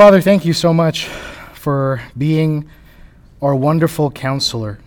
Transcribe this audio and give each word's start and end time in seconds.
Father, 0.00 0.22
thank 0.22 0.46
you 0.46 0.54
so 0.54 0.72
much 0.72 1.08
for 1.52 2.00
being 2.16 2.66
our 3.42 3.54
wonderful 3.54 4.10
counselor 4.10 4.78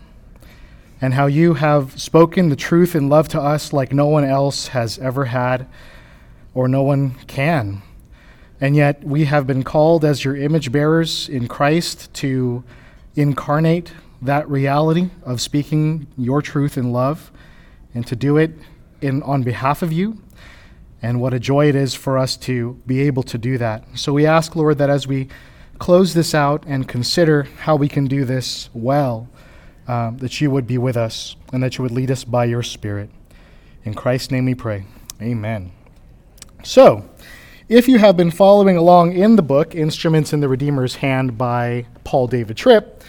and 1.01 1.13
how 1.13 1.27
you 1.27 1.53
have 1.53 2.01
spoken 2.01 2.49
the 2.49 2.55
truth 2.55 2.95
in 2.95 3.09
love 3.09 3.27
to 3.27 3.39
us 3.39 3.71
like 3.71 3.93
no 3.93 4.07
one 4.07 4.23
else 4.23 4.69
has 4.69 4.97
ever 4.97 5.25
had 5.25 5.67
or 6.55 6.67
no 6.67 6.81
one 6.81 7.11
can. 7.27 7.83
And 8.59 8.75
yet 8.75 9.03
we 9.03 9.25
have 9.25 9.45
been 9.45 9.61
called 9.61 10.03
as 10.03 10.25
your 10.25 10.35
image 10.35 10.71
bearers 10.71 11.29
in 11.29 11.47
Christ 11.47 12.11
to 12.15 12.63
incarnate 13.15 13.93
that 14.19 14.49
reality 14.49 15.11
of 15.25 15.41
speaking 15.41 16.07
your 16.17 16.41
truth 16.41 16.75
in 16.75 16.91
love 16.91 17.31
and 17.93 18.07
to 18.07 18.15
do 18.15 18.37
it 18.37 18.49
in, 18.99 19.21
on 19.21 19.43
behalf 19.43 19.83
of 19.83 19.93
you. 19.93 20.19
And 21.03 21.19
what 21.19 21.33
a 21.33 21.39
joy 21.39 21.67
it 21.67 21.75
is 21.75 21.93
for 21.93 22.17
us 22.17 22.37
to 22.37 22.81
be 22.87 23.01
able 23.01 23.23
to 23.23 23.37
do 23.37 23.57
that. 23.57 23.83
So 23.93 24.13
we 24.13 24.25
ask, 24.25 24.55
Lord, 24.55 24.77
that 24.77 24.89
as 24.89 25.05
we 25.05 25.27
close 25.77 26.13
this 26.13 26.33
out 26.33 26.63
and 26.65 26.87
consider 26.87 27.43
how 27.59 27.75
we 27.75 27.89
can 27.89 28.05
do 28.05 28.23
this 28.23 28.69
well, 28.73 29.27
um, 29.85 30.17
that 30.19 30.39
you 30.39 30.49
would 30.49 30.65
be 30.65 30.77
with 30.77 30.95
us 30.95 31.35
and 31.51 31.61
that 31.61 31.77
you 31.77 31.81
would 31.81 31.91
lead 31.91 32.09
us 32.09 32.23
by 32.23 32.45
your 32.45 32.63
Spirit. 32.63 33.09
In 33.83 33.93
Christ's 33.93 34.31
name 34.31 34.45
we 34.45 34.55
pray. 34.55 34.85
Amen. 35.21 35.73
So, 36.63 37.09
if 37.67 37.89
you 37.89 37.97
have 37.99 38.15
been 38.15 38.31
following 38.31 38.77
along 38.77 39.11
in 39.11 39.35
the 39.35 39.41
book, 39.41 39.75
Instruments 39.75 40.31
in 40.31 40.39
the 40.39 40.47
Redeemer's 40.47 40.95
Hand 40.95 41.37
by 41.37 41.85
Paul 42.05 42.27
David 42.27 42.55
Tripp, 42.55 43.03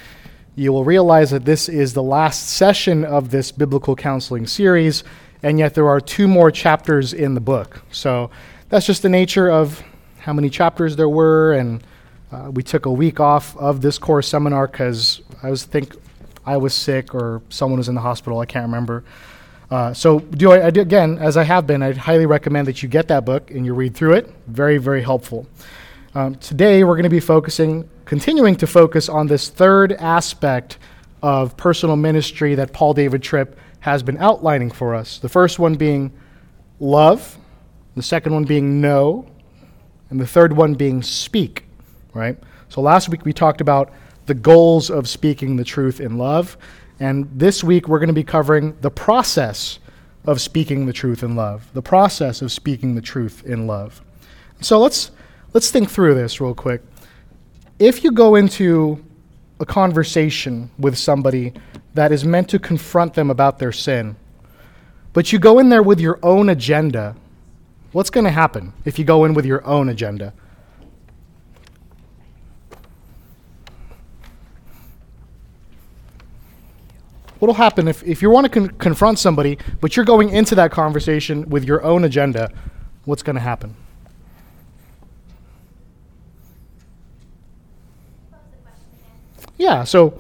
you 0.57 0.73
will 0.73 0.85
realize 0.85 1.31
that 1.31 1.45
this 1.45 1.69
is 1.69 1.95
the 1.95 2.03
last 2.03 2.49
session 2.49 3.05
of 3.05 3.31
this 3.31 3.53
biblical 3.53 3.95
counseling 3.95 4.47
series, 4.49 5.05
and 5.45 5.59
yet 5.59 5.75
there 5.75 5.87
are 5.87 6.01
two 6.01 6.27
more 6.27 6.51
chapters 6.51 7.13
in 7.13 7.35
the 7.35 7.41
book. 7.41 7.83
So 7.93 8.31
that's 8.71 8.87
just 8.87 9.03
the 9.03 9.11
nature 9.11 9.51
of 9.51 9.83
how 10.19 10.33
many 10.33 10.49
chapters 10.49 10.97
there 10.97 11.09
were, 11.09 11.53
and 11.53 11.85
uh, 12.33 12.51
we 12.51 12.63
took 12.63 12.87
a 12.87 12.91
week 12.91 13.21
off 13.21 13.55
of 13.59 13.83
this 13.83 13.99
Core 13.99 14.23
Seminar 14.23 14.67
because 14.67 15.21
I 15.43 15.51
was 15.51 15.65
think 15.65 15.97
I 16.47 16.57
was 16.57 16.73
sick 16.73 17.15
or 17.15 17.43
someone 17.51 17.79
was 17.79 17.91
in 17.91 17.95
the 17.95 18.01
hospital. 18.01 18.41
I 18.41 18.47
can't 18.47 18.65
remember. 18.65 19.05
Uh, 19.71 19.93
so 19.93 20.21
do 20.21 20.53
I, 20.53 20.67
I 20.67 20.71
do, 20.71 20.81
again, 20.81 21.19
as 21.19 21.37
I 21.37 21.43
have 21.43 21.67
been, 21.67 21.83
I'd 21.83 21.99
highly 21.99 22.25
recommend 22.27 22.67
that 22.69 22.83
you 22.83 22.89
get 22.89 23.09
that 23.09 23.27
book 23.27 23.51
and 23.51 23.67
you 23.67 23.75
read 23.75 23.95
through 23.95 24.15
it. 24.15 24.33
Very, 24.47 24.79
very 24.79 25.03
helpful. 25.03 25.47
Um, 26.15 26.37
today 26.37 26.85
we're 26.85 26.95
going 26.95 27.05
to 27.05 27.11
be 27.11 27.21
focusing, 27.21 27.89
continuing 28.07 28.57
to 28.57 28.67
focus 28.67 29.11
on 29.11 29.27
this 29.27 29.51
third 29.51 29.93
aspect 29.93 30.79
of 31.23 31.55
personal 31.59 31.97
ministry 31.97 32.55
that 32.55 32.73
Paul 32.73 32.95
David 32.95 33.23
Tripp 33.23 33.59
has 33.85 34.03
been 34.03 34.19
outlining 34.19 34.71
for 34.71 34.95
us. 34.95 35.19
The 35.19 35.29
first 35.29 35.59
one 35.59 35.77
being 35.77 36.13
love, 36.81 37.39
the 37.95 38.03
second 38.03 38.35
one 38.35 38.45
being 38.45 38.81
know, 38.81 39.27
and 40.11 40.21
the 40.21 40.27
third 40.27 40.53
one 40.53 40.75
being 40.75 41.03
speak 41.03 41.65
right? 42.15 42.39
So 42.69 42.81
last 42.81 43.09
week 43.09 43.25
we 43.25 43.33
talked 43.33 43.61
about 43.61 43.93
the 44.27 44.35
goals 44.35 44.89
of 44.89 45.09
speaking 45.09 45.57
the 45.57 45.65
truth 45.65 46.01
in 46.01 46.17
love. 46.17 46.57
And 47.01 47.29
this 47.35 47.63
week 47.63 47.89
we're 47.89 47.99
going 47.99 48.09
to 48.09 48.15
be 48.15 48.25
covering 48.25 48.77
the 48.81 48.91
process 48.91 49.81
of 50.27 50.41
speaking 50.41 50.87
the 50.87 50.93
truth 50.93 51.23
in 51.23 51.37
love. 51.37 51.69
The 51.75 51.83
process 51.83 52.41
of 52.41 52.51
speaking 52.51 52.95
the 52.95 53.03
truth 53.03 53.45
in 53.45 53.67
love. 53.67 54.01
So 54.61 54.79
let's 54.79 55.11
let's 55.53 55.71
think 55.71 55.91
through 55.91 56.15
this 56.15 56.41
real 56.41 56.55
quick. 56.55 56.83
If 57.79 58.05
you 58.05 58.13
go 58.13 58.37
into 58.37 59.05
a 59.61 59.67
conversation 59.67 60.71
with 60.79 60.97
somebody 60.97 61.53
that 61.95 62.13
is 62.13 62.25
meant 62.25 62.49
to 62.51 62.59
confront 62.59 63.15
them 63.15 63.31
about 63.31 63.59
their 63.59 63.73
sin, 63.73 64.17
but 65.13 65.33
you 65.33 65.39
go 65.39 65.59
in 65.59 65.69
there 65.69 65.83
with 65.83 66.01
your 66.01 66.19
own 66.23 66.49
agenda, 66.49 67.17
what's 67.93 68.11
going 68.11 68.25
to 68.25 68.31
happen 68.31 68.73
if 68.85 68.99
you 68.99 69.05
go 69.05 69.25
in 69.25 69.35
with 69.35 69.47
your 69.47 69.65
own 69.65 69.89
agenda? 69.89 70.33
what'll 77.45 77.55
happen 77.55 77.89
if, 77.89 78.03
if 78.05 78.23
you 78.23 78.31
want 78.31 78.47
to 78.47 78.49
con- 78.49 78.71
confront 78.79 79.19
somebody, 79.19 79.59
but 79.83 79.97
you're 79.97 80.05
going 80.07 80.31
into 80.31 80.55
that 80.55 80.71
conversation 80.71 81.47
with 81.51 81.63
your 81.63 81.85
own 81.85 82.03
agenda, 82.03 82.51
what's 83.05 83.23
going 83.23 83.37
to 83.37 83.43
happen? 83.43 83.77
Yeah, 89.59 89.85
so 89.85 90.19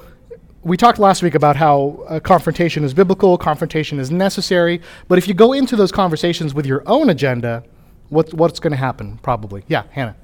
we 0.64 0.76
talked 0.76 0.98
last 0.98 1.22
week 1.22 1.34
about 1.34 1.56
how 1.56 2.04
uh, 2.08 2.20
confrontation 2.20 2.84
is 2.84 2.94
biblical, 2.94 3.36
confrontation 3.36 3.98
is 4.00 4.10
necessary, 4.10 4.80
but 5.08 5.18
if 5.18 5.28
you 5.28 5.34
go 5.34 5.52
into 5.52 5.76
those 5.76 5.92
conversations 5.92 6.54
with 6.54 6.64
your 6.66 6.82
own 6.86 7.10
agenda, 7.10 7.62
what, 8.08 8.32
what's 8.32 8.58
going 8.58 8.70
to 8.70 8.76
happen, 8.76 9.18
probably? 9.18 9.64
Yeah, 9.68 9.84
Hannah. 9.90 10.16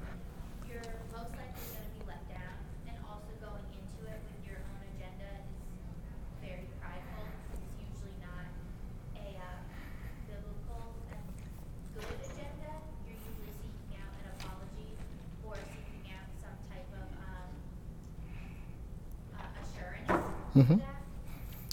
Mm-hmm. 20.55 20.77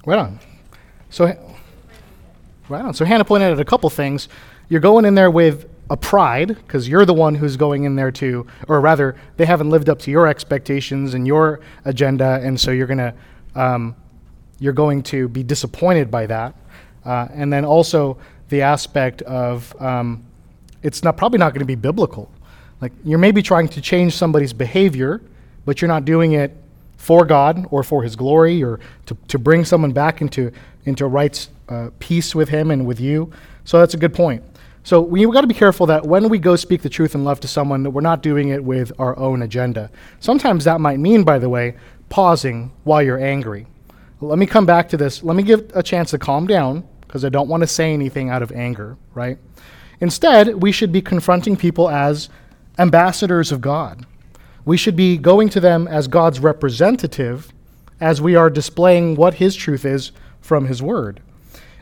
Right 0.06 0.18
on. 0.18 0.38
So, 1.10 1.26
right 2.68 2.82
on. 2.82 2.94
So 2.94 3.04
Hannah 3.04 3.24
pointed 3.24 3.52
out 3.52 3.60
a 3.60 3.64
couple 3.64 3.88
things. 3.90 4.28
You're 4.68 4.80
going 4.80 5.04
in 5.04 5.14
there 5.14 5.30
with 5.30 5.68
a 5.90 5.96
pride 5.96 6.48
because 6.48 6.88
you're 6.88 7.06
the 7.06 7.14
one 7.14 7.34
who's 7.34 7.56
going 7.56 7.84
in 7.84 7.96
there 7.96 8.10
to, 8.12 8.46
or 8.68 8.80
rather, 8.80 9.16
they 9.36 9.46
haven't 9.46 9.70
lived 9.70 9.88
up 9.88 9.98
to 10.00 10.10
your 10.10 10.26
expectations 10.26 11.14
and 11.14 11.26
your 11.26 11.60
agenda, 11.84 12.40
and 12.42 12.60
so 12.60 12.70
you're 12.70 12.86
gonna, 12.86 13.14
um, 13.54 13.96
you're 14.60 14.74
going 14.74 15.02
to 15.04 15.28
be 15.28 15.42
disappointed 15.42 16.10
by 16.10 16.26
that. 16.26 16.54
Uh, 17.04 17.28
and 17.32 17.50
then 17.52 17.64
also 17.64 18.18
the 18.50 18.60
aspect 18.60 19.22
of 19.22 19.74
um, 19.80 20.24
it's 20.82 21.02
not 21.02 21.16
probably 21.16 21.38
not 21.38 21.52
going 21.52 21.60
to 21.60 21.66
be 21.66 21.74
biblical. 21.74 22.30
Like 22.80 22.92
you're 23.04 23.18
maybe 23.18 23.42
trying 23.42 23.68
to 23.68 23.80
change 23.80 24.14
somebody's 24.14 24.52
behavior, 24.52 25.22
but 25.64 25.80
you're 25.80 25.88
not 25.88 26.04
doing 26.04 26.32
it 26.32 26.56
for 26.98 27.24
God 27.24 27.66
or 27.70 27.82
for 27.82 28.02
His 28.02 28.14
glory 28.14 28.62
or 28.62 28.78
to, 29.06 29.16
to 29.28 29.38
bring 29.38 29.64
someone 29.64 29.92
back 29.92 30.20
into, 30.20 30.52
into 30.84 31.06
right 31.06 31.48
uh, 31.70 31.88
peace 31.98 32.34
with 32.34 32.50
Him 32.50 32.70
and 32.70 32.86
with 32.86 33.00
you. 33.00 33.32
So 33.64 33.78
that's 33.78 33.94
a 33.94 33.98
good 33.98 34.12
point. 34.12 34.44
So 34.82 35.00
we've 35.00 35.30
got 35.30 35.42
to 35.42 35.46
be 35.46 35.54
careful 35.54 35.86
that 35.86 36.06
when 36.06 36.28
we 36.28 36.38
go 36.38 36.56
speak 36.56 36.82
the 36.82 36.88
truth 36.88 37.14
and 37.14 37.24
love 37.24 37.40
to 37.40 37.48
someone, 37.48 37.82
that 37.82 37.90
we're 37.90 38.00
not 38.00 38.22
doing 38.22 38.48
it 38.48 38.62
with 38.62 38.92
our 38.98 39.18
own 39.18 39.42
agenda. 39.42 39.90
Sometimes 40.20 40.64
that 40.64 40.80
might 40.80 40.98
mean, 40.98 41.24
by 41.24 41.38
the 41.38 41.48
way, 41.48 41.76
pausing 42.08 42.72
while 42.84 43.02
you're 43.02 43.22
angry. 43.22 43.66
Let 44.20 44.38
me 44.38 44.46
come 44.46 44.66
back 44.66 44.88
to 44.90 44.96
this. 44.96 45.22
Let 45.22 45.36
me 45.36 45.42
give 45.42 45.70
a 45.74 45.82
chance 45.82 46.10
to 46.10 46.18
calm 46.18 46.46
down 46.46 46.88
because 47.02 47.24
I 47.24 47.28
don't 47.28 47.48
want 47.48 47.62
to 47.62 47.66
say 47.66 47.92
anything 47.92 48.30
out 48.30 48.42
of 48.42 48.50
anger, 48.52 48.96
right? 49.14 49.38
Instead, 50.00 50.62
we 50.62 50.72
should 50.72 50.92
be 50.92 51.02
confronting 51.02 51.56
people 51.56 51.88
as 51.88 52.28
ambassadors 52.78 53.52
of 53.52 53.60
God. 53.60 54.06
We 54.68 54.76
should 54.76 54.96
be 54.96 55.16
going 55.16 55.48
to 55.48 55.60
them 55.60 55.88
as 55.88 56.08
God's 56.08 56.40
representative 56.40 57.50
as 58.02 58.20
we 58.20 58.36
are 58.36 58.50
displaying 58.50 59.14
what 59.14 59.32
His 59.32 59.56
truth 59.56 59.86
is 59.86 60.12
from 60.42 60.66
His 60.66 60.82
Word. 60.82 61.22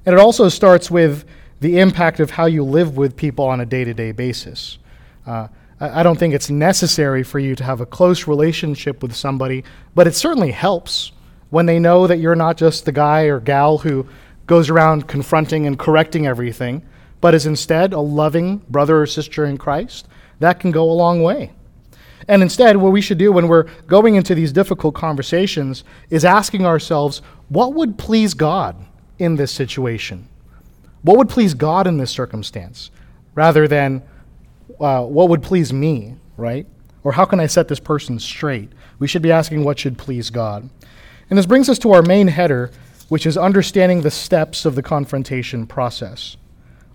And 0.07 0.13
it 0.13 0.21
also 0.21 0.49
starts 0.49 0.89
with 0.89 1.25
the 1.59 1.81
impact 1.81 2.21
of 2.21 2.31
how 2.31 2.47
you 2.47 2.63
live 2.63 2.97
with 2.97 3.17
people 3.17 3.45
on 3.45 3.61
a 3.61 3.67
day 3.67 3.83
to 3.83 3.93
day 3.93 4.13
basis. 4.13 4.79
Uh, 5.27 5.49
I 5.81 6.05
don't 6.05 6.17
think 6.17 6.33
it's 6.33 6.49
necessary 6.49 7.25
for 7.25 7.41
you 7.41 7.57
to 7.57 7.65
have 7.65 7.81
a 7.81 7.87
close 7.87 8.29
relationship 8.29 9.03
with 9.03 9.17
somebody, 9.17 9.65
but 9.97 10.07
it 10.07 10.15
certainly 10.15 10.53
helps 10.53 11.11
when 11.51 11.67
they 11.67 11.81
know 11.81 12.07
that 12.07 12.21
you're 12.21 12.37
not 12.37 12.57
just 12.57 12.85
the 12.85 12.93
guy 12.93 13.23
or 13.23 13.41
gal 13.41 13.79
who 13.79 14.07
goes 14.47 14.71
around 14.71 15.09
confronting 15.09 15.67
and 15.67 15.77
correcting 15.77 16.29
everything, 16.29 16.83
but 17.21 17.35
is 17.35 17.47
instead 17.47 17.93
a 17.93 17.99
loving 17.99 18.59
brother 18.69 19.03
or 19.03 19.07
sister 19.07 19.45
in 19.45 19.59
Christ. 19.59 20.07
That 20.39 20.61
can 20.61 20.71
go 20.71 20.89
a 20.89 20.93
long 20.93 21.25
way. 21.25 21.51
And 22.29 22.43
instead, 22.43 22.77
what 22.77 22.93
we 22.93 23.01
should 23.01 23.19
do 23.19 23.33
when 23.33 23.47
we're 23.47 23.65
going 23.87 24.17
into 24.17 24.35
these 24.35 24.53
difficult 24.53 24.95
conversations 24.95 25.85
is 26.11 26.25
asking 26.25 26.67
ourselves, 26.67 27.23
what 27.49 27.75
would 27.75 27.99
please 27.99 28.35
God 28.35 28.77
in 29.19 29.37
this 29.37 29.53
situation? 29.53 30.29
What 31.03 31.19
would 31.19 31.29
please 31.29 31.55
God 31.55 31.87
in 31.87 31.99
this 31.99 32.11
circumstance? 32.11 32.91
Rather 33.35 33.69
than, 33.69 34.03
uh, 34.81 35.05
what 35.05 35.29
would 35.29 35.43
please 35.43 35.73
me, 35.73 36.17
right? 36.37 36.67
Or 37.05 37.13
how 37.13 37.25
can 37.25 37.39
I 37.39 37.47
set 37.47 37.69
this 37.69 37.79
person 37.79 38.19
straight? 38.19 38.73
We 38.99 39.07
should 39.07 39.23
be 39.23 39.31
asking 39.31 39.63
what 39.63 39.79
should 39.79 39.97
please 39.97 40.31
God. 40.31 40.69
And 41.31 41.39
this 41.39 41.47
brings 41.47 41.69
us 41.69 41.79
to 41.81 41.93
our 41.93 42.03
main 42.03 42.29
header, 42.29 42.73
which 43.09 43.27
is 43.27 43.37
understanding 43.37 44.03
the 44.03 44.11
steps 44.11 44.65
of 44.65 44.75
the 44.75 44.83
confrontation 44.83 45.67
process. 45.67 46.37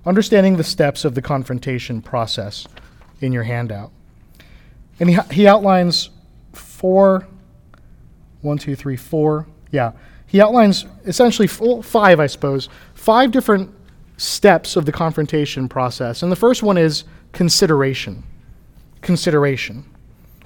Understanding 0.06 0.58
the 0.58 0.64
steps 0.64 1.06
of 1.06 1.16
the 1.16 1.22
confrontation 1.22 2.02
process 2.02 2.68
in 3.22 3.32
your 3.32 3.44
handout. 3.44 3.92
And 5.02 5.10
he, 5.10 5.18
he 5.32 5.48
outlines 5.48 6.12
four, 6.54 7.28
one, 8.42 8.60
two, 8.60 8.76
three, 8.76 8.96
four. 8.96 9.48
Yeah. 9.72 9.94
He 10.28 10.40
outlines 10.40 10.86
essentially 11.06 11.48
four, 11.48 11.82
five, 11.82 12.20
I 12.20 12.28
suppose, 12.28 12.70
five 12.94 13.32
different 13.32 13.72
steps 14.18 14.76
of 14.76 14.86
the 14.86 14.92
confrontation 14.92 15.68
process. 15.68 16.22
And 16.22 16.32
the 16.32 16.36
first 16.36 16.62
one 16.62 16.78
is 16.78 17.04
consideration. 17.32 18.24
Consideration. 19.02 19.84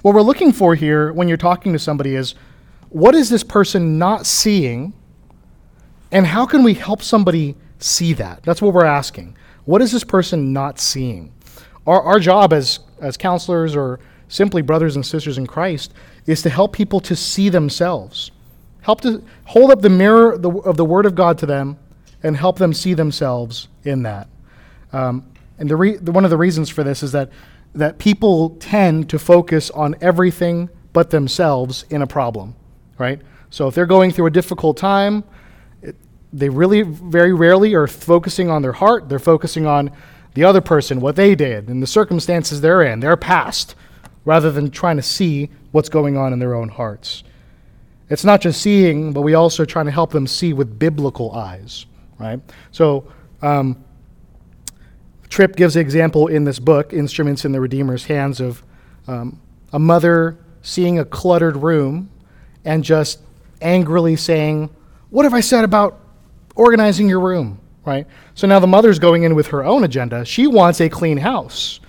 what 0.00 0.14
we're 0.14 0.22
looking 0.22 0.52
for 0.52 0.74
here 0.74 1.12
when 1.12 1.28
you're 1.28 1.36
talking 1.36 1.74
to 1.74 1.78
somebody 1.78 2.14
is 2.14 2.34
what 2.88 3.14
is 3.14 3.28
this 3.28 3.44
person 3.44 3.98
not 3.98 4.24
seeing, 4.24 4.94
and 6.10 6.26
how 6.26 6.46
can 6.46 6.62
we 6.62 6.72
help 6.72 7.02
somebody 7.02 7.56
see 7.78 8.14
that? 8.14 8.42
That's 8.42 8.62
what 8.62 8.72
we're 8.72 8.86
asking. 8.86 9.36
What 9.66 9.82
is 9.82 9.92
this 9.92 10.04
person 10.04 10.54
not 10.54 10.78
seeing? 10.78 11.32
Our, 11.86 12.00
our 12.00 12.18
job 12.18 12.54
as, 12.54 12.78
as 13.02 13.18
counselors 13.18 13.76
or 13.76 14.00
simply 14.28 14.62
brothers 14.62 14.96
and 14.96 15.04
sisters 15.04 15.38
in 15.38 15.46
Christ 15.46 15.92
is 16.26 16.42
to 16.42 16.50
help 16.50 16.72
people 16.72 17.00
to 17.00 17.16
see 17.16 17.48
themselves. 17.48 18.30
Help 18.82 19.00
to 19.02 19.22
hold 19.44 19.70
up 19.70 19.80
the 19.80 19.90
mirror 19.90 20.32
of 20.32 20.76
the 20.76 20.84
Word 20.84 21.06
of 21.06 21.14
God 21.14 21.38
to 21.38 21.46
them 21.46 21.78
and 22.22 22.36
help 22.36 22.58
them 22.58 22.72
see 22.72 22.94
themselves 22.94 23.68
in 23.84 24.02
that. 24.02 24.28
Um, 24.92 25.24
and 25.58 25.68
the 25.68 25.76
re- 25.76 25.96
the, 25.96 26.12
one 26.12 26.24
of 26.24 26.30
the 26.30 26.36
reasons 26.36 26.68
for 26.68 26.82
this 26.82 27.02
is 27.02 27.12
that, 27.12 27.30
that 27.74 27.98
people 27.98 28.50
tend 28.60 29.10
to 29.10 29.18
focus 29.18 29.70
on 29.70 29.94
everything 30.00 30.68
but 30.92 31.10
themselves 31.10 31.84
in 31.90 32.02
a 32.02 32.06
problem, 32.06 32.54
right? 32.98 33.20
So 33.50 33.68
if 33.68 33.74
they're 33.74 33.86
going 33.86 34.10
through 34.10 34.26
a 34.26 34.30
difficult 34.30 34.76
time, 34.76 35.24
it, 35.82 35.96
they 36.32 36.48
really 36.48 36.82
very 36.82 37.32
rarely 37.32 37.74
are 37.74 37.86
focusing 37.86 38.50
on 38.50 38.62
their 38.62 38.72
heart. 38.72 39.08
They're 39.08 39.18
focusing 39.18 39.66
on 39.66 39.90
the 40.34 40.44
other 40.44 40.60
person, 40.60 41.00
what 41.00 41.16
they 41.16 41.34
did, 41.34 41.68
and 41.68 41.82
the 41.82 41.86
circumstances 41.86 42.60
they're 42.60 42.82
in, 42.82 43.00
their 43.00 43.16
past, 43.16 43.74
rather 44.26 44.50
than 44.50 44.70
trying 44.70 44.96
to 44.96 45.02
see 45.02 45.48
what's 45.70 45.88
going 45.88 46.18
on 46.18 46.34
in 46.34 46.38
their 46.38 46.54
own 46.54 46.68
hearts. 46.68 47.24
It's 48.10 48.24
not 48.24 48.42
just 48.42 48.60
seeing, 48.60 49.12
but 49.12 49.22
we 49.22 49.34
also 49.34 49.64
trying 49.64 49.86
to 49.86 49.90
help 49.90 50.10
them 50.12 50.26
see 50.26 50.52
with 50.52 50.78
biblical 50.78 51.32
eyes, 51.32 51.86
right? 52.18 52.40
So, 52.72 53.10
um, 53.40 53.82
Tripp 55.28 55.56
gives 55.56 55.76
an 55.76 55.82
example 55.82 56.28
in 56.28 56.44
this 56.44 56.58
book, 56.58 56.92
Instruments 56.92 57.44
in 57.44 57.52
the 57.52 57.60
Redeemer's 57.60 58.04
Hands, 58.04 58.40
of 58.40 58.62
um, 59.08 59.40
a 59.72 59.78
mother 59.78 60.36
seeing 60.62 60.98
a 60.98 61.04
cluttered 61.04 61.56
room 61.56 62.10
and 62.64 62.84
just 62.84 63.20
angrily 63.60 64.16
saying, 64.16 64.70
What 65.10 65.24
have 65.24 65.34
I 65.34 65.40
said 65.40 65.64
about 65.64 66.00
organizing 66.54 67.08
your 67.08 67.20
room? 67.20 67.60
Right? 67.84 68.06
So 68.34 68.46
now 68.46 68.58
the 68.58 68.66
mother's 68.66 68.98
going 68.98 69.22
in 69.22 69.34
with 69.34 69.48
her 69.48 69.64
own 69.64 69.84
agenda. 69.84 70.24
She 70.24 70.46
wants 70.46 70.80
a 70.80 70.88
clean 70.88 71.18
house. 71.18 71.80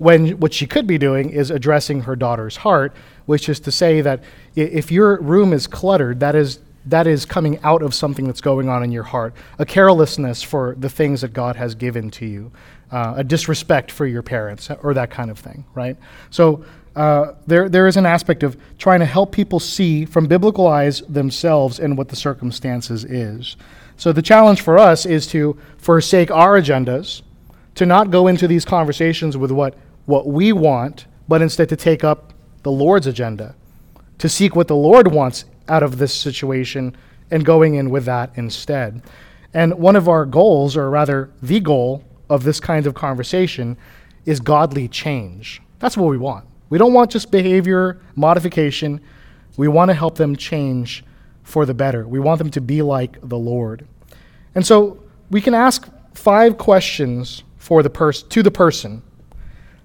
When 0.00 0.40
what 0.40 0.54
she 0.54 0.66
could 0.66 0.86
be 0.86 0.96
doing 0.96 1.28
is 1.28 1.50
addressing 1.50 2.00
her 2.00 2.16
daughter's 2.16 2.56
heart, 2.56 2.96
which 3.26 3.50
is 3.50 3.60
to 3.60 3.70
say 3.70 4.00
that 4.00 4.24
if 4.56 4.90
your 4.90 5.20
room 5.20 5.52
is 5.52 5.66
cluttered, 5.66 6.20
that 6.20 6.34
is 6.34 6.58
that 6.86 7.06
is 7.06 7.26
coming 7.26 7.60
out 7.62 7.82
of 7.82 7.94
something 7.94 8.26
that's 8.26 8.40
going 8.40 8.70
on 8.70 8.82
in 8.82 8.90
your 8.90 9.02
heart 9.02 9.34
a 9.58 9.66
carelessness 9.66 10.42
for 10.42 10.74
the 10.78 10.88
things 10.88 11.20
that 11.20 11.34
God 11.34 11.56
has 11.56 11.74
given 11.74 12.10
to 12.12 12.24
you, 12.24 12.50
uh, 12.90 13.12
a 13.18 13.22
disrespect 13.22 13.90
for 13.90 14.06
your 14.06 14.22
parents, 14.22 14.70
or 14.82 14.94
that 14.94 15.10
kind 15.10 15.30
of 15.30 15.38
thing, 15.38 15.66
right? 15.74 15.98
So 16.30 16.64
uh, 16.96 17.34
there, 17.46 17.68
there 17.68 17.86
is 17.86 17.98
an 17.98 18.06
aspect 18.06 18.42
of 18.42 18.56
trying 18.78 19.00
to 19.00 19.06
help 19.06 19.32
people 19.32 19.60
see 19.60 20.06
from 20.06 20.26
biblical 20.26 20.66
eyes 20.66 21.02
themselves 21.02 21.78
and 21.78 21.98
what 21.98 22.08
the 22.08 22.16
circumstances 22.16 23.04
is. 23.04 23.58
So 23.98 24.12
the 24.12 24.22
challenge 24.22 24.62
for 24.62 24.78
us 24.78 25.04
is 25.04 25.26
to 25.26 25.58
forsake 25.76 26.30
our 26.30 26.58
agendas, 26.58 27.20
to 27.74 27.84
not 27.84 28.10
go 28.10 28.28
into 28.28 28.48
these 28.48 28.64
conversations 28.64 29.36
with 29.36 29.50
what, 29.50 29.76
what 30.06 30.26
we 30.26 30.52
want, 30.52 31.06
but 31.28 31.42
instead 31.42 31.68
to 31.68 31.76
take 31.76 32.04
up 32.04 32.32
the 32.62 32.70
Lord's 32.70 33.06
agenda, 33.06 33.54
to 34.18 34.28
seek 34.28 34.54
what 34.54 34.68
the 34.68 34.76
Lord 34.76 35.12
wants 35.12 35.44
out 35.68 35.82
of 35.82 35.98
this 35.98 36.14
situation 36.14 36.96
and 37.30 37.44
going 37.44 37.74
in 37.74 37.90
with 37.90 38.04
that 38.04 38.30
instead. 38.34 39.02
And 39.54 39.78
one 39.78 39.96
of 39.96 40.08
our 40.08 40.26
goals, 40.26 40.76
or 40.76 40.90
rather 40.90 41.30
the 41.42 41.60
goal 41.60 42.04
of 42.28 42.44
this 42.44 42.60
kind 42.60 42.86
of 42.86 42.94
conversation, 42.94 43.76
is 44.26 44.40
godly 44.40 44.88
change. 44.88 45.62
That's 45.78 45.96
what 45.96 46.08
we 46.08 46.18
want. 46.18 46.44
We 46.68 46.78
don't 46.78 46.92
want 46.92 47.10
just 47.10 47.30
behavior 47.30 48.00
modification. 48.14 49.00
We 49.56 49.68
want 49.68 49.88
to 49.88 49.94
help 49.94 50.16
them 50.16 50.36
change 50.36 51.04
for 51.42 51.66
the 51.66 51.74
better. 51.74 52.06
We 52.06 52.20
want 52.20 52.38
them 52.38 52.50
to 52.50 52.60
be 52.60 52.82
like 52.82 53.18
the 53.22 53.38
Lord. 53.38 53.86
And 54.54 54.64
so 54.64 55.02
we 55.30 55.40
can 55.40 55.54
ask 55.54 55.88
five 56.14 56.58
questions 56.58 57.42
for 57.56 57.82
the 57.82 57.90
pers- 57.90 58.22
to 58.22 58.42
the 58.42 58.50
person 58.50 59.02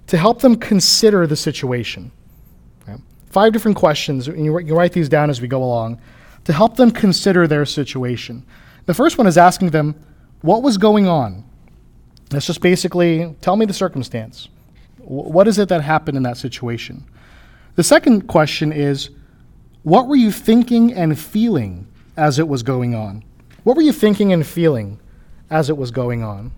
to 0.08 0.18
help 0.18 0.42
them 0.42 0.56
consider 0.56 1.26
the 1.28 1.36
situation. 1.36 2.12
Five 3.36 3.52
different 3.52 3.76
questions, 3.76 4.30
and 4.30 4.46
you, 4.46 4.58
you 4.60 4.74
write 4.74 4.94
these 4.94 5.10
down 5.10 5.30
as 5.30 5.42
we 5.42 5.50
go 5.50 5.62
along, 5.62 6.00
to 6.46 6.54
help 6.54 6.78
them 6.78 6.90
consider 6.90 7.48
their 7.48 7.66
situation. 7.66 8.46
The 8.86 8.94
first 8.94 9.18
one 9.18 9.28
is 9.28 9.38
asking 9.38 9.72
them, 9.72 9.94
What 10.40 10.64
was 10.64 10.78
going 10.78 11.06
on? 11.10 11.44
That's 12.30 12.46
just 12.46 12.62
basically 12.62 13.36
tell 13.42 13.58
me 13.58 13.66
the 13.66 13.74
circumstance. 13.74 14.48
What 15.00 15.50
is 15.50 15.60
it 15.60 15.68
that 15.68 15.82
happened 15.82 16.16
in 16.16 16.24
that 16.24 16.38
situation? 16.38 17.04
The 17.76 17.84
second 17.84 18.30
question 18.30 18.72
is, 18.72 19.10
What 19.84 20.08
were 20.08 20.16
you 20.16 20.32
thinking 20.32 20.94
and 20.94 21.20
feeling 21.20 21.88
as 22.16 22.40
it 22.40 22.48
was 22.48 22.64
going 22.64 22.96
on? 22.96 23.22
What 23.64 23.76
were 23.76 23.84
you 23.84 23.92
thinking 23.92 24.32
and 24.32 24.48
feeling 24.48 24.98
as 25.50 25.70
it 25.70 25.76
was 25.76 25.92
going 25.92 26.24
on? 26.24 26.54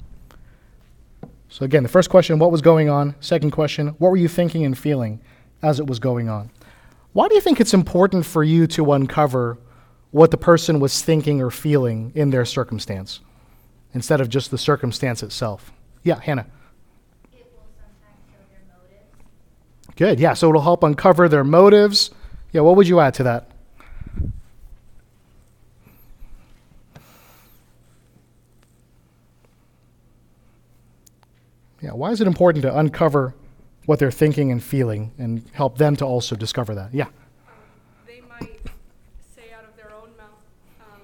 So, 1.49 1.65
again, 1.65 1.83
the 1.83 1.89
first 1.89 2.09
question, 2.09 2.39
what 2.39 2.51
was 2.51 2.61
going 2.61 2.89
on? 2.89 3.15
Second 3.19 3.51
question, 3.51 3.89
what 3.99 4.09
were 4.09 4.17
you 4.17 4.27
thinking 4.27 4.65
and 4.65 4.77
feeling 4.77 5.21
as 5.61 5.79
it 5.79 5.87
was 5.87 5.99
going 5.99 6.29
on? 6.29 6.51
Why 7.13 7.27
do 7.27 7.35
you 7.35 7.41
think 7.41 7.59
it's 7.59 7.73
important 7.73 8.25
for 8.25 8.43
you 8.43 8.67
to 8.67 8.91
uncover 8.93 9.57
what 10.11 10.31
the 10.31 10.37
person 10.37 10.79
was 10.79 11.01
thinking 11.01 11.41
or 11.41 11.49
feeling 11.49 12.11
in 12.15 12.29
their 12.29 12.45
circumstance 12.45 13.21
instead 13.93 14.21
of 14.21 14.29
just 14.29 14.51
the 14.51 14.57
circumstance 14.57 15.23
itself? 15.23 15.71
Yeah, 16.03 16.19
Hannah. 16.19 16.47
It 17.33 17.47
Good. 19.95 20.19
Yeah, 20.19 20.33
so 20.33 20.49
it'll 20.49 20.61
help 20.61 20.83
uncover 20.83 21.27
their 21.27 21.43
motives. 21.43 22.11
Yeah, 22.51 22.61
what 22.61 22.75
would 22.75 22.87
you 22.87 22.99
add 22.99 23.13
to 23.15 23.23
that? 23.23 23.49
Yeah, 31.81 31.91
why 31.91 32.11
is 32.11 32.21
it 32.21 32.27
important 32.27 32.63
to 32.63 32.77
uncover 32.77 33.35
what 33.87 33.99
they're 33.99 34.11
thinking 34.11 34.51
and 34.51 34.61
feeling 34.61 35.11
and 35.17 35.43
help 35.53 35.77
them 35.77 35.95
to 35.95 36.05
also 36.05 36.35
discover 36.35 36.75
that. 36.75 36.93
Yeah. 36.93 37.05
Um, 37.05 37.11
they 38.05 38.21
might 38.29 38.59
say 39.33 39.53
out 39.57 39.63
of 39.63 39.77
their 39.77 39.93
own 39.95 40.09
mouth, 40.17 40.43
um, 40.81 41.01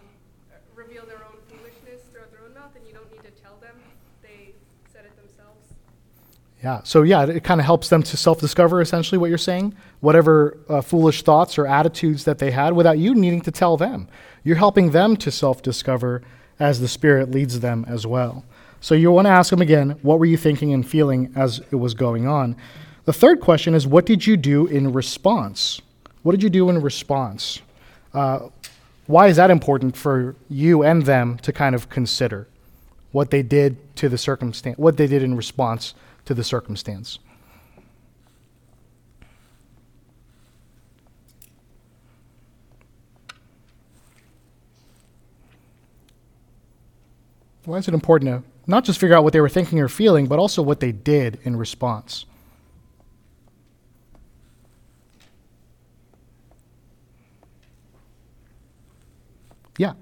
reveal 0.75 1.06
their 1.06 1.24
own 1.24 1.38
foolishness 1.48 2.02
throughout 2.12 2.30
their 2.31 2.42
own 2.42 2.54
mouth, 2.54 2.75
and 2.75 2.86
you 2.86 2.94
don't 2.94 3.10
need 3.10 3.24
to 3.24 3.42
tell 3.42 3.56
them. 3.62 3.74
They 4.22 4.54
said 4.92 5.06
it 5.06 5.16
themselves. 5.16 5.75
Yeah. 6.62 6.81
So, 6.84 7.04
yeah, 7.04 7.24
it, 7.24 7.46
kind 7.46 7.62
of 7.62 7.66
helps 7.66 7.88
them 7.88 8.04
to 8.04 8.18
self 8.18 8.42
discover 8.42 8.81
essentially 8.81 9.18
what 9.18 9.30
you're 9.30 9.38
saying, 9.38 9.74
whatever 10.02 10.58
uh, 10.68 10.81
foolish 10.81 11.24
thoughts 11.24 11.58
or 11.58 11.66
attitudes 11.66 12.26
that 12.26 12.40
they 12.40 12.52
had 12.52 12.74
without 12.74 12.97
you 12.97 13.16
needing 13.16 13.42
to 13.42 13.52
tell 13.52 13.78
them. 13.78 14.09
You're 14.44 14.57
helping 14.57 14.92
them 14.92 15.16
to 15.18 15.31
self 15.31 15.62
discover 15.62 16.21
as 16.59 16.81
the 16.81 16.90
Spirit 16.90 17.31
leads 17.31 17.62
them 17.62 17.86
as 17.88 18.06
well. 18.06 18.44
So 18.83 18.95
you 18.95 19.13
want 19.13 19.28
to 19.28 19.31
ask 19.31 19.49
them 19.49 19.61
again, 19.61 19.92
what 20.02 20.19
were 20.19 20.25
you 20.25 20.35
thinking 20.35 20.73
and 20.73 20.85
feeling 20.85 21.31
as 21.37 21.61
it 21.71 21.78
was 21.78 21.94
going 21.94 22.28
on? 22.28 22.57
The 23.06 23.13
third 23.13 23.40
question 23.40 23.75
is, 23.75 23.87
what 23.87 24.06
did 24.06 24.28
you 24.28 24.35
do 24.35 24.68
in 24.68 24.92
response? 24.92 25.80
What 26.23 26.33
did 26.33 26.44
you 26.44 26.49
do 26.49 26.69
in 26.69 26.81
response? 26.81 27.61
Uh, 28.13 28.49
why 29.07 29.28
is 29.28 29.37
that 29.37 29.49
important 29.49 29.95
for 29.95 30.35
you 30.49 30.83
and 30.83 31.06
them 31.06 31.37
to 31.44 31.54
kind 31.54 31.75
of 31.75 31.90
consider 31.90 32.45
what 33.13 33.31
they 33.31 33.42
did 33.42 33.78
to 33.95 34.09
the 34.09 34.18
circumstance, 34.18 34.78
what 34.78 34.97
they 34.97 35.07
did 35.07 35.23
in 35.23 35.37
response 35.37 35.94
to 36.25 36.33
the 36.33 36.44
circumstance? 36.44 37.19
Why 47.63 47.78
is 47.78 47.87
it 47.87 47.94
important 47.94 48.44
to 48.44 48.53
not 48.66 48.86
just 48.86 49.00
figure 49.00 49.16
out 49.16 49.24
what 49.24 49.34
they 49.34 49.42
were 49.42 49.50
thinking 49.50 49.80
or 49.80 49.88
feeling, 49.88 50.28
but 50.28 50.40
also 50.40 50.62
what 50.62 50.80
they 50.80 50.92
did 50.92 51.40
in 51.44 51.56
response. 51.56 52.26
Yeah. 59.78 59.94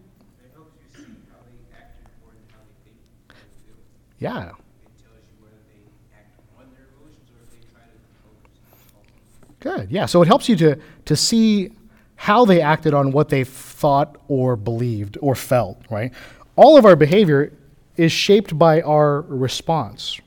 Yeah. 4.20 4.52
Good. 9.60 9.92
Yeah. 9.92 10.08
So 10.08 10.22
it 10.22 10.28
helps 10.28 10.50
you 10.50 10.56
to, 10.58 10.80
to 11.06 11.16
see 11.16 11.72
how 12.16 12.46
they 12.46 12.62
acted 12.62 12.94
on 12.94 13.12
what 13.12 13.30
they 13.30 13.44
thought 13.44 14.18
or 14.28 14.56
believed 14.56 15.18
or 15.22 15.34
felt, 15.36 15.82
right? 15.90 16.12
All 16.56 16.78
of 16.78 16.86
our 16.86 16.96
behavior 16.96 17.52
is 17.98 18.12
shaped 18.12 18.58
by 18.58 18.82
our 18.82 19.22
response. 19.22 20.20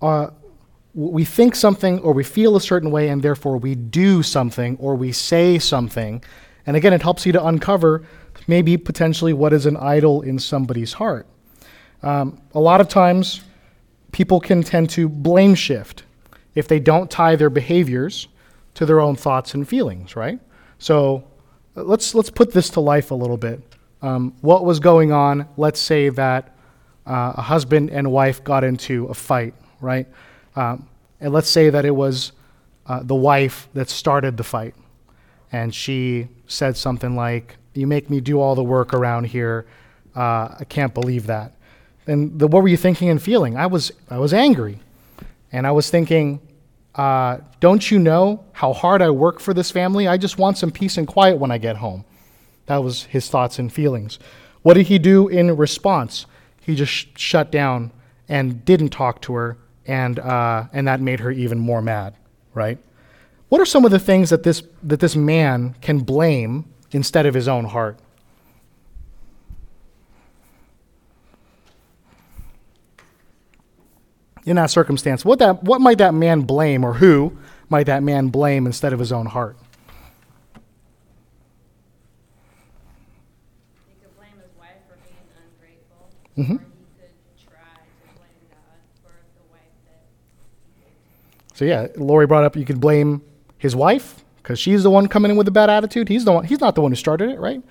Uh, 0.00 0.28
we 0.94 1.24
think 1.24 1.56
something 1.56 1.98
or 2.00 2.12
we 2.12 2.22
feel 2.24 2.56
a 2.56 2.60
certain 2.60 2.90
way, 2.90 3.08
and 3.08 3.22
therefore 3.22 3.56
we 3.56 3.74
do 3.74 4.22
something 4.22 4.76
or 4.78 4.94
we 4.94 5.12
say 5.12 5.58
something. 5.58 6.22
And 6.66 6.76
again, 6.76 6.92
it 6.92 7.02
helps 7.02 7.26
you 7.26 7.32
to 7.32 7.44
uncover 7.44 8.04
maybe 8.46 8.76
potentially 8.76 9.32
what 9.32 9.52
is 9.52 9.66
an 9.66 9.76
idol 9.76 10.22
in 10.22 10.38
somebody's 10.38 10.94
heart. 10.94 11.26
Um, 12.02 12.40
a 12.54 12.60
lot 12.60 12.80
of 12.80 12.88
times, 12.88 13.42
people 14.12 14.38
can 14.40 14.62
tend 14.62 14.90
to 14.90 15.08
blame 15.08 15.54
shift 15.54 16.04
if 16.54 16.68
they 16.68 16.78
don't 16.78 17.10
tie 17.10 17.34
their 17.34 17.50
behaviors 17.50 18.28
to 18.74 18.86
their 18.86 19.00
own 19.00 19.16
thoughts 19.16 19.54
and 19.54 19.66
feelings, 19.66 20.14
right? 20.14 20.38
So 20.78 21.24
let's 21.74 22.14
let's 22.14 22.30
put 22.30 22.52
this 22.52 22.70
to 22.70 22.80
life 22.80 23.10
a 23.10 23.14
little 23.14 23.36
bit. 23.36 23.60
Um, 24.02 24.34
what 24.42 24.64
was 24.64 24.80
going 24.80 25.12
on? 25.12 25.48
Let's 25.56 25.80
say 25.80 26.10
that 26.10 26.53
uh, 27.06 27.34
a 27.36 27.42
husband 27.42 27.90
and 27.90 28.10
wife 28.10 28.42
got 28.44 28.64
into 28.64 29.06
a 29.06 29.14
fight, 29.14 29.54
right? 29.80 30.06
Um, 30.56 30.88
and 31.20 31.32
let's 31.32 31.48
say 31.48 31.70
that 31.70 31.84
it 31.84 31.94
was 31.94 32.32
uh, 32.86 33.02
the 33.02 33.14
wife 33.14 33.68
that 33.74 33.88
started 33.88 34.36
the 34.36 34.44
fight, 34.44 34.74
and 35.52 35.74
she 35.74 36.28
said 36.46 36.76
something 36.76 37.16
like, 37.16 37.56
"You 37.74 37.86
make 37.86 38.10
me 38.10 38.20
do 38.20 38.40
all 38.40 38.54
the 38.54 38.64
work 38.64 38.94
around 38.94 39.24
here. 39.24 39.66
Uh, 40.14 40.54
I 40.60 40.64
can't 40.68 40.94
believe 40.94 41.26
that." 41.26 41.52
And 42.06 42.38
the, 42.38 42.46
what 42.46 42.62
were 42.62 42.68
you 42.68 42.76
thinking 42.76 43.08
and 43.08 43.20
feeling? 43.22 43.56
I 43.56 43.66
was 43.66 43.92
I 44.10 44.18
was 44.18 44.32
angry, 44.32 44.78
and 45.52 45.66
I 45.66 45.72
was 45.72 45.90
thinking, 45.90 46.40
uh, 46.94 47.38
"Don't 47.60 47.90
you 47.90 47.98
know 47.98 48.44
how 48.52 48.72
hard 48.72 49.02
I 49.02 49.10
work 49.10 49.40
for 49.40 49.54
this 49.54 49.70
family? 49.70 50.06
I 50.08 50.16
just 50.16 50.38
want 50.38 50.58
some 50.58 50.70
peace 50.70 50.96
and 50.96 51.06
quiet 51.06 51.38
when 51.38 51.50
I 51.50 51.58
get 51.58 51.76
home." 51.76 52.04
That 52.66 52.82
was 52.82 53.04
his 53.04 53.28
thoughts 53.28 53.58
and 53.58 53.72
feelings. 53.72 54.18
What 54.62 54.74
did 54.74 54.86
he 54.86 54.98
do 54.98 55.28
in 55.28 55.54
response? 55.56 56.26
He 56.64 56.74
just 56.74 56.92
sh- 56.92 57.06
shut 57.16 57.50
down 57.52 57.90
and 58.28 58.64
didn't 58.64 58.88
talk 58.90 59.20
to 59.22 59.34
her, 59.34 59.56
and 59.86 60.18
uh, 60.18 60.64
and 60.72 60.88
that 60.88 61.00
made 61.00 61.20
her 61.20 61.30
even 61.30 61.58
more 61.58 61.82
mad, 61.82 62.14
right? 62.54 62.78
What 63.50 63.60
are 63.60 63.66
some 63.66 63.84
of 63.84 63.90
the 63.90 63.98
things 63.98 64.30
that 64.30 64.42
this 64.42 64.62
that 64.82 65.00
this 65.00 65.14
man 65.14 65.74
can 65.80 65.98
blame 66.00 66.64
instead 66.92 67.26
of 67.26 67.34
his 67.34 67.48
own 67.48 67.66
heart? 67.66 67.98
In 74.46 74.56
that 74.56 74.70
circumstance, 74.70 75.24
what 75.24 75.38
that 75.38 75.62
what 75.64 75.80
might 75.80 75.98
that 75.98 76.12
man 76.12 76.42
blame, 76.42 76.84
or 76.84 76.94
who 76.94 77.36
might 77.70 77.84
that 77.86 78.02
man 78.02 78.28
blame 78.28 78.66
instead 78.66 78.92
of 78.92 78.98
his 78.98 79.10
own 79.10 79.24
heart? 79.26 79.56
He 83.88 83.94
could 84.02 84.14
blame 84.16 84.36
his 84.36 84.52
wife 84.58 84.84
for 84.86 84.96
being 85.00 85.16
ungrateful, 85.32 86.10
Mhm. 86.12 86.12
or 86.12 86.12
he 86.12 86.12
could 86.12 86.12
try 86.12 86.12
to 86.12 86.12
blame 86.12 86.12
God 86.12 86.12
for 86.12 86.12
the 86.12 86.12
wife 86.12 86.12
that 86.12 86.12
he 86.12 86.12
gave 86.12 86.22
to 86.36 86.60
So 91.54 91.64
yeah, 91.64 91.86
Lori 91.96 92.26
brought 92.26 92.44
up 92.44 92.56
you 92.56 92.64
could 92.64 92.80
blame 92.80 93.22
his 93.58 93.74
wife 93.74 94.24
because 94.42 94.58
she's 94.58 94.82
the 94.82 94.90
one 94.90 95.06
coming 95.08 95.30
in 95.30 95.36
with 95.36 95.48
a 95.48 95.52
bad 95.52 95.70
attitude. 95.70 96.08
He's 96.08 96.24
the 96.24 96.32
one. 96.32 96.44
He's 96.44 96.60
not 96.60 96.74
the 96.74 96.82
one 96.82 96.90
who 96.90 96.96
started 96.96 97.30
it, 97.30 97.38
right? 97.38 97.62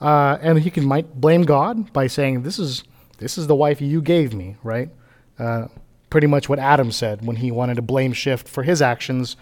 Uh, 0.00 0.38
and 0.40 0.58
he 0.58 0.70
can 0.70 0.84
might 0.84 1.20
blame 1.20 1.42
God 1.42 1.92
by 1.92 2.06
saying, 2.06 2.42
"This 2.42 2.58
is 2.58 2.82
this 3.18 3.38
is 3.38 3.46
the 3.46 3.54
wife 3.54 3.80
you 3.80 4.00
gave 4.02 4.34
me," 4.34 4.56
right? 4.62 4.88
Uh, 5.38 5.68
pretty 6.10 6.26
much 6.26 6.48
what 6.48 6.58
Adam 6.58 6.90
said 6.90 7.24
when 7.26 7.36
he 7.36 7.50
wanted 7.50 7.74
to 7.76 7.82
blame 7.82 8.12
shift 8.12 8.48
for 8.48 8.62
his 8.62 8.80
actions 8.80 9.36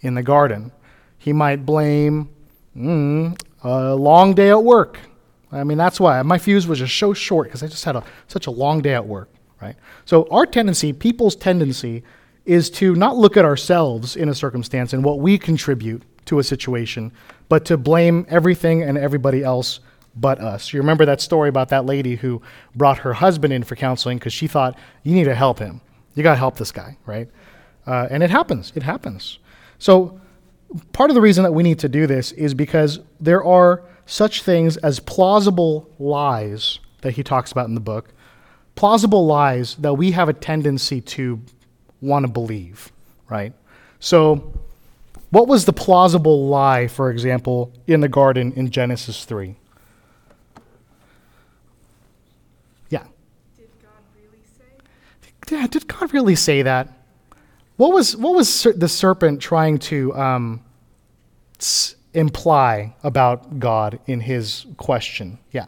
in 0.00 0.14
the 0.14 0.22
garden. 0.22 0.72
He 1.18 1.32
might 1.32 1.66
blame 1.66 2.30
mm, 2.76 3.40
a 3.62 3.94
long 3.94 4.34
day 4.34 4.50
at 4.50 4.62
work. 4.62 4.98
I 5.52 5.64
mean, 5.64 5.78
that's 5.78 6.00
why 6.00 6.20
my 6.22 6.38
fuse 6.38 6.66
was 6.66 6.78
just 6.78 6.96
so 6.96 7.12
short 7.12 7.48
because 7.48 7.62
I 7.62 7.66
just 7.66 7.84
had 7.84 7.96
a, 7.96 8.04
such 8.26 8.46
a 8.46 8.50
long 8.50 8.80
day 8.80 8.94
at 8.94 9.06
work, 9.06 9.28
right? 9.60 9.76
So 10.04 10.26
our 10.30 10.46
tendency, 10.46 10.92
people's 10.92 11.36
tendency, 11.36 12.02
is 12.44 12.70
to 12.70 12.94
not 12.94 13.16
look 13.16 13.36
at 13.36 13.44
ourselves 13.44 14.16
in 14.16 14.28
a 14.28 14.34
circumstance 14.34 14.92
and 14.92 15.04
what 15.04 15.20
we 15.20 15.38
contribute 15.38 16.02
to 16.24 16.38
a 16.38 16.44
situation, 16.44 17.12
but 17.48 17.64
to 17.66 17.76
blame 17.76 18.26
everything 18.28 18.82
and 18.82 18.96
everybody 18.96 19.44
else 19.44 19.80
but 20.16 20.40
us. 20.40 20.72
You 20.72 20.80
remember 20.80 21.04
that 21.06 21.20
story 21.20 21.48
about 21.48 21.68
that 21.70 21.86
lady 21.86 22.16
who 22.16 22.42
brought 22.74 22.98
her 22.98 23.12
husband 23.12 23.52
in 23.52 23.62
for 23.62 23.76
counseling 23.76 24.18
because 24.18 24.32
she 24.32 24.46
thought, 24.46 24.78
you 25.02 25.14
need 25.14 25.24
to 25.24 25.34
help 25.34 25.58
him. 25.58 25.80
You 26.14 26.22
got 26.22 26.32
to 26.32 26.38
help 26.38 26.56
this 26.56 26.72
guy, 26.72 26.96
right? 27.06 27.28
Uh, 27.86 28.08
and 28.10 28.22
it 28.22 28.30
happens. 28.30 28.72
It 28.74 28.82
happens. 28.82 29.38
So 29.78 30.20
part 30.92 31.10
of 31.10 31.14
the 31.14 31.20
reason 31.20 31.44
that 31.44 31.52
we 31.52 31.62
need 31.62 31.78
to 31.80 31.88
do 31.88 32.06
this 32.06 32.32
is 32.32 32.54
because 32.54 33.00
there 33.20 33.42
are 33.44 33.82
such 34.12 34.42
things 34.42 34.76
as 34.76 35.00
plausible 35.00 35.88
lies 35.98 36.80
that 37.00 37.12
he 37.12 37.22
talks 37.22 37.50
about 37.50 37.66
in 37.66 37.74
the 37.74 37.80
book, 37.80 38.12
plausible 38.74 39.24
lies 39.24 39.74
that 39.76 39.94
we 39.94 40.10
have 40.10 40.28
a 40.28 40.34
tendency 40.34 41.00
to 41.00 41.40
want 42.02 42.26
to 42.26 42.30
believe, 42.30 42.92
right? 43.30 43.54
So, 44.00 44.52
what 45.30 45.48
was 45.48 45.64
the 45.64 45.72
plausible 45.72 46.46
lie, 46.46 46.88
for 46.88 47.10
example, 47.10 47.72
in 47.86 48.00
the 48.00 48.08
garden 48.08 48.52
in 48.52 48.70
Genesis 48.70 49.24
3? 49.24 49.56
Yeah. 52.90 53.04
Did 53.56 53.70
God 53.80 53.92
really 54.14 54.44
say? 54.58 55.56
Yeah, 55.56 55.66
did 55.68 55.88
God 55.88 56.12
really 56.12 56.36
say 56.36 56.60
that? 56.60 56.88
What 57.78 57.94
was 57.94 58.14
what 58.14 58.34
was 58.34 58.66
the 58.76 58.88
serpent 58.88 59.40
trying 59.40 59.78
to 59.78 60.14
um, 60.14 60.62
imply 62.14 62.94
about 63.02 63.58
God 63.58 63.98
in 64.06 64.20
his 64.20 64.66
question? 64.76 65.38
Yeah, 65.50 65.66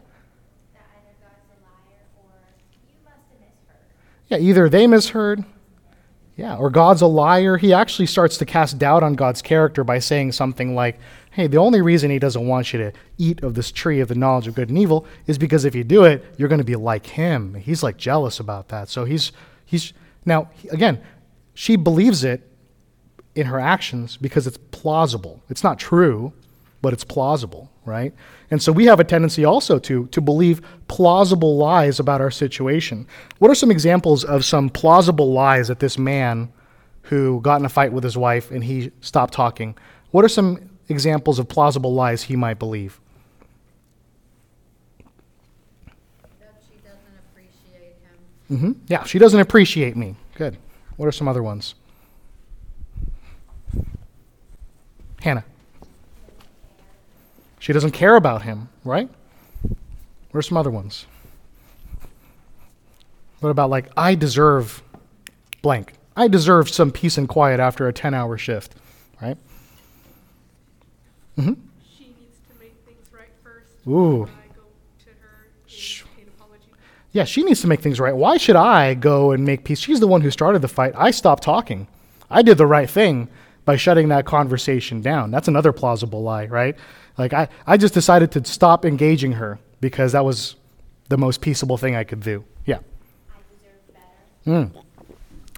that 0.73 0.81
either 0.97 1.15
God's 1.21 1.45
a 1.49 1.63
liar 1.63 1.99
or 2.17 2.31
you 2.71 2.93
must 3.03 3.15
have 3.39 3.77
yeah. 4.29 4.37
Either 4.37 4.69
they 4.69 4.87
misheard, 4.87 5.43
yeah, 6.35 6.57
or 6.57 6.69
God's 6.69 7.01
a 7.01 7.07
liar. 7.07 7.57
He 7.57 7.73
actually 7.73 8.07
starts 8.07 8.37
to 8.37 8.45
cast 8.45 8.77
doubt 8.77 9.03
on 9.03 9.13
God's 9.13 9.41
character 9.41 9.83
by 9.83 9.99
saying 9.99 10.33
something 10.33 10.75
like, 10.75 10.99
"Hey, 11.31 11.47
the 11.47 11.57
only 11.57 11.81
reason 11.81 12.11
He 12.11 12.19
doesn't 12.19 12.45
want 12.45 12.73
you 12.73 12.79
to 12.79 12.91
eat 13.17 13.41
of 13.43 13.53
this 13.53 13.71
tree 13.71 13.99
of 13.99 14.07
the 14.07 14.15
knowledge 14.15 14.47
of 14.47 14.55
good 14.55 14.69
and 14.69 14.77
evil 14.77 15.05
is 15.27 15.37
because 15.37 15.65
if 15.65 15.75
you 15.75 15.83
do 15.83 16.03
it, 16.03 16.25
you're 16.37 16.49
going 16.49 16.59
to 16.59 16.65
be 16.65 16.75
like 16.75 17.05
Him." 17.05 17.53
He's 17.55 17.83
like 17.83 17.97
jealous 17.97 18.39
about 18.39 18.69
that. 18.69 18.89
So 18.89 19.05
he's 19.05 19.31
he's 19.65 19.93
now 20.25 20.49
again, 20.71 21.01
she 21.53 21.75
believes 21.75 22.23
it 22.23 22.49
in 23.35 23.47
her 23.47 23.59
actions 23.59 24.17
because 24.17 24.47
it's 24.47 24.57
plausible. 24.71 25.43
It's 25.49 25.63
not 25.63 25.77
true, 25.77 26.33
but 26.81 26.93
it's 26.93 27.03
plausible, 27.03 27.69
right? 27.83 28.13
And 28.49 28.61
so 28.61 28.71
we 28.71 28.85
have 28.85 28.99
a 28.99 29.03
tendency 29.03 29.43
also 29.43 29.79
to 29.79 30.07
to 30.07 30.21
believe 30.21 30.61
plausible 30.87 31.57
lies 31.57 31.99
about 31.99 32.21
our 32.21 32.31
situation. 32.31 33.07
What 33.39 33.51
are 33.51 33.55
some 33.55 33.71
examples 33.71 34.23
of 34.23 34.45
some 34.45 34.69
plausible 34.69 35.33
lies 35.33 35.67
that 35.67 35.79
this 35.79 35.97
man 35.97 36.51
who 37.03 37.41
got 37.41 37.59
in 37.59 37.65
a 37.65 37.69
fight 37.69 37.91
with 37.91 38.03
his 38.03 38.17
wife 38.17 38.51
and 38.51 38.63
he 38.63 38.91
stopped 39.01 39.33
talking? 39.33 39.77
What 40.11 40.23
are 40.23 40.29
some 40.29 40.69
examples 40.87 41.39
of 41.39 41.47
plausible 41.47 41.93
lies 41.93 42.23
he 42.23 42.35
might 42.35 42.59
believe? 42.59 42.99
That 46.39 46.61
she 46.69 46.77
doesn't 46.77 47.17
appreciate 47.29 47.95
him. 48.01 48.57
Mm-hmm. 48.57 48.71
Yeah, 48.87 49.03
she 49.03 49.19
doesn't 49.19 49.39
appreciate 49.39 49.97
me. 49.97 50.15
Good. 50.35 50.57
What 50.97 51.07
are 51.07 51.11
some 51.11 51.27
other 51.27 51.43
ones? 51.43 51.75
Hannah. 55.25 55.43
She 57.57 57.73
doesn't 57.73 57.91
care 57.91 58.15
about 58.15 58.43
him, 58.43 58.69
right? 58.83 59.09
Are 60.35 60.41
some 60.43 60.55
other 60.55 60.69
ones? 60.69 61.07
What 63.39 63.49
about, 63.49 63.71
like, 63.71 63.89
I 63.97 64.13
deserve 64.13 64.83
blank? 65.63 65.93
I 66.15 66.27
deserve 66.27 66.69
some 66.69 66.91
peace 66.91 67.17
and 67.17 67.27
quiet 67.27 67.59
after 67.59 67.87
a 67.87 67.93
10 67.93 68.13
hour 68.13 68.37
shift, 68.37 68.75
right? 69.19 69.35
Mm-hmm. 71.39 71.53
She 71.97 72.03
needs 72.05 72.37
to 72.47 72.59
make 72.59 72.75
things 72.85 73.07
right 73.11 73.29
first. 73.43 73.87
Ooh. 73.87 74.25
I 74.25 74.53
go 74.55 74.61
to 75.05 75.09
her 75.21 75.47
Shh. 75.65 76.03
in 76.17 76.23
an 76.25 76.29
apology. 76.37 76.65
Yeah, 77.13 77.23
she 77.23 77.41
needs 77.41 77.61
to 77.61 77.67
make 77.67 77.81
things 77.81 77.99
right. 77.99 78.15
Why 78.15 78.37
should 78.37 78.57
I 78.57 78.93
go 78.93 79.31
and 79.31 79.43
make 79.43 79.63
peace? 79.63 79.79
She's 79.79 79.99
the 79.99 80.07
one 80.07 80.21
who 80.21 80.29
started 80.29 80.61
the 80.61 80.67
fight. 80.67 80.93
I 80.95 81.09
stopped 81.09 81.41
talking. 81.41 81.87
I 82.29 82.43
did 82.43 82.59
the 82.59 82.67
right 82.67 82.89
thing 82.89 83.27
by 83.65 83.75
shutting 83.75 84.09
that 84.09 84.25
conversation 84.25 85.01
down. 85.01 85.31
That's 85.31 85.47
another 85.47 85.73
plausible 85.73 86.21
lie, 86.21 86.45
right? 86.45 86.75
Like 87.17 87.33
I, 87.33 87.47
I 87.65 87.77
just 87.77 87.93
decided 87.93 88.31
to 88.33 88.45
stop 88.45 88.85
engaging 88.85 89.33
her 89.33 89.59
because 89.81 90.13
that 90.13 90.23
was 90.23 90.55
the 91.09 91.17
most 91.17 91.41
peaceable 91.41 91.77
thing 91.77 91.95
I 91.95 92.03
could 92.03 92.21
do. 92.21 92.43
Yeah. 92.65 92.79
I 93.29 93.39
deserve 93.51 93.93
better. 93.93 94.71
Mm. 94.73 94.83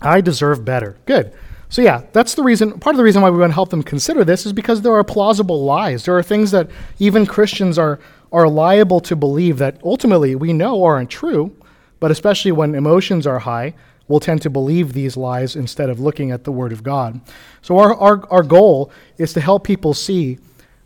I 0.02 0.22
deserve 0.22 0.66
better. 0.66 0.98
Good. 1.06 1.34
So 1.70 1.82
yeah, 1.82 2.04
that's 2.14 2.36
the 2.36 2.44
reason. 2.44 2.80
Part 2.80 2.96
of 2.96 2.98
the 2.98 3.04
reason 3.04 3.22
why 3.22 3.30
we 3.30 3.40
want 3.40 3.52
to 3.52 3.56
help 3.56 3.70
them 3.70 3.84
consider 3.84 4.24
this 4.24 4.46
is 4.46 4.54
because 4.54 4.82
there 4.82 4.96
are 4.96 5.04
plausible 5.04 5.66
lies. 5.66 6.06
There 6.06 6.18
are 6.18 6.24
things 6.24 6.52
that 6.52 6.70
even 7.00 7.26
Christians 7.26 7.78
are 7.78 8.00
are 8.32 8.48
liable 8.50 9.00
to 9.00 9.16
believe 9.16 9.58
that 9.58 9.80
ultimately 9.84 10.36
we 10.36 10.52
know 10.52 10.84
aren't 10.84 11.10
true, 11.10 11.56
but 12.00 12.12
especially 12.12 12.52
when 12.52 12.76
emotions 12.76 13.26
are 13.26 13.40
high, 13.40 13.74
we'll 14.08 14.20
tend 14.20 14.42
to 14.42 14.50
believe 14.50 14.94
these 14.94 15.18
lies 15.18 15.56
instead 15.56 15.90
of 15.90 16.00
looking 16.00 16.32
at 16.32 16.44
the 16.44 16.52
Word 16.52 16.72
of 16.72 16.84
God. 16.84 17.20
So 17.62 17.78
our 17.78 17.94
our, 17.96 18.28
our 18.32 18.44
goal 18.44 18.92
is 19.18 19.34
to 19.34 19.42
help 19.42 19.64
people 19.64 19.94
see 19.94 20.40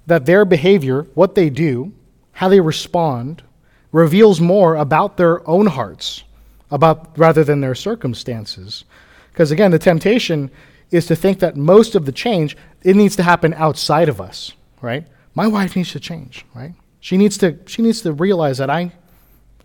that 0.08 0.26
their 0.26 0.46
behavior, 0.46 1.04
what 1.14 1.36
they 1.36 1.50
do, 1.50 1.94
how 2.34 2.50
they 2.50 2.60
respond, 2.60 3.44
reveals 3.92 4.42
more 4.42 4.76
about 4.76 5.18
their 5.18 5.48
own 5.48 5.68
hearts, 5.68 6.24
about 6.70 7.18
rather 7.18 7.44
than 7.44 7.62
their 7.62 7.76
circumstances. 7.76 8.86
Because 9.32 9.52
again, 9.52 9.72
the 9.72 9.80
temptation 9.80 10.50
is 10.92 11.06
to 11.08 11.16
think 11.16 11.40
that 11.40 11.56
most 11.56 11.96
of 11.96 12.06
the 12.06 12.12
change 12.12 12.58
it 12.84 12.96
needs 12.96 13.16
to 13.16 13.24
happen 13.24 13.54
outside 13.54 14.10
of 14.10 14.20
us, 14.20 14.54
right? 14.82 15.08
My 15.36 15.48
wife 15.48 15.76
needs 15.76 15.92
to 15.92 16.00
change, 16.00 16.46
right? 16.54 16.74
She 17.00 17.18
needs 17.18 17.38
to 17.40 17.58
she 17.66 17.82
needs 17.82 18.02
to 18.02 18.14
realize 18.14 18.58
that 18.58 18.70
I 18.70 18.92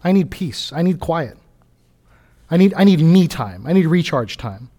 I 0.04 0.12
need 0.12 0.30
peace. 0.30 0.72
I 0.72 0.82
need 0.82 1.00
quiet. 1.00 1.36
I 2.50 2.56
need 2.56 2.74
I 2.76 2.84
need 2.84 3.00
me 3.00 3.28
time. 3.28 3.66
I 3.66 3.72
need 3.72 3.86
recharge 3.86 4.36
time. 4.36 4.70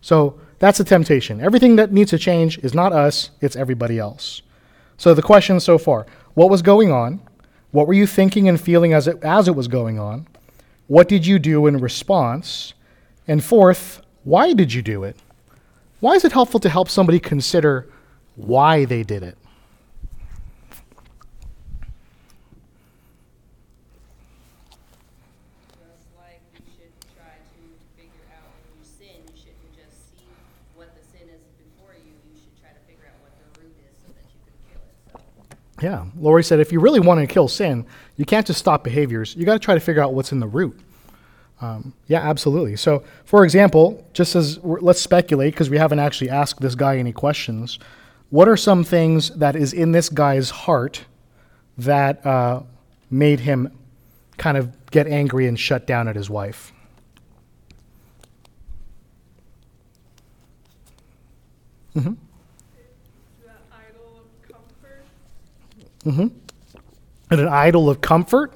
So 0.00 0.38
That's 0.60 0.78
a 0.78 0.84
temptation. 0.84 1.40
Everything 1.40 1.76
that 1.76 1.90
needs 1.90 2.10
to 2.10 2.18
change 2.18 2.58
is 2.58 2.74
not 2.74 2.92
us, 2.92 3.30
it's 3.40 3.56
everybody 3.56 3.98
else. 3.98 4.42
So 4.98 5.14
the 5.14 5.22
question 5.22 5.58
so 5.58 5.78
far 5.78 6.06
what 6.34 6.50
was 6.50 6.62
going 6.62 6.92
on? 6.92 7.20
What 7.72 7.86
were 7.86 7.94
you 7.94 8.06
thinking 8.06 8.48
and 8.48 8.60
feeling 8.60 8.92
as 8.92 9.08
it, 9.08 9.22
as 9.22 9.48
it 9.48 9.54
was 9.56 9.68
going 9.68 9.98
on? 9.98 10.26
What 10.86 11.08
did 11.08 11.26
you 11.26 11.38
do 11.38 11.66
in 11.66 11.78
response? 11.78 12.74
And 13.26 13.42
fourth, 13.42 14.02
why 14.24 14.52
did 14.52 14.72
you 14.72 14.82
do 14.82 15.04
it? 15.04 15.16
Why 16.00 16.14
is 16.14 16.24
it 16.24 16.32
helpful 16.32 16.60
to 16.60 16.68
help 16.68 16.88
somebody 16.88 17.20
consider 17.20 17.86
why 18.36 18.84
they 18.84 19.02
did 19.02 19.22
it? 19.22 19.36
Just 25.78 26.08
like 26.18 26.40
you 26.56 26.64
should 26.74 26.94
try 27.16 27.36
to 27.38 27.78
figure 27.96 28.26
out 28.34 28.48
when 28.50 28.64
you 28.78 28.84
sin, 28.84 29.20
you 29.28 29.36
shouldn't 29.36 29.72
just 29.76 30.10
see 30.10 30.26
what 30.74 30.88
the 30.96 31.04
sin 31.12 31.28
is 31.30 31.42
before 31.60 31.94
you. 31.94 32.12
You 32.32 32.34
should 32.40 32.56
try 32.60 32.70
to 32.74 32.82
figure 32.88 33.06
out 33.06 33.18
what 33.22 33.34
the 33.38 33.46
root 33.60 33.76
is 33.86 33.94
so 34.02 34.08
that 34.16 34.26
you 34.32 34.40
can 34.42 34.56
kill 34.66 34.82
it. 34.82 34.96
So 35.12 35.69
Yeah, 35.80 36.04
Lori 36.18 36.44
said 36.44 36.60
if 36.60 36.72
you 36.72 36.80
really 36.80 37.00
want 37.00 37.20
to 37.20 37.26
kill 37.26 37.48
sin, 37.48 37.86
you 38.16 38.24
can't 38.26 38.46
just 38.46 38.58
stop 38.58 38.84
behaviors. 38.84 39.34
You 39.34 39.44
got 39.46 39.54
to 39.54 39.58
try 39.58 39.74
to 39.74 39.80
figure 39.80 40.02
out 40.02 40.12
what's 40.12 40.32
in 40.32 40.40
the 40.40 40.46
root. 40.46 40.78
Um, 41.60 41.92
yeah, 42.06 42.20
absolutely. 42.20 42.76
So, 42.76 43.02
for 43.24 43.44
example, 43.44 44.06
just 44.12 44.34
as 44.34 44.58
let's 44.62 45.00
speculate 45.00 45.52
because 45.54 45.68
we 45.70 45.78
haven't 45.78 45.98
actually 45.98 46.30
asked 46.30 46.60
this 46.60 46.74
guy 46.74 46.96
any 46.98 47.12
questions. 47.12 47.78
What 48.30 48.48
are 48.48 48.56
some 48.56 48.84
things 48.84 49.30
that 49.30 49.56
is 49.56 49.72
in 49.72 49.92
this 49.92 50.08
guy's 50.08 50.50
heart 50.50 51.04
that 51.78 52.24
uh, 52.24 52.62
made 53.10 53.40
him 53.40 53.76
kind 54.38 54.56
of 54.56 54.90
get 54.90 55.06
angry 55.06 55.46
and 55.46 55.58
shut 55.58 55.86
down 55.86 56.08
at 56.08 56.16
his 56.16 56.30
wife? 56.30 56.72
hmm 61.92 62.00
The 62.00 63.50
idol 63.72 64.20
of 64.20 64.48
comfort. 64.48 65.04
Hmm 66.04 66.28
And 67.30 67.40
an 67.40 67.48
idol 67.48 67.88
of 67.90 68.00
comfort. 68.00 68.54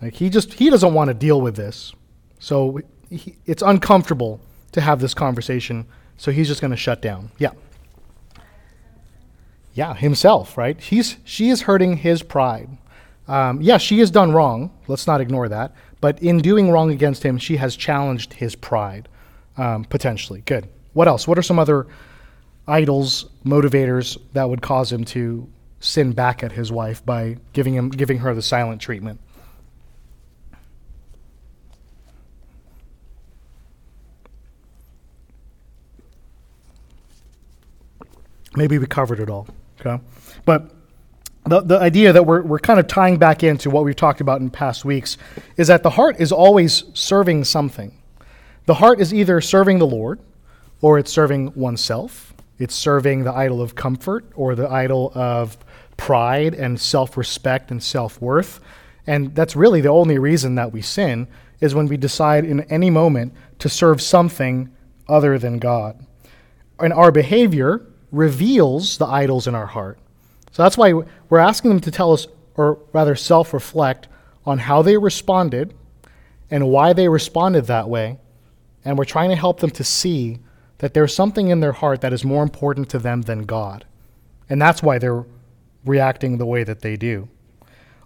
Like 0.00 0.14
he 0.14 0.30
just 0.30 0.54
he 0.54 0.70
doesn't 0.70 0.94
want 0.94 1.08
to 1.08 1.14
deal 1.14 1.40
with 1.40 1.56
this, 1.56 1.92
so 2.38 2.80
he, 3.10 3.36
it's 3.44 3.62
uncomfortable 3.62 4.40
to 4.72 4.80
have 4.80 5.00
this 5.00 5.12
conversation. 5.14 5.86
So 6.16 6.30
he's 6.30 6.48
just 6.48 6.60
going 6.60 6.70
to 6.70 6.76
shut 6.76 7.02
down. 7.02 7.30
Yeah. 7.38 7.52
Yeah, 9.72 9.94
himself, 9.94 10.58
right? 10.58 10.80
He's 10.80 11.16
she 11.24 11.50
is 11.50 11.62
hurting 11.62 11.98
his 11.98 12.22
pride. 12.22 12.68
Um, 13.28 13.60
yeah, 13.62 13.78
she 13.78 14.00
has 14.00 14.10
done 14.10 14.32
wrong. 14.32 14.70
Let's 14.88 15.06
not 15.06 15.20
ignore 15.20 15.48
that. 15.48 15.74
But 16.00 16.20
in 16.22 16.38
doing 16.38 16.70
wrong 16.70 16.90
against 16.90 17.22
him, 17.22 17.38
she 17.38 17.56
has 17.56 17.76
challenged 17.76 18.32
his 18.32 18.56
pride, 18.56 19.08
um, 19.56 19.84
potentially. 19.84 20.42
Good. 20.46 20.66
What 20.94 21.06
else? 21.06 21.28
What 21.28 21.38
are 21.38 21.42
some 21.42 21.58
other 21.58 21.86
idols, 22.66 23.26
motivators 23.44 24.18
that 24.32 24.48
would 24.48 24.62
cause 24.62 24.90
him 24.90 25.04
to 25.04 25.48
sin 25.80 26.12
back 26.12 26.42
at 26.42 26.52
his 26.52 26.70
wife 26.70 27.04
by 27.04 27.38
giving 27.52 27.74
him 27.74 27.88
giving 27.90 28.18
her 28.18 28.34
the 28.34 28.42
silent 28.42 28.80
treatment? 28.80 29.20
Maybe 38.56 38.78
we 38.78 38.86
covered 38.86 39.20
it 39.20 39.30
all. 39.30 39.48
Okay. 39.80 40.02
But 40.44 40.70
the, 41.44 41.60
the 41.60 41.78
idea 41.78 42.12
that 42.12 42.26
we're, 42.26 42.42
we're 42.42 42.58
kind 42.58 42.78
of 42.78 42.86
tying 42.86 43.16
back 43.16 43.42
into 43.42 43.70
what 43.70 43.84
we've 43.84 43.96
talked 43.96 44.20
about 44.20 44.40
in 44.40 44.50
past 44.50 44.84
weeks 44.84 45.16
is 45.56 45.68
that 45.68 45.82
the 45.82 45.90
heart 45.90 46.16
is 46.18 46.32
always 46.32 46.84
serving 46.94 47.44
something. 47.44 47.96
The 48.66 48.74
heart 48.74 49.00
is 49.00 49.14
either 49.14 49.40
serving 49.40 49.78
the 49.78 49.86
Lord 49.86 50.20
or 50.80 50.98
it's 50.98 51.12
serving 51.12 51.54
oneself. 51.54 52.34
It's 52.58 52.74
serving 52.74 53.24
the 53.24 53.32
idol 53.32 53.62
of 53.62 53.74
comfort 53.74 54.26
or 54.34 54.54
the 54.54 54.68
idol 54.68 55.12
of 55.14 55.56
pride 56.00 56.54
and 56.54 56.80
self 56.80 57.18
respect 57.18 57.70
and 57.70 57.82
self 57.82 58.20
worth. 58.22 58.58
And 59.06 59.34
that's 59.34 59.54
really 59.54 59.82
the 59.82 59.90
only 59.90 60.18
reason 60.18 60.54
that 60.54 60.72
we 60.72 60.80
sin 60.80 61.28
is 61.60 61.74
when 61.74 61.86
we 61.88 61.98
decide 61.98 62.44
in 62.44 62.62
any 62.72 62.88
moment 62.88 63.34
to 63.58 63.68
serve 63.68 64.00
something 64.00 64.74
other 65.06 65.38
than 65.38 65.58
God. 65.58 66.04
And 66.78 66.92
our 66.94 67.12
behavior 67.12 67.86
reveals 68.10 68.96
the 68.96 69.06
idols 69.06 69.46
in 69.46 69.54
our 69.54 69.66
heart. 69.66 69.98
So 70.52 70.62
that's 70.62 70.78
why 70.78 70.94
we're 71.28 71.38
asking 71.38 71.68
them 71.68 71.80
to 71.80 71.90
tell 71.90 72.14
us, 72.14 72.26
or 72.54 72.78
rather 72.94 73.14
self 73.14 73.52
reflect, 73.52 74.08
on 74.46 74.58
how 74.58 74.80
they 74.80 74.96
responded 74.96 75.74
and 76.50 76.68
why 76.68 76.94
they 76.94 77.08
responded 77.08 77.66
that 77.66 77.90
way. 77.90 78.18
And 78.86 78.96
we're 78.96 79.04
trying 79.04 79.28
to 79.28 79.36
help 79.36 79.60
them 79.60 79.70
to 79.70 79.84
see 79.84 80.38
that 80.78 80.94
there's 80.94 81.14
something 81.14 81.48
in 81.48 81.60
their 81.60 81.72
heart 81.72 82.00
that 82.00 82.14
is 82.14 82.24
more 82.24 82.42
important 82.42 82.88
to 82.88 82.98
them 82.98 83.22
than 83.22 83.42
God. 83.42 83.84
And 84.48 84.60
that's 84.60 84.82
why 84.82 84.98
they're 84.98 85.26
reacting 85.84 86.38
the 86.38 86.46
way 86.46 86.64
that 86.64 86.80
they 86.80 86.96
do. 86.96 87.28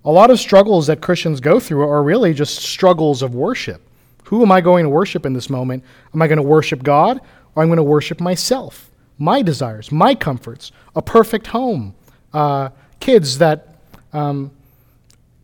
A 0.04 0.10
lot 0.10 0.30
of 0.30 0.38
struggles 0.38 0.86
that 0.86 1.00
Christians 1.00 1.40
go 1.40 1.58
through 1.58 1.82
are 1.88 2.02
really 2.02 2.34
just 2.34 2.56
struggles 2.56 3.22
of 3.22 3.34
worship. 3.34 3.80
Who 4.24 4.42
am 4.42 4.52
I 4.52 4.60
going 4.60 4.84
to 4.84 4.90
worship 4.90 5.26
in 5.26 5.32
this 5.32 5.48
moment? 5.48 5.84
Am 6.12 6.20
I 6.20 6.26
going 6.26 6.36
to 6.36 6.42
worship 6.42 6.82
God 6.82 7.20
or 7.54 7.62
I'm 7.62 7.68
going 7.68 7.78
to 7.78 7.82
worship 7.82 8.20
myself, 8.20 8.90
my 9.18 9.42
desires, 9.42 9.90
my 9.92 10.14
comforts, 10.14 10.72
a 10.94 11.02
perfect 11.02 11.46
home, 11.46 11.94
uh, 12.32 12.70
kids 13.00 13.38
that 13.38 13.76
um, 14.12 14.50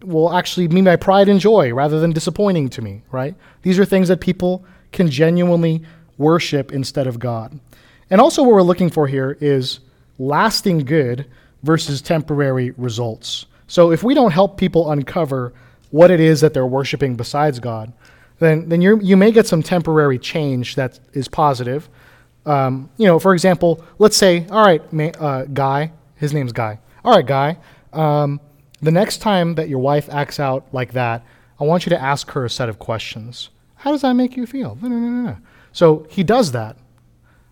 will 0.03 0.33
actually 0.33 0.67
be 0.67 0.83
my 0.83 0.97
pride 0.97 1.29
and 1.29 1.41
joy 1.41 1.73
rather 1.73 2.01
than 2.01 2.13
disappointing 2.13 2.69
to 2.71 2.83
me, 2.83 3.03
right? 3.11 3.35
These 3.63 3.79
are 3.79 3.85
things 3.85 4.09
that 4.09 4.21
people 4.21 4.65
can 4.93 5.11
genuinely 5.11 5.85
worship 6.19 6.73
instead 6.73 7.07
of 7.07 7.19
God. 7.19 7.59
And 8.11 8.21
also, 8.21 8.43
what 8.43 8.53
we're 8.53 8.63
looking 8.63 8.91
for 8.91 9.07
here 9.07 9.37
is 9.41 9.81
lasting 10.19 10.81
good 10.81 11.27
versus 11.63 12.01
temporary 12.03 12.71
results. 12.73 13.47
So, 13.67 13.91
if 13.93 14.03
we 14.03 14.15
don't 14.15 14.33
help 14.33 14.57
people 14.57 14.91
uncover 14.91 15.53
what 15.91 16.11
it 16.11 16.21
is 16.21 16.41
that 16.41 16.55
they're 16.55 16.67
worshiping 16.67 17.17
besides 17.17 17.59
God, 17.59 17.93
then, 18.39 18.69
then 18.69 18.81
you 18.81 18.99
you 19.01 19.17
may 19.17 19.31
get 19.31 19.47
some 19.47 19.63
temporary 19.63 20.19
change 20.19 20.75
that 20.75 20.99
is 21.13 21.29
positive. 21.29 21.89
Um, 22.47 22.89
you 22.97 23.07
know, 23.07 23.19
for 23.19 23.35
example, 23.35 23.85
let's 23.99 24.17
say, 24.17 24.47
all 24.51 24.65
right, 24.65 24.93
ma- 24.93 25.13
uh, 25.19 25.45
Guy, 25.45 25.93
his 26.17 26.33
name's 26.33 26.53
Guy. 26.53 26.79
All 27.05 27.15
right, 27.15 27.27
Guy, 27.27 27.59
um, 27.93 28.41
the 28.81 28.91
next 28.91 29.19
time 29.19 29.55
that 29.57 29.69
your 29.69 29.79
wife 29.79 30.09
acts 30.11 30.41
out 30.41 30.67
like 30.73 30.93
that, 30.93 31.25
I 31.61 31.65
want 31.65 31.85
you 31.85 31.91
to 31.91 32.01
ask 32.01 32.31
her 32.31 32.45
a 32.47 32.51
set 32.51 32.69
of 32.69 32.79
questions. 32.79 33.51
How 33.77 33.93
does 33.93 34.03
that 34.03 34.15
make 34.15 34.37
you 34.37 34.47
feel? 34.47 34.79
No, 34.81 34.89
no, 34.89 34.97
no, 34.97 35.23
no. 35.23 35.37
So 35.73 36.07
he 36.09 36.23
does 36.23 36.53
that 36.53 36.77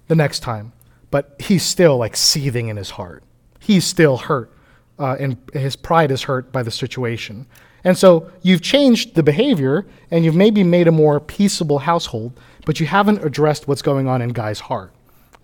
the 0.08 0.14
next 0.14 0.40
time, 0.40 0.72
but 1.10 1.36
he's 1.38 1.62
still 1.62 1.98
like 1.98 2.16
seething 2.16 2.68
in 2.68 2.76
his 2.76 2.90
heart. 2.90 3.22
He's 3.68 3.84
still 3.84 4.16
hurt, 4.16 4.50
uh, 4.98 5.16
and 5.20 5.36
his 5.52 5.76
pride 5.76 6.10
is 6.10 6.22
hurt 6.22 6.50
by 6.52 6.62
the 6.62 6.70
situation. 6.70 7.44
And 7.84 7.98
so 7.98 8.30
you've 8.40 8.62
changed 8.62 9.14
the 9.14 9.22
behavior, 9.22 9.86
and 10.10 10.24
you've 10.24 10.34
maybe 10.34 10.62
made 10.62 10.88
a 10.88 10.90
more 10.90 11.20
peaceable 11.20 11.80
household, 11.80 12.32
but 12.64 12.80
you 12.80 12.86
haven't 12.86 13.22
addressed 13.22 13.68
what's 13.68 13.82
going 13.82 14.08
on 14.08 14.22
in 14.22 14.30
Guy's 14.30 14.58
heart, 14.58 14.90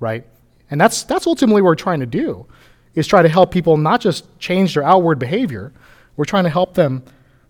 right? 0.00 0.24
And 0.70 0.80
that's 0.80 1.02
that's 1.02 1.26
ultimately 1.26 1.60
what 1.60 1.68
we're 1.68 1.74
trying 1.74 2.00
to 2.00 2.06
do, 2.06 2.46
is 2.94 3.06
try 3.06 3.20
to 3.20 3.28
help 3.28 3.50
people 3.50 3.76
not 3.76 4.00
just 4.00 4.24
change 4.38 4.72
their 4.72 4.84
outward 4.84 5.18
behavior. 5.18 5.70
We're 6.16 6.24
trying 6.24 6.44
to 6.44 6.50
help 6.50 6.72
them 6.72 7.02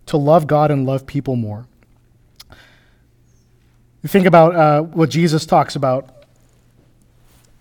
to 0.07 0.17
love 0.17 0.49
God 0.49 0.73
and 0.73 0.85
love 0.85 1.07
people 1.07 1.37
more. 1.37 1.67
Think 4.05 4.27
about 4.27 4.57
uh, 4.57 4.83
what 4.83 5.09
Jesus 5.09 5.47
talks 5.47 5.77
about. 5.77 6.27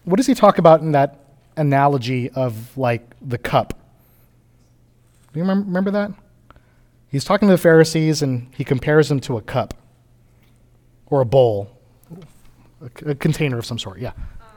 What 0.03 0.17
does 0.17 0.25
he 0.25 0.33
talk 0.33 0.57
about 0.57 0.81
in 0.81 0.93
that 0.93 1.22
analogy 1.57 2.29
of 2.31 2.77
like 2.77 3.15
the 3.21 3.37
cup? 3.37 3.79
Do 5.31 5.39
you 5.39 5.43
remember, 5.43 5.65
remember 5.65 5.91
that? 5.91 6.11
He's 7.07 7.23
talking 7.23 7.47
to 7.47 7.53
the 7.53 7.59
Pharisees 7.59 8.21
and 8.21 8.47
he 8.55 8.63
compares 8.63 9.09
them 9.09 9.19
to 9.21 9.37
a 9.37 9.41
cup 9.41 9.73
or 11.07 11.21
a 11.21 11.25
bowl, 11.25 11.69
a, 12.81 12.87
c- 12.87 13.11
a 13.11 13.15
container 13.15 13.59
of 13.59 13.65
some 13.65 13.77
sort. 13.77 13.99
Yeah. 13.99 14.09
Um, 14.09 14.47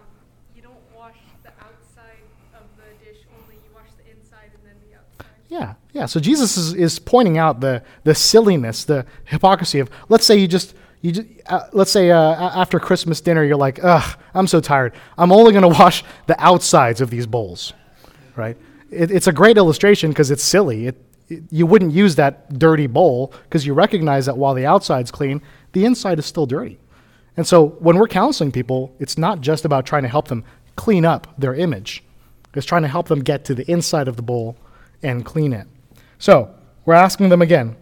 you 0.55 0.63
don't 0.63 0.75
wash 0.95 1.15
the 1.43 1.51
outside 1.61 2.23
of 2.55 2.63
the 2.77 3.05
dish 3.05 3.23
only, 3.41 3.57
you 3.57 3.75
wash 3.75 3.91
the 3.99 4.11
inside 4.11 4.51
and 4.55 4.63
then 4.65 4.77
the 4.89 4.97
outside. 4.97 5.27
Yeah, 5.49 5.75
yeah. 5.93 6.07
So 6.07 6.19
Jesus 6.19 6.57
is, 6.57 6.73
is 6.75 6.99
pointing 6.99 7.37
out 7.37 7.61
the 7.61 7.83
the 8.05 8.15
silliness, 8.15 8.85
the 8.85 9.05
hypocrisy 9.27 9.79
of 9.79 9.91
let's 10.09 10.25
say 10.25 10.37
you 10.37 10.49
just 10.49 10.75
you 11.01 11.13
just, 11.13 11.27
uh, 11.47 11.69
let's 11.73 11.91
say 11.91 12.11
uh, 12.11 12.19
after 12.61 12.81
Christmas 12.81 13.21
dinner 13.21 13.45
you're 13.45 13.57
like, 13.57 13.79
ugh, 13.83 14.19
I'm 14.35 14.47
so 14.47 14.61
tired. 14.61 14.93
I'm 15.17 15.33
only 15.33 15.53
going 15.53 15.63
to 15.63 15.79
wash 15.79 16.05
the 16.27 16.41
outsides 16.43 17.01
of 17.01 17.11
these 17.11 17.27
bowls, 17.27 17.73
right? 18.35 18.57
It, 18.91 19.11
it's 19.11 19.27
a 19.27 19.33
great 19.33 19.57
illustration 19.57 20.11
because 20.11 20.31
it's 20.31 20.43
silly. 20.43 20.87
It, 20.89 21.03
it, 21.29 21.43
you 21.51 21.67
wouldn't 21.67 21.93
use 21.93 22.17
that 22.17 22.59
dirty 22.59 22.87
bowl 22.87 23.33
because 23.45 23.67
you 23.67 23.75
recognize 23.75 24.27
that 24.27 24.39
while 24.39 24.55
the 24.55 24.67
outside's 24.67 25.11
clean, 25.11 25.43
the 25.73 25.85
inside 25.85 26.19
is 26.19 26.27
still 26.27 26.47
dirty. 26.47 26.79
And 27.37 27.47
so 27.47 27.69
when 27.81 27.97
we're 27.97 28.09
counseling 28.09 28.53
people, 28.53 28.95
it's 28.99 29.19
not 29.19 29.41
just 29.41 29.65
about 29.65 29.85
trying 29.87 30.05
to 30.05 30.09
help 30.09 30.29
them 30.29 30.45
clean 30.77 31.05
up 31.05 31.35
their 31.39 31.55
image. 31.55 32.03
It's 32.55 32.67
trying 32.67 32.83
to 32.83 32.89
help 32.89 33.09
them 33.09 33.21
get 33.21 33.45
to 33.47 33.55
the 33.55 33.71
inside 33.71 34.09
of 34.09 34.17
the 34.17 34.23
bowl 34.23 34.57
and 35.03 35.25
clean 35.25 35.53
it. 35.53 35.67
So 36.19 36.55
we're 36.87 36.95
asking 36.95 37.29
them 37.29 37.43
again, 37.43 37.77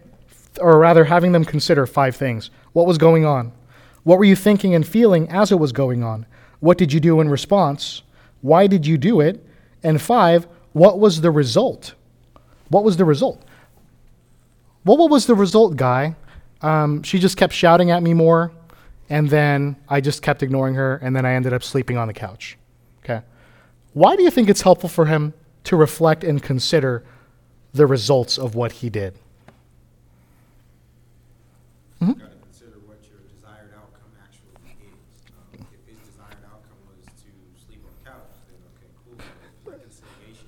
or 0.59 0.77
rather 0.79 1.05
having 1.05 1.31
them 1.31 1.45
consider 1.45 1.85
five 1.85 2.15
things. 2.15 2.51
What 2.75 2.85
was 2.85 2.97
going 2.97 3.23
on? 3.23 3.53
What 4.03 4.17
were 4.19 4.25
you 4.25 4.35
thinking 4.35 4.75
and 4.75 4.85
feeling 4.85 5.29
as 5.29 5.49
it 5.49 5.59
was 5.59 5.71
going 5.71 6.03
on? 6.03 6.25
what 6.59 6.77
did 6.79 6.91
you 6.91 6.99
do 6.99 7.21
in 7.21 7.29
response? 7.29 8.01
Why 8.41 8.65
did 8.65 8.87
you 8.87 8.97
do 8.97 9.21
it? 9.21 9.45
And 9.83 10.01
five, 10.01 10.47
what 10.73 10.99
was 10.99 11.21
the 11.21 11.29
result? 11.29 11.93
What 12.69 12.83
was 12.83 12.97
the 12.97 13.05
result? 13.05 13.39
Well, 14.83 14.97
what 14.97 15.11
was 15.11 15.27
the 15.27 15.35
result, 15.35 15.75
guy? 15.75 16.15
Um, 16.61 17.03
she 17.03 17.19
just 17.19 17.37
kept 17.37 17.53
shouting 17.53 17.91
at 17.91 18.01
me 18.01 18.15
more, 18.15 18.51
and 19.09 19.29
then 19.29 19.75
I 19.87 20.01
just 20.01 20.23
kept 20.23 20.41
ignoring 20.41 20.73
her, 20.73 20.95
and 21.03 21.15
then 21.15 21.23
I 21.25 21.33
ended 21.33 21.53
up 21.53 21.61
sleeping 21.61 21.97
on 21.97 22.07
the 22.07 22.13
couch. 22.13 22.57
Okay. 23.03 23.21
Why 23.93 24.15
do 24.15 24.23
you 24.23 24.31
think 24.31 24.49
it's 24.49 24.61
helpful 24.61 24.89
for 24.89 25.05
him 25.05 25.33
to 25.65 25.75
reflect 25.75 26.23
and 26.23 26.41
consider 26.41 27.03
the 27.73 27.85
results 27.85 28.39
of 28.39 28.55
what 28.55 28.71
he 28.71 28.89
did? 28.89 29.13
You 32.01 32.13
gotta 32.13 32.35
consider 32.43 32.77
what 32.85 32.99
your 33.09 33.19
desired 33.25 33.71
outcome 33.73 34.11
actually 34.21 34.59
is. 34.83 35.09
Um, 35.31 35.65
if 35.71 35.81
his 35.89 35.97
desired 36.05 36.43
outcome 36.45 36.77
was 36.85 37.01
to 37.07 37.25
sleep 37.65 37.81
on 37.81 37.93
the 37.97 38.03
couch, 38.05 38.29
then 38.45 38.59
okay, 38.75 38.89
cool. 39.01 39.17
But 39.63 39.79
if 39.81 39.95
reconciliation 40.05 40.45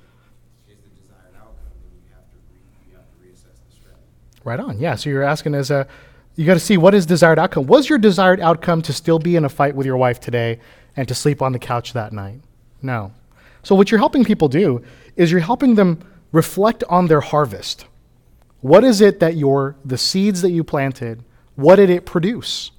is 0.69 0.77
the 0.83 0.91
desired 1.01 1.33
outcome, 1.39 1.71
then 1.81 1.97
you 1.97 2.11
have 2.13 2.27
to 2.29 2.37
re, 2.51 2.59
you 2.85 2.93
have 2.99 3.07
to 3.09 3.17
reassess 3.23 3.57
the 3.57 3.71
strategy. 3.73 4.11
Right 4.47 4.61
on. 4.61 4.79
Yeah. 4.79 4.95
So 4.95 5.09
you're 5.09 5.23
asking 5.23 5.55
as 5.55 5.71
a, 5.71 5.85
you 6.37 6.45
got 6.45 6.53
to 6.53 6.61
see 6.61 6.77
what 6.77 6.93
is 6.93 7.05
desired 7.05 7.37
outcome. 7.37 7.67
Was 7.67 7.89
your 7.89 7.97
desired 7.97 8.39
outcome 8.39 8.81
to 8.83 8.93
still 8.93 9.19
be 9.19 9.35
in 9.35 9.43
a 9.43 9.49
fight 9.49 9.75
with 9.75 9.85
your 9.85 9.97
wife 9.97 10.21
today 10.21 10.61
and 10.95 11.05
to 11.09 11.13
sleep 11.13 11.41
on 11.41 11.51
the 11.51 11.59
couch 11.59 11.91
that 11.91 12.13
night? 12.13 12.39
No. 12.81 13.11
So 13.61 13.75
what 13.75 13.91
you're 13.91 13.97
helping 13.97 14.23
people 14.23 14.47
do 14.47 14.81
is 15.17 15.33
you're 15.33 15.41
helping 15.41 15.75
them 15.75 15.99
reflect 16.31 16.85
on 16.87 17.07
their 17.07 17.19
harvest. 17.19 17.87
What 18.61 18.85
is 18.85 19.01
it 19.01 19.19
that 19.19 19.35
your 19.35 19.75
the 19.83 19.97
seeds 19.97 20.41
that 20.43 20.51
you 20.51 20.63
planted? 20.63 21.25
What 21.55 21.75
did 21.75 21.89
it 21.89 22.05
produce? 22.05 22.71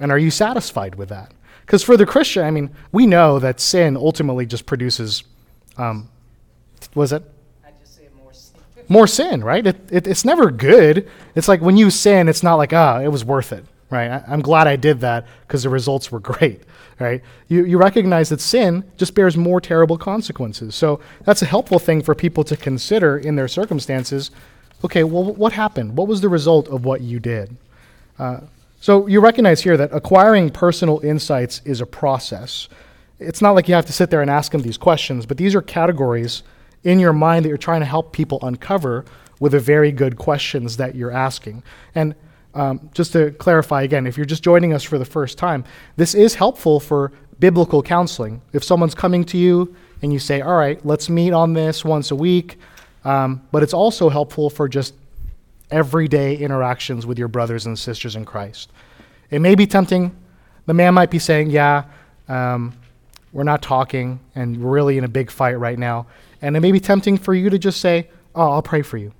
And 0.00 0.10
are 0.10 0.18
you 0.18 0.32
satisfied 0.32 0.96
with 0.96 1.10
that? 1.10 1.32
Because 1.60 1.84
for 1.84 1.96
the 1.96 2.06
Christian, 2.06 2.42
I 2.42 2.50
mean, 2.50 2.70
we 2.90 3.06
know 3.06 3.38
that 3.38 3.60
sin 3.60 3.96
ultimately 3.96 4.46
just 4.46 4.66
produces, 4.66 5.22
um, 5.76 6.08
was 6.96 7.12
it 7.12 7.22
more 8.88 9.06
sin. 9.06 9.42
right? 9.42 9.66
It, 9.66 9.76
it, 9.90 10.06
it's 10.06 10.24
never 10.24 10.50
good. 10.50 11.08
It's 11.34 11.48
like 11.48 11.60
when 11.60 11.76
you 11.76 11.90
sin, 11.90 12.28
it's 12.28 12.42
not 12.42 12.56
like, 12.56 12.72
ah, 12.72 13.00
it 13.00 13.08
was 13.08 13.24
worth 13.24 13.52
it, 13.52 13.64
right? 13.90 14.10
I, 14.10 14.24
I'm 14.26 14.40
glad 14.40 14.66
I 14.66 14.76
did 14.76 15.00
that 15.00 15.26
because 15.46 15.62
the 15.62 15.68
results 15.68 16.10
were 16.12 16.20
great, 16.32 16.62
right? 16.98 17.22
You, 17.48 17.64
you 17.64 17.78
recognize 17.78 18.28
that 18.28 18.40
sin 18.40 18.84
just 18.96 19.14
bears 19.14 19.36
more 19.36 19.60
terrible 19.60 19.98
consequences. 19.98 20.74
So 20.74 21.00
that's 21.24 21.42
a 21.42 21.46
helpful 21.46 21.78
thing 21.78 22.02
for 22.02 22.14
people 22.14 22.44
to 22.44 22.56
consider 22.56 23.18
in 23.18 23.36
their 23.36 23.48
circumstances. 23.48 24.30
Okay, 24.84 25.04
well, 25.04 25.24
what 25.24 25.52
happened? 25.52 25.96
What 25.96 26.08
was 26.08 26.20
the 26.20 26.28
result 26.28 26.68
of 26.68 26.84
what 26.84 27.00
you 27.00 27.18
did? 27.18 27.56
Uh, 28.18 28.40
so 28.80 29.06
you 29.06 29.20
recognize 29.20 29.62
here 29.62 29.78
that 29.78 29.94
acquiring 29.94 30.50
personal 30.50 31.00
insights 31.00 31.62
is 31.64 31.80
a 31.80 31.86
process. 31.86 32.68
It's 33.18 33.40
not 33.40 33.52
like 33.52 33.66
you 33.66 33.74
have 33.74 33.86
to 33.86 33.94
sit 33.94 34.10
there 34.10 34.20
and 34.20 34.30
ask 34.30 34.52
them 34.52 34.60
these 34.60 34.76
questions, 34.76 35.24
but 35.24 35.38
these 35.38 35.54
are 35.54 35.62
categories 35.62 36.42
in 36.84 36.98
your 37.00 37.12
mind 37.12 37.44
that 37.44 37.48
you're 37.48 37.58
trying 37.58 37.80
to 37.80 37.86
help 37.86 38.12
people 38.12 38.38
uncover 38.42 39.04
with 39.40 39.52
the 39.52 39.60
very 39.60 39.90
good 39.90 40.16
questions 40.16 40.76
that 40.76 40.94
you're 40.94 41.10
asking. 41.10 41.62
And 41.94 42.14
um, 42.54 42.88
just 42.94 43.12
to 43.12 43.32
clarify 43.32 43.82
again, 43.82 44.06
if 44.06 44.16
you're 44.16 44.26
just 44.26 44.44
joining 44.44 44.72
us 44.72 44.82
for 44.82 44.98
the 44.98 45.04
first 45.04 45.38
time, 45.38 45.64
this 45.96 46.14
is 46.14 46.34
helpful 46.34 46.78
for 46.78 47.10
biblical 47.40 47.82
counseling. 47.82 48.40
If 48.52 48.62
someone's 48.62 48.94
coming 48.94 49.24
to 49.24 49.38
you 49.38 49.74
and 50.02 50.12
you 50.12 50.18
say, 50.18 50.40
all 50.40 50.56
right, 50.56 50.84
let's 50.86 51.08
meet 51.08 51.32
on 51.32 51.52
this 51.52 51.84
once 51.84 52.10
a 52.10 52.14
week, 52.14 52.58
um, 53.04 53.42
but 53.50 53.62
it's 53.62 53.74
also 53.74 54.08
helpful 54.08 54.48
for 54.50 54.68
just 54.68 54.94
everyday 55.70 56.36
interactions 56.36 57.06
with 57.06 57.18
your 57.18 57.28
brothers 57.28 57.66
and 57.66 57.78
sisters 57.78 58.14
in 58.14 58.24
Christ. 58.24 58.70
It 59.30 59.40
may 59.40 59.54
be 59.54 59.66
tempting. 59.66 60.14
The 60.66 60.74
man 60.74 60.94
might 60.94 61.10
be 61.10 61.18
saying, 61.18 61.50
Yeah, 61.50 61.84
um, 62.28 62.72
we're 63.32 63.42
not 63.42 63.62
talking, 63.62 64.20
and 64.36 64.62
we're 64.62 64.70
really 64.70 64.96
in 64.96 65.04
a 65.04 65.08
big 65.08 65.30
fight 65.30 65.58
right 65.58 65.78
now. 65.78 66.06
And 66.44 66.58
it 66.58 66.60
may 66.60 66.72
be 66.72 66.80
tempting 66.80 67.16
for 67.16 67.32
you 67.32 67.48
to 67.48 67.58
just 67.58 67.80
say, 67.80 68.08
Oh, 68.34 68.50
I'll 68.50 68.60
pray 68.62 68.82
for 68.82 68.98
you. 68.98 69.12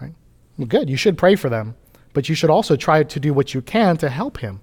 Right? 0.00 0.14
Well, 0.56 0.68
good. 0.68 0.88
You 0.88 0.96
should 0.96 1.18
pray 1.18 1.34
for 1.34 1.48
them. 1.48 1.74
But 2.12 2.28
you 2.28 2.36
should 2.36 2.48
also 2.50 2.76
try 2.76 3.02
to 3.02 3.20
do 3.20 3.34
what 3.34 3.54
you 3.54 3.60
can 3.60 3.96
to 3.96 4.08
help 4.08 4.38
him, 4.38 4.60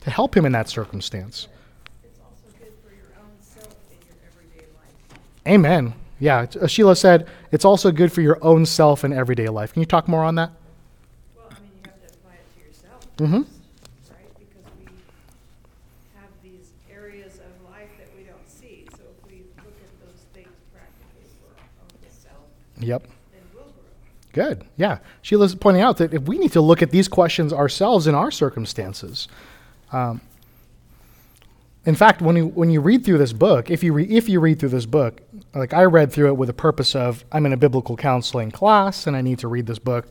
to 0.00 0.10
help 0.10 0.34
him 0.34 0.46
in 0.46 0.52
that 0.52 0.70
circumstance. 0.70 1.48
It's 2.04 2.18
also 2.20 2.46
good 2.58 2.72
for 2.82 2.94
your 2.94 3.12
own 3.20 3.32
self 3.40 3.74
in 3.90 3.98
your 4.06 4.16
everyday 4.26 4.66
life. 4.78 5.18
Amen. 5.46 5.92
Yeah. 6.20 6.46
uh, 6.60 6.66
Sheila 6.66 6.96
said, 6.96 7.26
It's 7.50 7.66
also 7.66 7.90
good 7.92 8.10
for 8.12 8.22
your 8.22 8.38
own 8.42 8.64
self 8.64 9.04
in 9.04 9.12
everyday 9.12 9.48
life. 9.50 9.74
Can 9.74 9.80
you 9.80 9.86
talk 9.86 10.08
more 10.08 10.24
on 10.24 10.36
that? 10.36 10.52
Well, 11.36 11.48
I 11.50 11.54
mean, 11.60 11.70
you 11.84 11.90
have 11.90 12.00
to 12.00 12.14
apply 12.16 12.32
it 12.32 12.46
to 12.54 12.66
yourself 12.66 13.06
Mhm. 13.18 13.44
first, 13.44 14.10
right? 14.12 14.38
Because 14.38 14.64
we 14.78 14.86
have 16.16 16.30
these 16.42 16.70
areas 16.90 17.34
of 17.40 17.52
life 17.70 17.90
that 17.98 18.08
we 18.16 18.22
don't 18.24 18.48
see. 18.48 18.86
So 18.96 19.02
if 19.18 19.26
we 19.30 19.42
look 19.58 19.74
at 19.82 19.92
those 20.06 20.22
things 20.32 20.52
practically 20.72 21.26
for 21.40 21.50
our 21.58 21.66
own 21.82 21.90
self, 22.12 22.46
Yep. 22.82 23.06
Good. 24.32 24.64
Yeah. 24.76 24.98
Sheila's 25.20 25.54
pointing 25.54 25.82
out 25.82 25.98
that 25.98 26.14
if 26.14 26.22
we 26.22 26.38
need 26.38 26.52
to 26.52 26.60
look 26.60 26.82
at 26.82 26.90
these 26.90 27.06
questions 27.06 27.52
ourselves 27.52 28.06
in 28.06 28.14
our 28.14 28.30
circumstances. 28.30 29.28
Um, 29.92 30.22
in 31.84 31.94
fact, 31.94 32.22
when 32.22 32.36
you, 32.36 32.46
when 32.46 32.70
you 32.70 32.80
read 32.80 33.04
through 33.04 33.18
this 33.18 33.32
book, 33.32 33.70
if 33.70 33.82
you, 33.82 33.92
re, 33.92 34.04
if 34.04 34.28
you 34.28 34.40
read 34.40 34.58
through 34.58 34.70
this 34.70 34.86
book, 34.86 35.20
like 35.54 35.74
I 35.74 35.84
read 35.84 36.12
through 36.12 36.28
it 36.28 36.36
with 36.36 36.46
the 36.46 36.54
purpose 36.54 36.94
of 36.94 37.24
I'm 37.32 37.44
in 37.44 37.52
a 37.52 37.56
biblical 37.56 37.96
counseling 37.96 38.50
class 38.50 39.06
and 39.06 39.16
I 39.16 39.20
need 39.20 39.38
to 39.40 39.48
read 39.48 39.66
this 39.66 39.78
book 39.78 40.08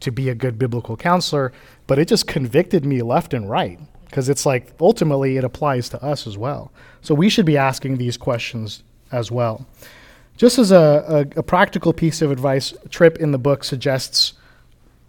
to 0.00 0.10
be 0.10 0.28
a 0.28 0.34
good 0.34 0.58
biblical 0.58 0.96
counselor, 0.96 1.52
but 1.86 1.98
it 1.98 2.08
just 2.08 2.26
convicted 2.26 2.84
me 2.84 3.02
left 3.02 3.34
and 3.34 3.48
right 3.48 3.78
because 4.06 4.28
it's 4.28 4.44
like 4.44 4.72
ultimately 4.80 5.36
it 5.36 5.44
applies 5.44 5.88
to 5.90 6.02
us 6.02 6.26
as 6.26 6.36
well. 6.36 6.72
So 7.00 7.14
we 7.14 7.28
should 7.28 7.46
be 7.46 7.56
asking 7.56 7.98
these 7.98 8.16
questions 8.16 8.82
as 9.12 9.30
well. 9.30 9.66
Just 10.42 10.58
as 10.58 10.72
a, 10.72 11.28
a, 11.36 11.38
a 11.38 11.42
practical 11.44 11.92
piece 11.92 12.20
of 12.20 12.32
advice, 12.32 12.74
Tripp 12.90 13.18
in 13.18 13.30
the 13.30 13.38
book 13.38 13.62
suggests 13.62 14.32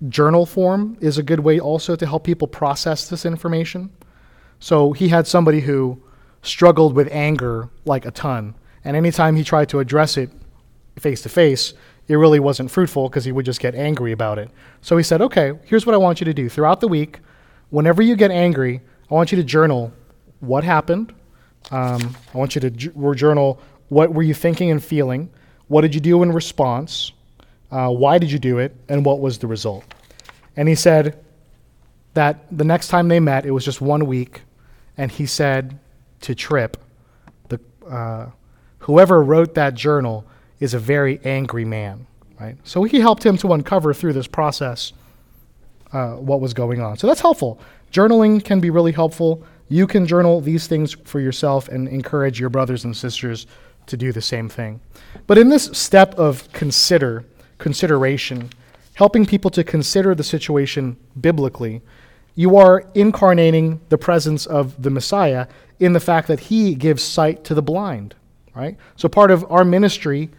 journal 0.08 0.46
form 0.46 0.96
is 1.02 1.18
a 1.18 1.24
good 1.24 1.40
way 1.40 1.60
also 1.60 1.96
to 1.96 2.06
help 2.06 2.24
people 2.24 2.48
process 2.48 3.10
this 3.10 3.26
information. 3.26 3.90
So 4.60 4.94
he 4.94 5.08
had 5.08 5.26
somebody 5.26 5.62
who 5.62 6.00
struggled 6.44 6.94
with 6.94 7.08
anger 7.12 7.68
like 7.84 8.06
a 8.06 8.12
ton, 8.12 8.54
and 8.86 8.96
anytime 8.96 9.36
he 9.36 9.44
tried 9.44 9.70
to 9.70 9.80
address 9.80 10.18
it 10.18 10.30
face 11.00 11.24
to 11.24 11.30
face, 11.30 11.74
it 12.08 12.14
really 12.18 12.40
wasn't 12.40 12.70
fruitful 12.70 13.10
because 13.10 13.26
he 13.26 13.32
would 13.32 13.46
just 13.46 13.60
get 13.60 13.74
angry 13.74 14.12
about 14.12 14.38
it. 14.38 14.52
So 14.82 14.98
he 14.98 15.04
said, 15.04 15.20
Okay, 15.20 15.54
here's 15.66 15.88
what 15.88 15.96
I 15.96 15.98
want 15.98 16.22
you 16.22 16.26
to 16.26 16.34
do. 16.36 16.48
Throughout 16.48 16.80
the 16.80 16.88
week, 16.88 17.22
whenever 17.72 18.04
you 18.04 18.16
get 18.16 18.30
angry, 18.30 18.82
I 19.10 19.14
want 19.16 19.32
you 19.32 19.38
to 19.38 19.44
journal 19.44 19.94
what 20.42 20.64
happened. 20.64 21.12
Um, 21.72 22.16
I 22.36 22.38
want 22.38 22.54
you 22.54 22.62
to 22.62 22.70
j- 22.70 22.92
journal 23.16 23.60
what 23.94 24.14
were 24.14 24.24
you 24.24 24.34
thinking 24.34 24.72
and 24.72 24.84
feeling, 24.84 25.30
what 25.68 25.82
did 25.82 25.94
you 25.96 26.02
do 26.02 26.24
in 26.24 26.32
response, 26.32 27.12
uh, 27.72 27.90
why 27.90 28.18
did 28.18 28.32
you 28.32 28.40
do 28.40 28.60
it, 28.60 28.76
and 28.90 29.06
what 29.06 29.20
was 29.20 29.38
the 29.40 29.48
result. 29.48 29.84
And 30.56 30.68
he 30.68 30.76
said 30.76 31.24
that 32.14 32.46
the 32.52 32.64
next 32.64 32.90
time 32.90 33.08
they 33.08 33.20
met, 33.20 33.46
it 33.46 33.52
was 33.52 33.66
just 33.66 33.82
one 33.82 34.06
week, 34.06 34.42
and 34.98 35.12
he 35.12 35.26
said 35.26 35.80
to 36.22 36.36
Tripp, 36.36 36.78
the, 37.50 37.60
uh, 37.90 38.28
whoever 38.80 39.24
wrote 39.24 39.56
that 39.56 39.74
journal 39.74 40.26
is 40.60 40.74
a 40.74 40.80
very 40.80 41.20
angry 41.24 41.66
man, 41.66 42.06
right? 42.40 42.56
So 42.64 42.84
he 42.84 43.00
helped 43.00 43.26
him 43.26 43.38
to 43.38 43.54
uncover 43.54 43.94
through 43.94 44.14
this 44.14 44.28
process 44.28 44.94
uh, 45.92 46.14
what 46.14 46.42
was 46.42 46.54
going 46.54 46.82
on. 46.82 46.98
So 46.98 47.08
that's 47.08 47.22
helpful. 47.22 47.60
Journaling 47.92 48.44
can 48.44 48.60
be 48.60 48.70
really 48.70 48.92
helpful. 48.92 49.44
You 49.70 49.88
can 49.88 50.06
journal 50.06 50.42
these 50.42 50.68
things 50.68 50.94
for 50.94 51.20
yourself 51.20 51.68
and 51.68 51.88
encourage 51.88 52.40
your 52.40 52.50
brothers 52.50 52.84
and 52.84 52.96
sisters 52.96 53.48
to 53.88 53.98
do 53.98 54.12
the 54.12 54.22
same 54.22 54.50
thing. 54.50 54.80
But 55.28 55.38
in 55.38 55.50
this 55.50 55.66
step 55.74 56.16
of 56.16 56.52
consider, 56.52 57.26
consideration, 57.58 58.50
helping 58.96 59.26
people 59.26 59.52
to 59.52 59.64
consider 59.64 60.16
the 60.16 60.24
situation 60.24 60.98
biblically, 61.20 61.82
you 62.36 62.58
are 62.58 62.86
incarnating 62.96 63.80
the 63.90 63.98
presence 63.98 64.46
of 64.46 64.82
the 64.82 64.90
Messiah 64.90 65.48
in 65.80 65.94
the 65.94 66.00
fact 66.00 66.28
that 66.28 66.40
he 66.40 66.76
gives 66.76 67.04
sight 67.04 67.44
to 67.46 67.54
the 67.54 67.62
blind, 67.62 68.16
right? 68.56 68.78
So 68.96 69.08
part 69.08 69.32
of 69.32 69.50
our 69.52 69.64
ministry 69.64 70.30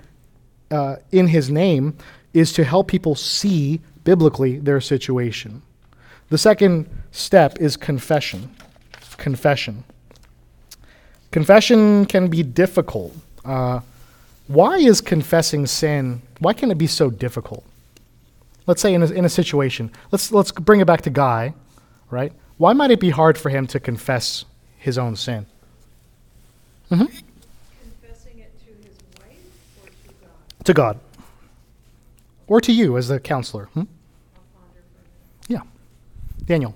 uh, 0.70 0.96
in 1.12 1.28
his 1.28 1.50
name 1.50 1.96
is 2.32 2.52
to 2.54 2.64
help 2.64 2.88
people 2.88 3.14
see 3.14 3.80
biblically 4.02 4.58
their 4.58 4.80
situation. 4.80 5.62
The 6.30 6.38
second 6.38 6.88
step 7.12 7.60
is 7.60 7.76
confession. 7.76 8.54
Confession. 9.18 9.84
Confession 11.30 12.06
can 12.06 12.28
be 12.28 12.42
difficult. 12.42 13.14
Uh, 13.44 13.80
why 14.46 14.76
is 14.76 15.00
confessing 15.00 15.66
sin? 15.66 16.22
Why 16.38 16.52
can 16.52 16.70
it 16.70 16.78
be 16.78 16.86
so 16.86 17.10
difficult? 17.10 17.64
Let's 18.66 18.80
say 18.80 18.94
in 18.94 19.02
a, 19.02 19.06
in 19.06 19.24
a 19.24 19.28
situation. 19.28 19.90
Let's 20.10 20.32
let's 20.32 20.50
bring 20.52 20.80
it 20.80 20.86
back 20.86 21.02
to 21.02 21.10
Guy, 21.10 21.54
right? 22.10 22.32
Why 22.56 22.72
might 22.72 22.90
it 22.90 23.00
be 23.00 23.10
hard 23.10 23.36
for 23.36 23.50
him 23.50 23.66
to 23.68 23.80
confess 23.80 24.44
his 24.78 24.96
own 24.98 25.16
sin? 25.16 25.46
hmm 26.88 27.04
Confessing 27.04 28.38
it 28.38 28.52
to 28.60 28.88
his 28.88 28.96
wife 29.18 29.38
or 29.82 29.88
to 29.88 30.14
God? 30.20 30.64
To 30.64 30.74
God, 30.74 31.00
or 32.46 32.60
to 32.60 32.72
you 32.72 32.96
as 32.96 33.08
the 33.08 33.20
counselor. 33.20 33.66
Hmm? 33.66 33.80
I'll 33.80 33.86
ponder 34.54 34.80
for 34.92 35.00
a 35.00 35.48
minute. 35.48 35.66
Yeah, 35.66 36.46
Daniel. 36.46 36.74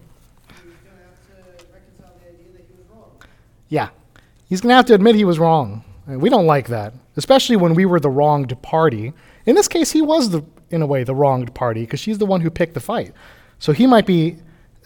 He 0.49 0.55
gonna 0.55 1.03
have 1.03 1.57
to 1.59 1.65
reconcile 1.73 2.15
the 2.21 2.29
idea 2.29 2.53
that 2.53 2.65
he 2.67 2.75
was 2.77 2.87
wrong. 2.91 3.13
Yeah. 3.69 3.89
he's 4.49 4.61
going 4.61 4.71
to 4.71 4.77
have 4.77 4.87
to 4.87 4.95
admit 4.95 5.15
he 5.15 5.25
was 5.25 5.39
wrong. 5.39 5.85
And 6.09 6.23
we 6.23 6.31
don't 6.31 6.47
like 6.47 6.69
that, 6.69 6.95
especially 7.17 7.57
when 7.57 7.75
we 7.75 7.85
were 7.85 8.01
the 8.01 8.09
wronged 8.09 8.61
party. 8.63 9.13
In 9.45 9.55
this 9.55 9.69
case, 9.69 9.93
he 9.93 10.01
was, 10.01 10.31
the, 10.31 10.43
in 10.71 10.81
a 10.81 10.87
way, 10.87 11.05
the 11.05 11.15
wronged 11.15 11.55
party 11.55 11.83
because 11.83 12.01
she's 12.01 12.17
the 12.17 12.25
one 12.25 12.41
who 12.41 12.49
picked 12.49 12.73
the 12.73 12.81
fight. 12.81 13.13
So 13.59 13.73
he 13.73 13.87
might 13.87 14.07
be 14.07 14.39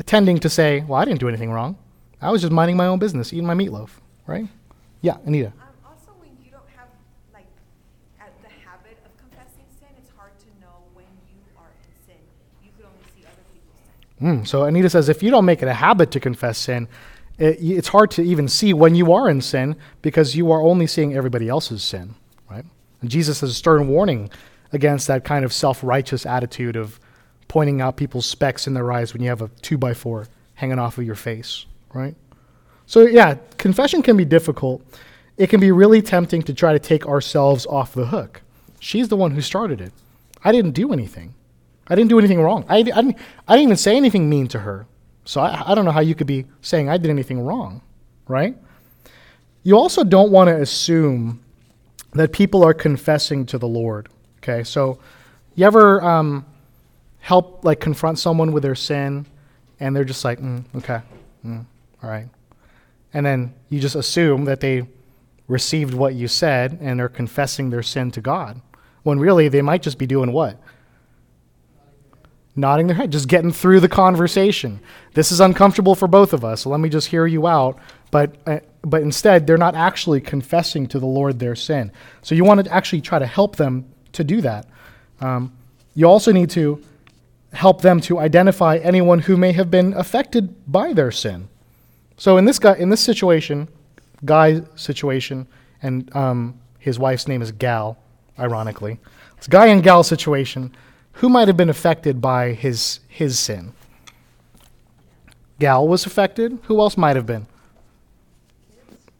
tending 0.04 0.38
to 0.40 0.50
say, 0.50 0.80
Well, 0.80 1.00
I 1.00 1.04
didn't 1.04 1.20
do 1.20 1.28
anything 1.28 1.52
wrong. 1.52 1.78
I 2.20 2.32
was 2.32 2.40
just 2.40 2.52
minding 2.52 2.76
my 2.76 2.86
own 2.86 2.98
business, 2.98 3.32
eating 3.32 3.46
my 3.46 3.54
meatloaf, 3.54 3.90
right? 4.26 4.46
Yeah, 5.00 5.18
Anita. 5.24 5.48
Um, 5.48 5.52
also, 5.86 6.10
when 6.18 6.30
you 6.44 6.50
don't 6.50 6.68
have 6.76 6.88
like 7.32 7.46
the 8.42 8.48
habit 8.68 8.98
of 9.04 9.16
confessing 9.16 9.64
sin, 9.78 9.88
it's 9.98 10.10
hard 10.16 10.36
to 10.40 10.46
know 10.60 10.74
when 10.94 11.06
you 11.28 11.38
are 11.56 11.70
in 11.84 12.04
sin. 12.04 12.22
You 12.64 12.70
only 12.84 13.04
see 13.14 13.24
other 13.24 13.42
people's 13.52 13.78
sin. 14.18 14.40
Mm, 14.40 14.46
so 14.48 14.64
Anita 14.64 14.90
says, 14.90 15.08
if 15.08 15.22
you 15.22 15.30
don't 15.30 15.44
make 15.44 15.62
it 15.62 15.68
a 15.68 15.74
habit 15.74 16.10
to 16.12 16.20
confess 16.20 16.58
sin, 16.58 16.88
it, 17.38 17.58
it's 17.60 17.88
hard 17.88 18.10
to 18.12 18.22
even 18.22 18.48
see 18.48 18.72
when 18.72 18.94
you 18.94 19.12
are 19.12 19.28
in 19.28 19.40
sin 19.40 19.76
because 20.00 20.36
you 20.36 20.50
are 20.50 20.60
only 20.60 20.86
seeing 20.86 21.14
everybody 21.14 21.48
else's 21.48 21.82
sin, 21.82 22.14
right? 22.50 22.64
And 23.00 23.10
Jesus 23.10 23.40
has 23.40 23.50
a 23.50 23.54
stern 23.54 23.88
warning 23.88 24.30
against 24.72 25.06
that 25.08 25.24
kind 25.24 25.44
of 25.44 25.52
self-righteous 25.52 26.24
attitude 26.24 26.76
of 26.76 26.98
pointing 27.48 27.80
out 27.80 27.96
people's 27.96 28.26
specks 28.26 28.66
in 28.66 28.74
their 28.74 28.90
eyes 28.90 29.12
when 29.12 29.22
you 29.22 29.28
have 29.28 29.42
a 29.42 29.48
two 29.60 29.76
by 29.76 29.92
four 29.92 30.28
hanging 30.54 30.78
off 30.78 30.96
of 30.98 31.04
your 31.04 31.14
face, 31.14 31.66
right? 31.92 32.14
So 32.86 33.02
yeah, 33.02 33.36
confession 33.58 34.02
can 34.02 34.16
be 34.16 34.24
difficult. 34.24 34.82
It 35.36 35.48
can 35.48 35.60
be 35.60 35.72
really 35.72 36.02
tempting 36.02 36.42
to 36.42 36.54
try 36.54 36.72
to 36.72 36.78
take 36.78 37.06
ourselves 37.06 37.66
off 37.66 37.92
the 37.94 38.06
hook. 38.06 38.42
She's 38.80 39.08
the 39.08 39.16
one 39.16 39.32
who 39.32 39.40
started 39.40 39.80
it. 39.80 39.92
I 40.44 40.52
didn't 40.52 40.72
do 40.72 40.92
anything. 40.92 41.34
I 41.88 41.94
didn't 41.94 42.10
do 42.10 42.18
anything 42.18 42.40
wrong. 42.40 42.64
I, 42.68 42.78
I, 42.78 42.82
didn't, 42.82 43.16
I 43.48 43.54
didn't 43.54 43.64
even 43.64 43.76
say 43.76 43.96
anything 43.96 44.28
mean 44.28 44.48
to 44.48 44.60
her. 44.60 44.86
So 45.24 45.40
I, 45.40 45.72
I 45.72 45.74
don't 45.74 45.84
know 45.84 45.90
how 45.90 46.00
you 46.00 46.14
could 46.14 46.26
be 46.26 46.46
saying 46.60 46.88
I 46.88 46.96
did 46.96 47.10
anything 47.10 47.40
wrong, 47.40 47.82
right? 48.28 48.56
You 49.62 49.78
also 49.78 50.02
don't 50.02 50.32
want 50.32 50.48
to 50.48 50.60
assume 50.60 51.42
that 52.14 52.32
people 52.32 52.64
are 52.64 52.74
confessing 52.74 53.46
to 53.46 53.58
the 53.58 53.68
Lord. 53.68 54.08
Okay, 54.38 54.64
so 54.64 54.98
you 55.54 55.64
ever 55.64 56.02
um, 56.02 56.44
help 57.20 57.64
like 57.64 57.80
confront 57.80 58.18
someone 58.18 58.52
with 58.52 58.62
their 58.62 58.74
sin, 58.74 59.26
and 59.78 59.94
they're 59.94 60.04
just 60.04 60.24
like, 60.24 60.40
mm, 60.40 60.64
okay, 60.76 61.00
mm, 61.46 61.64
all 62.02 62.10
right, 62.10 62.26
and 63.14 63.24
then 63.24 63.54
you 63.68 63.78
just 63.78 63.94
assume 63.94 64.44
that 64.46 64.60
they 64.60 64.86
received 65.46 65.94
what 65.94 66.14
you 66.14 66.26
said 66.26 66.78
and 66.80 67.00
are 67.00 67.08
confessing 67.08 67.70
their 67.70 67.82
sin 67.82 68.10
to 68.10 68.20
God, 68.20 68.60
when 69.04 69.20
really 69.20 69.48
they 69.48 69.62
might 69.62 69.82
just 69.82 69.98
be 69.98 70.06
doing 70.06 70.32
what? 70.32 70.58
Nodding 72.54 72.86
their 72.86 72.96
head, 72.96 73.10
just 73.10 73.28
getting 73.28 73.52
through 73.52 73.80
the 73.80 73.88
conversation. 73.88 74.80
This 75.14 75.32
is 75.32 75.40
uncomfortable 75.40 75.94
for 75.94 76.06
both 76.06 76.32
of 76.32 76.44
us, 76.44 76.62
so 76.62 76.70
let 76.70 76.80
me 76.80 76.88
just 76.88 77.08
hear 77.08 77.26
you 77.26 77.46
out. 77.46 77.78
But, 78.10 78.36
uh, 78.46 78.60
but 78.82 79.02
instead, 79.02 79.46
they're 79.46 79.56
not 79.56 79.74
actually 79.74 80.20
confessing 80.20 80.86
to 80.88 80.98
the 80.98 81.06
Lord 81.06 81.38
their 81.38 81.54
sin. 81.54 81.90
So 82.20 82.34
you 82.34 82.44
want 82.44 82.64
to 82.64 82.72
actually 82.72 83.00
try 83.00 83.18
to 83.18 83.26
help 83.26 83.56
them 83.56 83.86
to 84.12 84.22
do 84.22 84.42
that. 84.42 84.66
Um, 85.20 85.52
you 85.94 86.06
also 86.06 86.32
need 86.32 86.50
to 86.50 86.82
help 87.52 87.82
them 87.82 88.00
to 88.00 88.18
identify 88.18 88.76
anyone 88.78 89.20
who 89.20 89.36
may 89.36 89.52
have 89.52 89.70
been 89.70 89.94
affected 89.94 90.70
by 90.70 90.92
their 90.92 91.10
sin. 91.10 91.48
So 92.16 92.36
in 92.36 92.44
this 92.44 92.58
guy, 92.58 92.76
in 92.76 92.90
this 92.90 93.00
situation, 93.00 93.68
guy's 94.24 94.62
situation, 94.74 95.46
and 95.82 96.14
um, 96.14 96.58
his 96.78 96.98
wife's 96.98 97.28
name 97.28 97.42
is 97.42 97.52
Gal, 97.52 97.98
ironically. 98.38 98.98
It's 99.36 99.48
guy 99.48 99.66
and 99.66 99.82
gal 99.82 100.02
situation 100.02 100.74
who 101.14 101.28
might 101.28 101.48
have 101.48 101.56
been 101.56 101.70
affected 101.70 102.20
by 102.20 102.52
his 102.52 103.00
his 103.08 103.38
sin? 103.38 103.72
Gal 105.58 105.86
was 105.86 106.06
affected. 106.06 106.58
Who 106.64 106.80
else 106.80 106.96
might 106.96 107.16
have 107.16 107.26
been? 107.26 107.46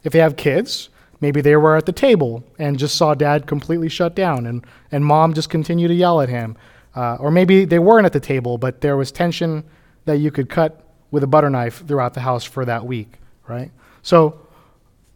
If 0.03 0.13
they 0.13 0.19
have 0.19 0.37
kids, 0.37 0.89
maybe 1.21 1.41
they 1.41 1.55
were 1.57 1.77
at 1.77 1.87
the 1.87 1.93
table 1.93 2.43
and 2.59 2.79
just 2.79 2.97
saw 2.97 3.15
dad 3.15 3.47
completely 3.47 3.89
shut 3.89 4.17
down, 4.17 4.47
and, 4.47 4.67
and 4.91 5.05
mom 5.05 5.35
just 5.35 5.51
continued 5.51 5.89
to 5.89 5.95
yell 5.95 6.21
at 6.21 6.29
him. 6.29 6.57
Uh, 6.95 7.17
or 7.21 7.31
maybe 7.31 7.65
they 7.65 7.79
weren't 7.79 8.07
at 8.07 8.13
the 8.13 8.21
table, 8.21 8.59
but 8.59 8.81
there 8.81 8.97
was 8.97 9.13
tension 9.13 9.65
that 10.05 10.19
you 10.19 10.31
could 10.31 10.49
cut 10.49 10.85
with 11.11 11.23
a 11.23 11.27
butter 11.27 11.49
knife 11.49 11.87
throughout 11.87 12.15
the 12.15 12.21
house 12.21 12.45
for 12.45 12.65
that 12.65 12.85
week, 12.85 13.19
right? 13.47 13.71
So, 14.03 14.41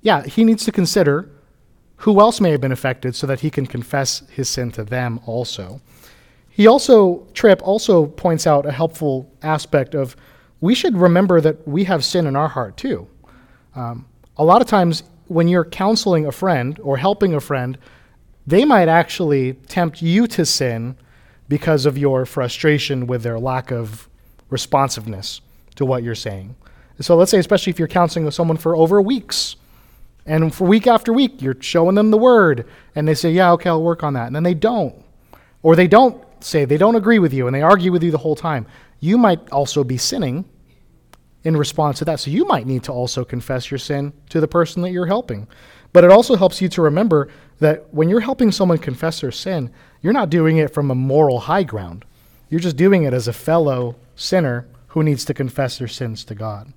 yeah, 0.01 0.23
he 0.23 0.45
needs 0.45 0.65
to 0.65 0.73
consider 0.73 1.29
who 1.97 2.21
else 2.21 2.41
may 2.41 2.51
have 2.53 2.61
been 2.61 2.73
affected 2.73 3.17
so 3.17 3.27
that 3.27 3.41
he 3.41 3.51
can 3.51 3.67
confess 3.67 4.23
his 4.31 4.49
sin 4.49 4.71
to 4.73 4.85
them 4.85 5.19
also. 5.27 5.81
He 6.57 6.67
also, 6.67 7.27
Tripp 7.35 7.61
also 7.63 8.07
points 8.07 8.47
out 8.47 8.65
a 8.65 8.73
helpful 8.73 9.31
aspect 9.43 9.95
of 9.95 10.17
we 10.63 10.75
should 10.75 10.97
remember 10.97 11.39
that 11.43 11.69
we 11.69 11.85
have 11.85 12.03
sin 12.03 12.27
in 12.27 12.35
our 12.35 12.49
heart 12.49 12.79
too. 12.79 13.07
Um, 13.75 14.07
a 14.39 14.43
lot 14.43 14.63
of 14.63 14.67
times, 14.67 15.03
when 15.27 15.49
you're 15.49 15.67
counseling 15.67 16.25
a 16.25 16.33
friend 16.33 16.81
or 16.83 16.97
helping 16.97 17.35
a 17.35 17.41
friend, 17.41 17.77
they 18.47 18.65
might 18.65 18.89
actually 18.89 19.53
tempt 19.69 20.01
you 20.01 20.27
to 20.29 20.47
sin 20.47 20.97
because 21.47 21.85
of 21.85 21.99
your 21.99 22.25
frustration 22.25 23.07
with 23.07 23.23
their 23.23 23.39
lack 23.39 23.71
of 23.71 24.09
responsiveness 24.49 25.43
to 25.75 25.85
what 25.85 26.03
you're 26.03 26.15
saying. 26.15 26.57
So 27.01 27.17
let's 27.17 27.31
say, 27.31 27.39
especially 27.39 27.71
if 27.73 27.79
you're 27.79 27.87
counseling 27.87 28.25
with 28.25 28.33
someone 28.33 28.57
for 28.57 28.75
over 28.75 29.03
weeks, 29.03 29.57
and 30.25 30.55
for 30.55 30.67
week 30.67 30.87
after 30.87 31.13
week, 31.13 31.43
you're 31.43 31.61
showing 31.61 31.97
them 31.97 32.11
the 32.11 32.17
word, 32.17 32.67
and 32.95 33.07
they 33.07 33.13
say, 33.13 33.31
Yeah, 33.31 33.53
okay, 33.53 33.69
I'll 33.69 33.83
work 33.83 34.03
on 34.03 34.15
that. 34.15 34.29
And 34.29 34.35
then 34.35 34.43
they 34.43 34.55
don't. 34.55 35.05
Or 35.63 35.77
they 35.77 35.87
don't 35.87 36.26
say 36.41 36.65
they 36.65 36.77
don't 36.77 36.97
agree 36.97 37.19
with 37.19 37.33
you 37.33 37.47
and 37.47 37.55
they 37.55 37.63
argue 37.63 37.93
with 37.93 38.03
you 38.03 38.11
the 38.11 38.19
whole 38.19 38.37
time, 38.37 38.67
you 39.01 39.19
might 39.19 39.49
also 39.51 39.85
be 39.85 39.97
sinning 39.97 40.45
in 41.45 41.57
response 41.57 41.99
to 41.99 42.05
that. 42.05 42.21
So 42.21 42.31
you 42.31 42.45
might 42.45 42.67
need 42.67 42.83
to 42.85 42.93
also 42.93 43.25
confess 43.25 43.71
your 43.71 43.79
sin 43.79 44.13
to 44.31 44.41
the 44.41 44.49
person 44.49 44.83
that 44.83 44.91
you're 44.91 45.07
helping. 45.07 45.47
But 45.93 46.05
it 46.05 46.11
also 46.11 46.37
helps 46.37 46.61
you 46.61 46.69
to 46.71 46.83
remember 46.83 47.29
that 47.61 47.93
when 47.95 48.09
you're 48.09 48.21
helping 48.21 48.53
someone 48.53 48.79
confess 48.79 49.21
their 49.21 49.31
sin, 49.31 49.71
you're 50.03 50.13
not 50.13 50.31
doing 50.31 50.59
it 50.59 50.75
from 50.75 50.91
a 50.91 50.95
moral 50.95 51.41
high 51.41 51.63
ground. 51.63 52.05
You're 52.51 52.61
just 52.61 52.77
doing 52.77 53.05
it 53.05 53.15
as 53.15 53.29
a 53.29 53.33
fellow 53.33 53.97
sinner 54.15 54.67
who 54.89 55.03
needs 55.03 55.25
to 55.27 55.35
confess 55.35 55.79
their 55.79 55.89
sins 55.89 56.25
to 56.25 56.35
God. 56.35 56.73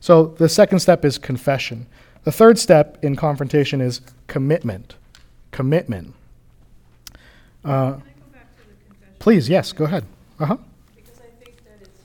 So 0.00 0.26
the 0.26 0.48
second 0.48 0.78
step 0.80 1.04
is 1.04 1.18
confession. 1.18 1.86
The 2.24 2.32
third 2.32 2.58
step 2.58 2.98
in 3.02 3.16
confrontation 3.16 3.80
is 3.80 4.00
commitment. 4.26 4.96
Commitment. 5.50 6.14
Uh, 7.64 7.66
Can 7.66 7.72
I 7.72 7.94
go 7.94 8.02
back 8.32 8.56
to 8.56 8.62
the 8.68 8.74
confession? 8.84 9.15
Please, 9.26 9.48
yes, 9.48 9.72
go 9.72 9.86
ahead. 9.86 10.06
Uh 10.38 10.46
huh. 10.46 10.56
Because 10.94 11.18
I 11.18 11.26
think 11.42 11.58
that 11.66 11.82
it's, 11.82 11.98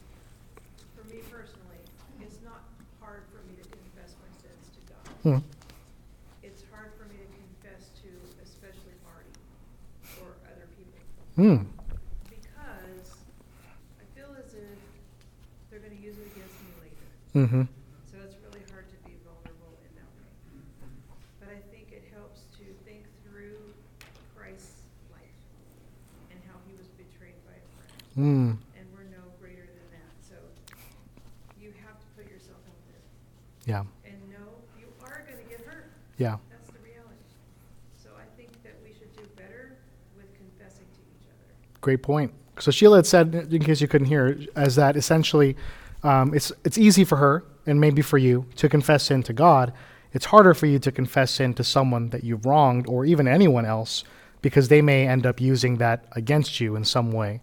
for 0.97 1.05
me 1.05 1.21
personally, 1.29 1.77
it's 2.17 2.41
not 2.41 2.65
hard 2.97 3.21
for 3.29 3.45
me 3.45 3.53
to 3.61 3.65
confess 3.69 4.17
my 4.17 4.31
sins 4.41 4.65
to 4.73 4.81
God. 4.89 5.05
Hmm. 5.21 5.45
It's 6.41 6.65
hard 6.73 6.97
for 6.97 7.05
me 7.05 7.21
to 7.21 7.29
confess 7.29 7.93
to 8.01 8.09
especially 8.41 8.97
Marty 9.05 9.37
or 10.17 10.33
other 10.49 10.65
people. 10.73 10.97
Hmm. 11.37 11.69
Because 12.25 13.21
I 14.01 14.05
feel 14.17 14.33
as 14.41 14.57
if 14.57 14.81
they're 15.69 15.77
gonna 15.77 16.01
use 16.01 16.17
it 16.17 16.25
against 16.33 16.57
me 16.57 16.73
later. 16.81 17.05
Mm-hmm. 17.37 17.69
So 18.09 18.17
it's 18.25 18.33
really 18.41 18.65
hard 18.73 18.89
to 18.89 18.97
be 19.05 19.13
vulnerable 19.21 19.77
in 19.85 19.93
that 19.93 20.09
way. 20.17 20.33
But 21.37 21.53
I 21.53 21.61
think 21.69 21.93
it 21.93 22.01
helps 22.09 22.49
to 22.57 22.65
think 22.81 23.05
through 23.29 23.61
Christ's 24.33 24.89
life 25.13 25.37
and 26.33 26.39
how 26.49 26.57
he 26.65 26.73
was 26.81 26.87
betrayed 26.97 27.37
by 27.45 27.53
a 27.53 27.65
friend. 27.77 27.93
Mm. 28.21 28.57
And 28.77 28.85
we're 28.95 29.03
no 29.09 29.23
greater 29.39 29.65
than 29.65 29.87
that. 29.91 30.11
So 30.21 30.35
you 31.59 31.73
have 31.85 31.99
to 31.99 32.05
put 32.15 32.29
yourself 32.31 32.57
out 32.67 32.77
there 32.87 33.01
Yeah. 33.65 33.83
and 34.05 34.15
know 34.29 34.47
you 34.79 34.87
are 35.03 35.23
going 35.29 35.43
to 35.43 35.49
get 35.49 35.65
hurt. 35.65 35.91
Yeah. 36.17 36.37
That's 36.49 36.69
the 36.71 36.79
reality. 36.83 37.23
So 38.01 38.09
I 38.17 38.25
think 38.37 38.51
that 38.63 38.75
we 38.83 38.93
should 38.93 39.15
do 39.15 39.23
better 39.35 39.77
with 40.15 40.27
confessing 40.37 40.85
to 40.85 40.99
each 41.01 41.27
other. 41.29 41.53
Great 41.81 42.03
point. 42.03 42.33
So 42.59 42.69
Sheila 42.71 42.97
had 42.97 43.05
said, 43.07 43.33
in 43.51 43.63
case 43.63 43.81
you 43.81 43.87
couldn't 43.87 44.07
hear, 44.07 44.37
as 44.55 44.75
that 44.75 44.95
essentially, 44.95 45.55
um, 46.03 46.33
it's 46.33 46.51
it's 46.63 46.77
easy 46.77 47.03
for 47.03 47.15
her 47.17 47.43
and 47.65 47.79
maybe 47.79 48.01
for 48.01 48.17
you 48.17 48.45
to 48.57 48.67
confess 48.69 49.03
sin 49.03 49.23
to 49.23 49.33
God. 49.33 49.73
It's 50.13 50.25
harder 50.25 50.53
for 50.53 50.65
you 50.65 50.77
to 50.79 50.91
confess 50.91 51.31
sin 51.31 51.53
to 51.55 51.63
someone 51.63 52.09
that 52.09 52.23
you've 52.23 52.45
wronged 52.45 52.85
or 52.87 53.05
even 53.05 53.27
anyone 53.27 53.65
else 53.65 54.03
because 54.41 54.67
they 54.67 54.81
may 54.81 55.07
end 55.07 55.25
up 55.25 55.39
using 55.39 55.77
that 55.77 56.05
against 56.13 56.59
you 56.59 56.75
in 56.75 56.83
some 56.83 57.11
way. 57.11 57.41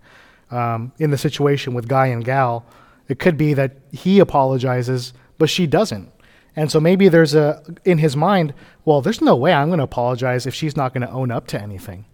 Um, 0.51 0.93
in 0.99 1.11
the 1.11 1.19
situation 1.19 1.75
with 1.75 1.89
Guy 1.89 2.07
and 2.07 2.25
Gal, 2.25 2.65
it 3.09 3.19
could 3.19 3.37
be 3.37 3.55
that 3.55 3.73
he 3.93 4.19
apologizes, 4.19 5.13
but 5.37 5.51
she 5.51 5.67
doesn't. 5.67 6.11
And 6.57 6.71
so 6.71 6.81
maybe 6.81 7.09
there's 7.09 7.35
a, 7.35 7.63
in 7.85 7.99
his 7.99 8.17
mind, 8.17 8.55
well, 8.85 9.01
there's 9.01 9.21
no 9.21 9.37
way 9.37 9.53
I'm 9.53 9.69
going 9.69 9.79
to 9.79 9.85
apologize 9.85 10.47
if 10.47 10.55
she's 10.55 10.77
not 10.77 10.93
going 10.93 11.07
to 11.07 11.11
own 11.11 11.31
up 11.31 11.47
to 11.49 11.61
anything, 11.61 12.05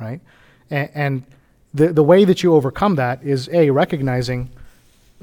right? 0.00 0.20
And, 0.70 0.90
and 0.94 1.22
the, 1.72 1.92
the 1.92 2.02
way 2.02 2.24
that 2.24 2.42
you 2.42 2.54
overcome 2.54 2.96
that 2.96 3.22
is 3.22 3.48
A, 3.52 3.70
recognizing 3.70 4.50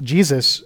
Jesus 0.00 0.64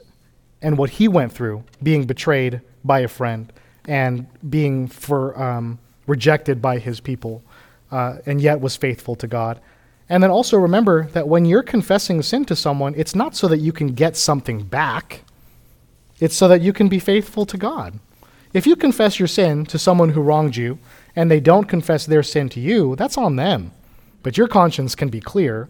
and 0.63 0.79
what 0.79 0.91
he 0.91 1.09
went 1.09 1.33
through, 1.33 1.65
being 1.83 2.07
betrayed 2.07 2.61
by 2.85 3.01
a 3.01 3.09
friend 3.09 3.53
and 3.87 4.27
being 4.49 4.89
for, 4.89 5.41
um, 5.41 5.79
rejected 6.07 6.63
by 6.63 6.79
his 6.79 7.01
people, 7.01 7.43
uh, 7.91 8.17
and 8.27 8.41
yet 8.41 8.61
was 8.61 8.77
faithful 8.77 9.15
to 9.17 9.27
God. 9.27 9.61
And 10.09 10.23
then 10.23 10.31
also 10.31 10.57
remember 10.57 11.09
that 11.09 11.29
when 11.29 11.45
you're 11.45 11.63
confessing 11.63 12.23
sin 12.23 12.45
to 12.47 12.57
someone, 12.57 12.95
it's 12.97 13.15
not 13.15 13.35
so 13.35 13.49
that 13.49 13.59
you 13.59 13.73
can 13.73 13.89
get 13.89 14.17
something 14.17 14.63
back, 14.63 15.23
it's 16.21 16.37
so 16.37 16.49
that 16.49 16.61
you 16.61 16.73
can 16.73 16.89
be 16.89 16.99
faithful 16.99 17.45
to 17.47 17.57
God. 17.57 17.99
If 18.53 18.67
you 18.67 18.77
confess 18.77 19.19
your 19.19 19.29
sin 19.29 19.67
to 19.67 19.79
someone 19.79 20.11
who 20.11 20.23
wronged 20.23 20.57
you 20.57 20.79
and 21.15 21.31
they 21.31 21.41
don't 21.41 21.65
confess 21.65 22.07
their 22.07 22.23
sin 22.23 22.49
to 22.51 22.61
you, 22.61 22.97
that's 22.97 23.19
on 23.19 23.37
them. 23.37 23.73
But 24.23 24.39
your 24.39 24.49
conscience 24.49 24.95
can 24.95 25.09
be 25.09 25.21
clear 25.21 25.69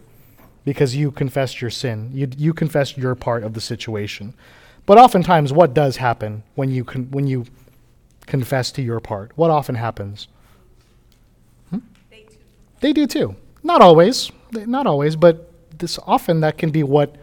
because 0.63 0.95
you 0.95 1.11
confessed 1.11 1.61
your 1.61 1.69
sin. 1.69 2.11
You, 2.13 2.29
you 2.37 2.53
confessed 2.53 2.97
your 2.97 3.15
part 3.15 3.43
of 3.43 3.53
the 3.53 3.61
situation. 3.61 4.33
But 4.85 4.97
oftentimes, 4.97 5.51
what 5.51 5.73
does 5.73 5.97
happen 5.97 6.43
when 6.55 6.71
you, 6.71 6.85
con- 6.85 7.09
when 7.11 7.27
you 7.27 7.45
confess 8.25 8.71
to 8.73 8.81
your 8.81 8.99
part? 8.99 9.31
What 9.35 9.51
often 9.51 9.75
happens? 9.75 10.27
Hmm? 11.69 11.79
They 12.09 12.21
too. 12.21 12.37
They 12.79 12.93
do 12.93 13.07
too. 13.07 13.35
Not 13.67 13.81
always, 13.81 14.31
not 14.53 14.87
always, 14.87 15.17
but 15.17 15.51
this 15.77 15.99
often 16.07 16.39
that 16.39 16.57
can 16.57 16.69
be 16.69 16.83
what 16.83 17.17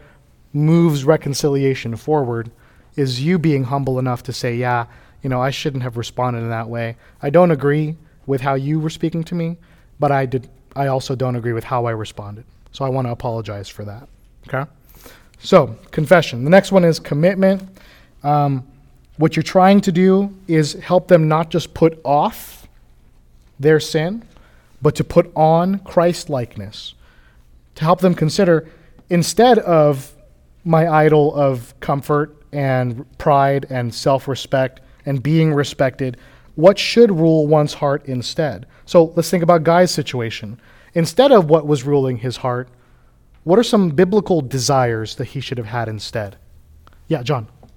moves 0.53 1.03
reconciliation 1.03 1.95
forward 1.95 2.51
is 2.95 3.19
you 3.19 3.39
being 3.39 3.63
humble 3.63 3.97
enough 3.97 4.21
to 4.23 4.31
say, 4.31 4.55
yeah, 4.55 4.85
you 5.23 5.29
know, 5.29 5.41
I 5.41 5.49
shouldn't 5.49 5.81
have 5.81 5.97
responded 5.97 6.41
in 6.41 6.49
that 6.49 6.69
way. 6.69 6.97
I 7.19 7.31
don't 7.31 7.49
agree 7.49 7.97
with 8.27 8.41
how 8.41 8.53
you 8.53 8.79
were 8.79 8.91
speaking 8.91 9.23
to 9.23 9.33
me, 9.33 9.57
but 9.99 10.11
I 10.11 10.27
did 10.27 10.47
I 10.75 10.85
also 10.87 11.15
don't 11.15 11.35
agree 11.35 11.53
with 11.53 11.63
how 11.63 11.85
I 11.85 11.91
responded. 11.91 12.45
So 12.73 12.85
I 12.85 12.89
want 12.89 13.07
to 13.07 13.11
apologize 13.11 13.67
for 13.67 13.83
that. 13.85 14.07
Okay? 14.47 14.69
So, 15.39 15.75
confession. 15.89 16.43
The 16.43 16.51
next 16.51 16.71
one 16.71 16.83
is 16.83 16.99
commitment. 16.99 17.63
Um, 18.23 18.67
what 19.17 19.35
you're 19.35 19.43
trying 19.43 19.81
to 19.81 19.91
do 19.91 20.35
is 20.47 20.73
help 20.73 21.07
them 21.07 21.27
not 21.27 21.49
just 21.49 21.73
put 21.73 21.99
off 22.05 22.67
their 23.59 23.79
sin, 23.79 24.23
but 24.81 24.95
to 24.95 25.03
put 25.03 25.31
on 25.35 25.79
Christ 25.79 26.29
likeness. 26.29 26.93
To 27.75 27.83
help 27.83 28.01
them 28.01 28.15
consider, 28.15 28.69
instead 29.09 29.59
of 29.59 30.13
my 30.63 30.87
idol 30.87 31.33
of 31.35 31.77
comfort 31.79 32.35
and 32.51 33.05
pride 33.17 33.65
and 33.69 33.93
self 33.93 34.27
respect 34.27 34.81
and 35.05 35.21
being 35.21 35.53
respected, 35.53 36.17
what 36.55 36.79
should 36.79 37.11
rule 37.11 37.47
one's 37.47 37.75
heart 37.75 38.05
instead? 38.05 38.65
So 38.85 39.13
let's 39.15 39.29
think 39.29 39.43
about 39.43 39.63
Guy's 39.63 39.91
situation. 39.91 40.59
Instead 40.93 41.31
of 41.31 41.49
what 41.49 41.67
was 41.67 41.83
ruling 41.83 42.17
his 42.17 42.37
heart, 42.37 42.69
what 43.43 43.59
are 43.59 43.63
some 43.63 43.89
biblical 43.89 44.41
desires 44.41 45.15
that 45.15 45.25
he 45.25 45.41
should 45.41 45.57
have 45.57 45.67
had 45.67 45.89
instead? 45.89 46.37
Yeah, 47.07 47.21
John. 47.21 47.47
Uh, 47.63 47.67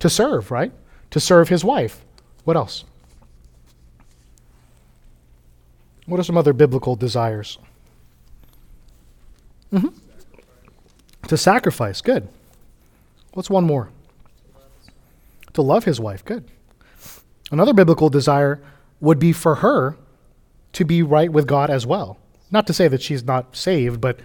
to 0.00 0.10
serve, 0.10 0.50
right? 0.50 0.72
To 1.10 1.20
serve 1.20 1.48
his 1.48 1.64
wife. 1.64 2.04
What 2.44 2.56
else? 2.56 2.84
What 6.10 6.18
are 6.18 6.24
some 6.24 6.36
other 6.36 6.52
biblical 6.52 6.96
desires? 6.96 7.56
hmm 9.70 9.86
To 11.28 11.36
sacrifice. 11.36 12.00
Good. 12.00 12.26
What's 13.32 13.48
one 13.48 13.62
more? 13.62 13.90
To 15.52 15.62
love 15.62 15.84
his 15.84 16.00
wife. 16.00 16.24
Good. 16.24 16.50
Another 17.52 17.72
biblical 17.72 18.10
desire 18.10 18.60
would 19.00 19.20
be 19.20 19.32
for 19.32 19.56
her 19.56 19.96
to 20.72 20.84
be 20.84 21.00
right 21.00 21.30
with 21.32 21.46
God 21.46 21.70
as 21.70 21.86
well. 21.86 22.18
Not 22.50 22.66
to 22.66 22.72
say 22.72 22.88
that 22.88 23.02
she's 23.02 23.22
not 23.22 23.54
saved, 23.54 24.00
but 24.00 24.18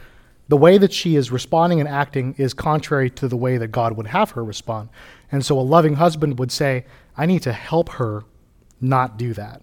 the 0.47 0.57
way 0.57 0.79
that 0.79 0.91
she 0.91 1.15
is 1.15 1.31
responding 1.31 1.79
and 1.79 1.87
acting 1.87 2.33
is 2.39 2.55
contrary 2.55 3.11
to 3.11 3.27
the 3.27 3.37
way 3.37 3.57
that 3.57 3.67
God 3.67 3.95
would 3.95 4.07
have 4.07 4.31
her 4.31 4.43
respond. 4.43 4.89
And 5.31 5.45
so 5.45 5.59
a 5.59 5.61
loving 5.61 5.95
husband 5.95 6.39
would 6.39 6.51
say, 6.51 6.85
I 7.15 7.27
need 7.27 7.43
to 7.43 7.53
help 7.53 7.89
her 7.89 8.23
not 8.81 9.17
do 9.17 9.33
that 9.35 9.61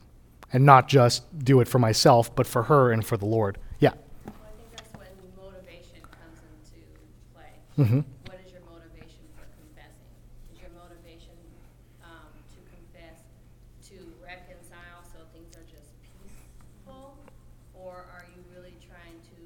and 0.52 0.64
not 0.66 0.88
just 0.88 1.22
do 1.44 1.60
it 1.60 1.68
for 1.68 1.78
myself, 1.78 2.34
but 2.34 2.46
for 2.46 2.64
her 2.64 2.92
and 2.92 3.04
for 3.04 3.16
the 3.16 3.26
Lord. 3.26 3.58
Yeah. 3.78 3.92
Well, 4.26 4.34
I 4.44 4.52
think 4.58 4.70
that's 4.76 4.92
when 4.94 5.08
motivation 5.36 6.00
comes 6.12 6.38
into 6.44 6.80
play. 7.34 7.52
Mhm. 7.78 8.04
What 8.28 8.40
is 8.44 8.52
your 8.52 8.60
motivation 8.68 9.24
for 9.34 9.44
confessing? 9.56 10.12
Is 10.52 10.60
your 10.60 10.70
motivation 10.76 11.32
um, 12.04 12.28
to 12.52 12.58
confess 12.68 13.24
to 13.88 13.96
reconcile 14.20 15.00
so 15.08 15.24
things 15.32 15.56
are 15.56 15.64
just 15.72 15.88
peaceful? 16.04 17.16
Or 17.74 18.04
are 18.12 18.26
you 18.36 18.40
really 18.54 18.76
trying 18.84 19.16
to 19.32 19.36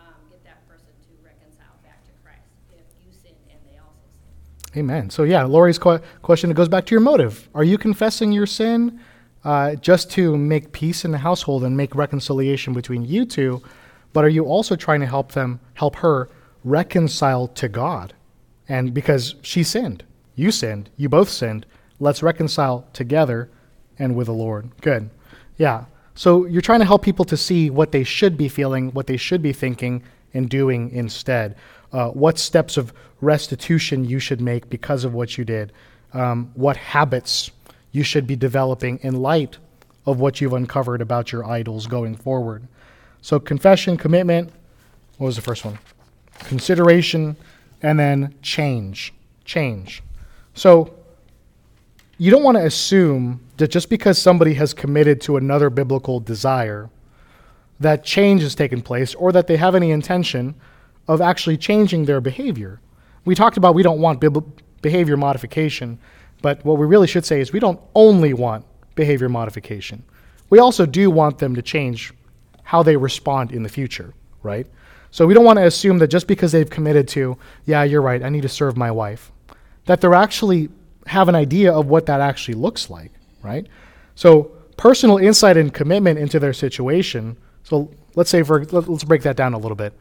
um, 0.00 0.16
get 0.32 0.40
that 0.44 0.64
person 0.68 0.88
to 0.88 1.10
reconcile 1.20 1.76
back 1.84 2.00
to 2.08 2.12
Christ 2.24 2.48
if 2.72 2.86
you 3.04 3.12
sinned 3.12 3.36
and 3.52 3.60
they 3.68 3.76
also 3.78 4.08
sinned? 4.16 4.72
Amen. 4.80 5.10
So, 5.10 5.22
yeah, 5.22 5.44
Lori's 5.44 5.78
que- 5.78 6.00
question 6.22 6.50
it 6.50 6.54
goes 6.56 6.68
back 6.72 6.86
to 6.86 6.94
your 6.96 7.04
motive. 7.04 7.48
Are 7.54 7.64
you 7.64 7.76
confessing 7.78 8.32
your 8.32 8.46
sin 8.46 8.98
uh, 9.46 9.76
just 9.76 10.10
to 10.10 10.36
make 10.36 10.72
peace 10.72 11.04
in 11.04 11.12
the 11.12 11.18
household 11.18 11.62
and 11.62 11.76
make 11.76 11.94
reconciliation 11.94 12.74
between 12.74 13.04
you 13.04 13.24
two? 13.24 13.62
But 14.12 14.24
are 14.24 14.28
you 14.28 14.44
also 14.44 14.74
trying 14.74 15.00
to 15.00 15.06
help 15.06 15.32
them, 15.32 15.60
help 15.74 15.94
her 15.96 16.28
reconcile 16.64 17.46
to 17.48 17.68
God? 17.68 18.12
And 18.68 18.92
because 18.92 19.36
she 19.42 19.62
sinned, 19.62 20.02
you 20.34 20.50
sinned, 20.50 20.90
you 20.96 21.08
both 21.08 21.28
sinned, 21.28 21.64
let's 22.00 22.24
reconcile 22.24 22.88
together 22.92 23.48
and 24.00 24.16
with 24.16 24.26
the 24.26 24.32
Lord. 24.32 24.68
Good. 24.80 25.10
Yeah. 25.58 25.84
So 26.16 26.44
you're 26.46 26.60
trying 26.60 26.80
to 26.80 26.86
help 26.86 27.02
people 27.02 27.24
to 27.26 27.36
see 27.36 27.70
what 27.70 27.92
they 27.92 28.02
should 28.02 28.36
be 28.36 28.48
feeling, 28.48 28.90
what 28.92 29.06
they 29.06 29.16
should 29.16 29.42
be 29.42 29.52
thinking, 29.52 30.02
and 30.34 30.50
doing 30.50 30.90
instead. 30.90 31.54
Uh, 31.92 32.08
what 32.08 32.36
steps 32.36 32.76
of 32.76 32.92
restitution 33.20 34.04
you 34.04 34.18
should 34.18 34.40
make 34.40 34.68
because 34.68 35.04
of 35.04 35.14
what 35.14 35.38
you 35.38 35.44
did. 35.44 35.72
Um, 36.14 36.50
what 36.54 36.76
habits 36.76 37.52
you 37.96 38.02
should 38.02 38.26
be 38.26 38.36
developing 38.36 38.98
in 39.02 39.22
light 39.22 39.56
of 40.04 40.20
what 40.20 40.38
you've 40.38 40.52
uncovered 40.52 41.00
about 41.00 41.32
your 41.32 41.46
idols 41.46 41.86
going 41.86 42.14
forward. 42.14 42.68
So, 43.22 43.40
confession, 43.40 43.96
commitment. 43.96 44.52
What 45.16 45.28
was 45.28 45.36
the 45.36 45.42
first 45.42 45.64
one? 45.64 45.78
Consideration, 46.40 47.36
and 47.82 47.98
then 47.98 48.34
change. 48.42 49.14
Change. 49.46 50.02
So, 50.52 50.94
you 52.18 52.30
don't 52.30 52.42
want 52.42 52.58
to 52.58 52.66
assume 52.66 53.40
that 53.56 53.68
just 53.68 53.88
because 53.88 54.20
somebody 54.20 54.52
has 54.54 54.74
committed 54.74 55.22
to 55.22 55.38
another 55.38 55.70
biblical 55.70 56.20
desire, 56.20 56.90
that 57.80 58.04
change 58.04 58.42
has 58.42 58.54
taken 58.54 58.82
place 58.82 59.14
or 59.14 59.32
that 59.32 59.46
they 59.46 59.56
have 59.56 59.74
any 59.74 59.90
intention 59.90 60.54
of 61.08 61.22
actually 61.22 61.56
changing 61.56 62.04
their 62.04 62.20
behavior. 62.20 62.78
We 63.24 63.34
talked 63.34 63.56
about 63.56 63.74
we 63.74 63.82
don't 63.82 64.00
want 64.00 64.20
bib- 64.20 64.62
behavior 64.82 65.16
modification, 65.16 65.98
but 66.46 66.64
what 66.64 66.78
we 66.78 66.86
really 66.86 67.08
should 67.08 67.24
say 67.24 67.40
is 67.40 67.52
we 67.52 67.58
don't 67.58 67.80
only 67.96 68.32
want 68.32 68.64
behavior 68.94 69.28
modification. 69.28 70.04
We 70.48 70.60
also 70.60 70.86
do 70.86 71.10
want 71.10 71.38
them 71.38 71.56
to 71.56 71.60
change 71.60 72.14
how 72.62 72.84
they 72.84 72.96
respond 72.96 73.50
in 73.50 73.64
the 73.64 73.68
future, 73.68 74.14
right? 74.44 74.64
So 75.10 75.26
we 75.26 75.34
don't 75.34 75.44
want 75.44 75.58
to 75.58 75.66
assume 75.66 75.98
that 75.98 76.06
just 76.06 76.28
because 76.28 76.52
they've 76.52 76.70
committed 76.70 77.08
to, 77.08 77.36
yeah, 77.64 77.82
you're 77.82 78.00
right, 78.00 78.22
I 78.22 78.28
need 78.28 78.42
to 78.42 78.48
serve 78.48 78.76
my 78.76 78.92
wife, 78.92 79.32
that 79.86 80.00
they're 80.00 80.14
actually 80.14 80.68
have 81.06 81.28
an 81.28 81.34
idea 81.34 81.72
of 81.72 81.86
what 81.86 82.06
that 82.06 82.20
actually 82.20 82.54
looks 82.54 82.90
like, 82.90 83.10
right? 83.42 83.66
So 84.14 84.52
personal 84.76 85.18
insight 85.18 85.56
and 85.56 85.74
commitment 85.74 86.16
into 86.16 86.38
their 86.38 86.52
situation. 86.52 87.36
So 87.64 87.90
let's 88.14 88.30
say 88.30 88.44
for 88.44 88.64
let- 88.66 88.88
let's 88.88 89.02
break 89.02 89.22
that 89.22 89.34
down 89.36 89.52
a 89.52 89.58
little 89.58 89.74
bit. 89.74 89.94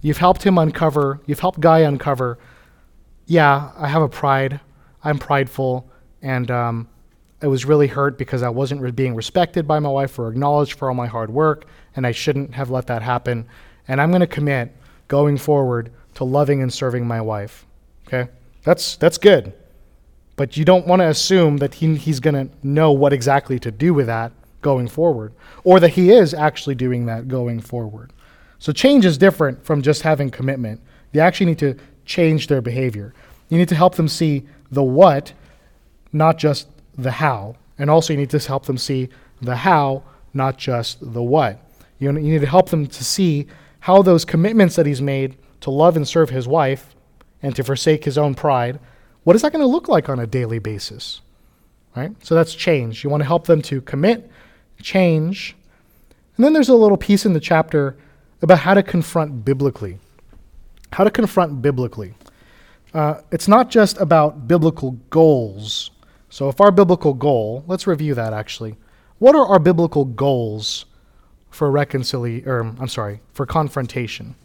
You've 0.00 0.16
helped 0.16 0.44
him 0.44 0.56
uncover, 0.56 1.20
you've 1.26 1.40
helped 1.40 1.60
Guy 1.60 1.80
uncover, 1.80 2.38
yeah, 3.26 3.72
I 3.76 3.88
have 3.88 4.00
a 4.00 4.08
pride, 4.08 4.60
I'm 5.04 5.18
prideful, 5.18 5.88
and 6.22 6.50
um, 6.50 6.88
I 7.42 7.46
was 7.46 7.66
really 7.66 7.86
hurt 7.86 8.16
because 8.16 8.42
I 8.42 8.48
wasn't 8.48 8.80
re- 8.80 8.90
being 8.90 9.14
respected 9.14 9.68
by 9.68 9.78
my 9.78 9.90
wife 9.90 10.18
or 10.18 10.28
acknowledged 10.28 10.78
for 10.78 10.88
all 10.88 10.94
my 10.94 11.06
hard 11.06 11.30
work, 11.30 11.66
and 11.94 12.06
I 12.06 12.12
shouldn't 12.12 12.54
have 12.54 12.70
let 12.70 12.86
that 12.86 13.02
happen. 13.02 13.46
And 13.86 14.00
I'm 14.00 14.10
going 14.10 14.20
to 14.20 14.26
commit 14.26 14.74
going 15.08 15.36
forward 15.36 15.92
to 16.14 16.24
loving 16.24 16.62
and 16.62 16.72
serving 16.72 17.06
my 17.06 17.20
wife. 17.20 17.66
Okay, 18.08 18.30
that's 18.62 18.96
that's 18.96 19.18
good, 19.18 19.52
but 20.36 20.56
you 20.56 20.64
don't 20.64 20.86
want 20.86 21.00
to 21.00 21.08
assume 21.08 21.58
that 21.58 21.74
he, 21.74 21.96
he's 21.96 22.20
going 22.20 22.34
to 22.34 22.54
know 22.62 22.92
what 22.92 23.12
exactly 23.12 23.58
to 23.58 23.70
do 23.70 23.92
with 23.92 24.06
that 24.06 24.32
going 24.62 24.88
forward, 24.88 25.34
or 25.64 25.78
that 25.80 25.90
he 25.90 26.10
is 26.10 26.32
actually 26.32 26.74
doing 26.74 27.04
that 27.06 27.28
going 27.28 27.60
forward. 27.60 28.10
So 28.58 28.72
change 28.72 29.04
is 29.04 29.18
different 29.18 29.62
from 29.62 29.82
just 29.82 30.00
having 30.00 30.30
commitment. 30.30 30.80
You 31.12 31.20
actually 31.20 31.46
need 31.46 31.58
to 31.58 31.76
change 32.06 32.46
their 32.46 32.62
behavior. 32.62 33.12
You 33.50 33.58
need 33.58 33.68
to 33.68 33.74
help 33.74 33.96
them 33.96 34.08
see 34.08 34.46
the 34.74 34.82
what, 34.82 35.32
not 36.12 36.38
just 36.38 36.68
the 36.96 37.12
how. 37.12 37.56
And 37.78 37.90
also, 37.90 38.12
you 38.12 38.18
need 38.18 38.30
to 38.30 38.38
help 38.38 38.66
them 38.66 38.78
see 38.78 39.08
the 39.40 39.56
how, 39.56 40.02
not 40.32 40.58
just 40.58 41.00
the 41.00 41.22
what. 41.22 41.58
You, 41.98 42.12
you 42.12 42.32
need 42.32 42.40
to 42.40 42.46
help 42.46 42.70
them 42.70 42.86
to 42.86 43.04
see 43.04 43.46
how 43.80 44.02
those 44.02 44.24
commitments 44.24 44.76
that 44.76 44.86
he's 44.86 45.02
made 45.02 45.36
to 45.60 45.70
love 45.70 45.96
and 45.96 46.06
serve 46.06 46.30
his 46.30 46.46
wife 46.46 46.94
and 47.42 47.54
to 47.56 47.64
forsake 47.64 48.04
his 48.04 48.16
own 48.16 48.34
pride, 48.34 48.78
what 49.24 49.36
is 49.36 49.42
that 49.42 49.52
going 49.52 49.62
to 49.62 49.66
look 49.66 49.88
like 49.88 50.08
on 50.08 50.18
a 50.18 50.26
daily 50.26 50.58
basis? 50.58 51.20
Right? 51.96 52.12
So 52.24 52.34
that's 52.34 52.54
change. 52.54 53.04
You 53.04 53.10
want 53.10 53.22
to 53.22 53.26
help 53.26 53.46
them 53.46 53.62
to 53.62 53.80
commit, 53.82 54.30
change. 54.82 55.56
And 56.36 56.44
then 56.44 56.52
there's 56.52 56.68
a 56.68 56.74
little 56.74 56.96
piece 56.96 57.24
in 57.24 57.32
the 57.32 57.40
chapter 57.40 57.96
about 58.42 58.58
how 58.58 58.74
to 58.74 58.82
confront 58.82 59.44
biblically. 59.44 59.98
How 60.92 61.04
to 61.04 61.10
confront 61.10 61.62
biblically. 61.62 62.14
Uh, 62.94 63.20
it's 63.32 63.48
not 63.48 63.70
just 63.70 64.00
about 64.00 64.46
biblical 64.46 64.92
goals. 65.10 65.90
So, 66.30 66.48
if 66.48 66.60
our 66.60 66.70
biblical 66.70 67.12
goal, 67.12 67.64
let's 67.66 67.88
review 67.88 68.14
that 68.14 68.32
actually. 68.32 68.76
What 69.18 69.34
are 69.34 69.46
our 69.46 69.58
biblical 69.58 70.04
goals 70.04 70.86
for 71.50 71.70
reconciliation, 71.70 72.48
or 72.48 72.60
I'm 72.60 72.88
sorry, 72.88 73.20
for 73.32 73.46
confrontation? 73.46 74.36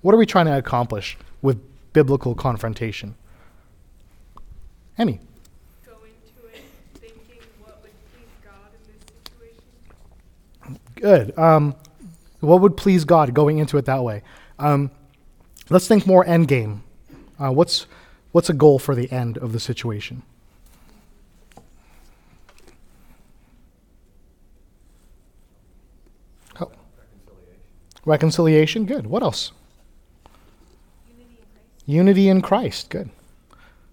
What 0.00 0.14
are 0.14 0.18
we 0.18 0.26
trying 0.26 0.46
to 0.46 0.56
accomplish 0.56 1.18
with 1.42 1.60
biblical 1.92 2.34
confrontation? 2.34 3.14
Emmy. 4.96 5.20
Go 5.84 5.92
into 6.04 6.54
it 6.54 6.62
thinking 6.94 7.18
what 7.62 7.82
would 7.82 7.92
please 8.12 8.30
God 8.42 8.70
in 8.74 8.92
this 8.92 9.02
situation. 10.66 10.80
Good. 10.94 11.38
Um, 11.38 11.74
what 12.40 12.62
would 12.62 12.78
please 12.78 13.04
God 13.04 13.34
going 13.34 13.58
into 13.58 13.76
it 13.76 13.84
that 13.84 14.02
way? 14.02 14.22
Um, 14.58 14.90
let's 15.68 15.86
think 15.86 16.06
more 16.06 16.26
end 16.26 16.48
game. 16.48 16.82
Uh, 17.40 17.50
what's 17.50 17.86
what's 18.32 18.50
a 18.50 18.52
goal 18.52 18.78
for 18.78 18.94
the 18.94 19.10
end 19.10 19.38
of 19.38 19.52
the 19.52 19.60
situation? 19.60 20.22
Oh. 26.60 26.70
Reconciliation. 28.04 28.84
Good. 28.84 29.06
What 29.06 29.22
else? 29.22 29.52
Unity 31.86 32.28
in 32.28 32.42
Christ. 32.42 32.90
Good. 32.90 33.08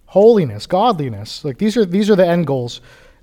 Holiness, 0.07 0.67
godliness. 0.67 1.45
Like 1.45 1.57
these 1.57 1.77
are 1.77 1.85
these 1.85 2.09
are 2.09 2.15
the 2.15 2.27
end 2.27 2.45
goals. 2.45 2.81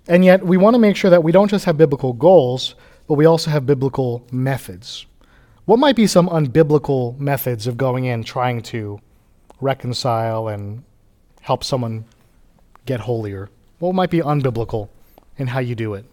And 0.08 0.24
yet 0.24 0.44
we 0.44 0.56
want 0.56 0.74
to 0.74 0.78
make 0.78 0.96
sure 0.96 1.10
that 1.10 1.22
we 1.22 1.32
don't 1.32 1.48
just 1.48 1.64
have 1.64 1.78
biblical 1.78 2.12
goals, 2.12 2.74
but 3.06 3.14
we 3.14 3.24
also 3.24 3.50
have 3.50 3.66
biblical 3.66 4.26
methods. 4.30 5.06
What 5.64 5.78
might 5.78 5.96
be 5.96 6.06
some 6.06 6.28
unbiblical 6.28 7.18
methods 7.18 7.66
of 7.66 7.78
going 7.78 8.04
in 8.04 8.22
trying 8.22 8.60
to 8.62 9.00
reconcile 9.60 10.48
and 10.48 10.82
help 11.42 11.64
someone 11.64 12.04
get 12.86 13.00
holier? 13.00 13.48
What 13.78 13.94
might 13.94 14.10
be 14.10 14.18
unbiblical 14.20 14.88
in 15.38 15.48
how 15.48 15.58
you 15.60 15.74
do 15.74 15.94
it? 15.94 16.04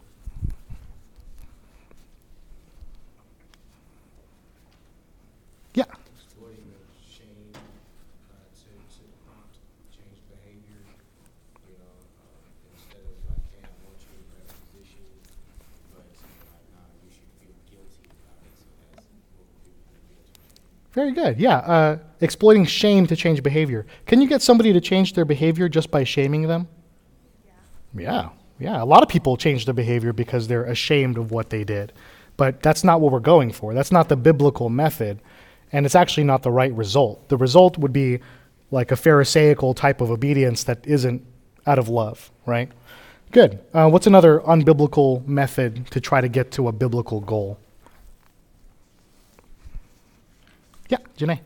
Yeah. 5.73 5.85
exploiting 6.11 6.67
the 6.67 6.83
shame, 7.07 7.55
uh, 7.55 8.43
to, 8.59 8.67
to 8.75 9.03
prompt 9.23 9.55
change 9.95 10.19
behavior, 10.27 10.83
you 11.63 11.79
know, 11.79 11.95
um, 12.27 12.43
instead 12.75 13.07
of 13.07 13.15
like, 13.31 13.39
hey, 13.55 13.63
I 13.63 13.71
want 13.87 13.95
you 14.03 14.11
in 14.11 14.19
a 14.19 14.31
better 14.35 14.51
position, 14.67 15.07
but 15.95 16.11
like, 16.11 16.67
nah, 16.75 16.91
you 17.07 17.09
should 17.15 17.31
feel 17.39 17.55
guilty 17.71 18.03
about 18.11 18.35
it, 18.43 18.51
so 18.59 18.67
that's 18.91 19.07
what 19.39 19.47
people 19.63 19.79
feel 19.87 20.03
guilty. 20.11 20.43
Very 20.93 21.11
good. 21.11 21.39
Yeah. 21.39 21.57
Uh, 21.57 21.97
exploiting 22.19 22.65
shame 22.65 23.07
to 23.07 23.15
change 23.15 23.41
behavior. 23.41 23.85
Can 24.05 24.21
you 24.21 24.27
get 24.27 24.41
somebody 24.41 24.73
to 24.73 24.81
change 24.81 25.13
their 25.13 25.25
behavior 25.25 25.69
just 25.69 25.89
by 25.89 26.03
shaming 26.03 26.47
them? 26.47 26.67
Yeah. 27.97 28.29
Yeah. 28.59 28.81
A 28.81 28.85
lot 28.85 29.01
of 29.01 29.09
people 29.09 29.37
change 29.37 29.65
their 29.65 29.73
behavior 29.73 30.13
because 30.13 30.47
they're 30.47 30.65
ashamed 30.65 31.17
of 31.17 31.31
what 31.31 31.49
they 31.49 31.63
did. 31.63 31.93
But 32.37 32.61
that's 32.61 32.83
not 32.83 33.01
what 33.01 33.11
we're 33.11 33.19
going 33.19 33.51
for. 33.51 33.73
That's 33.73 33.91
not 33.91 34.09
the 34.09 34.17
biblical 34.17 34.69
method. 34.69 35.21
And 35.71 35.85
it's 35.85 35.95
actually 35.95 36.25
not 36.25 36.43
the 36.43 36.51
right 36.51 36.73
result. 36.73 37.29
The 37.29 37.37
result 37.37 37.77
would 37.77 37.93
be 37.93 38.19
like 38.71 38.91
a 38.91 38.95
Pharisaical 38.95 39.73
type 39.73 40.01
of 40.01 40.11
obedience 40.11 40.63
that 40.65 40.85
isn't 40.85 41.25
out 41.65 41.79
of 41.79 41.87
love, 41.87 42.31
right? 42.45 42.69
Good. 43.31 43.59
Uh, 43.73 43.89
what's 43.89 44.07
another 44.07 44.39
unbiblical 44.41 45.25
method 45.25 45.87
to 45.91 46.01
try 46.01 46.19
to 46.19 46.27
get 46.27 46.51
to 46.53 46.67
a 46.67 46.71
biblical 46.71 47.21
goal? 47.21 47.57
Yeah, 50.91 50.97
Janae. 51.17 51.39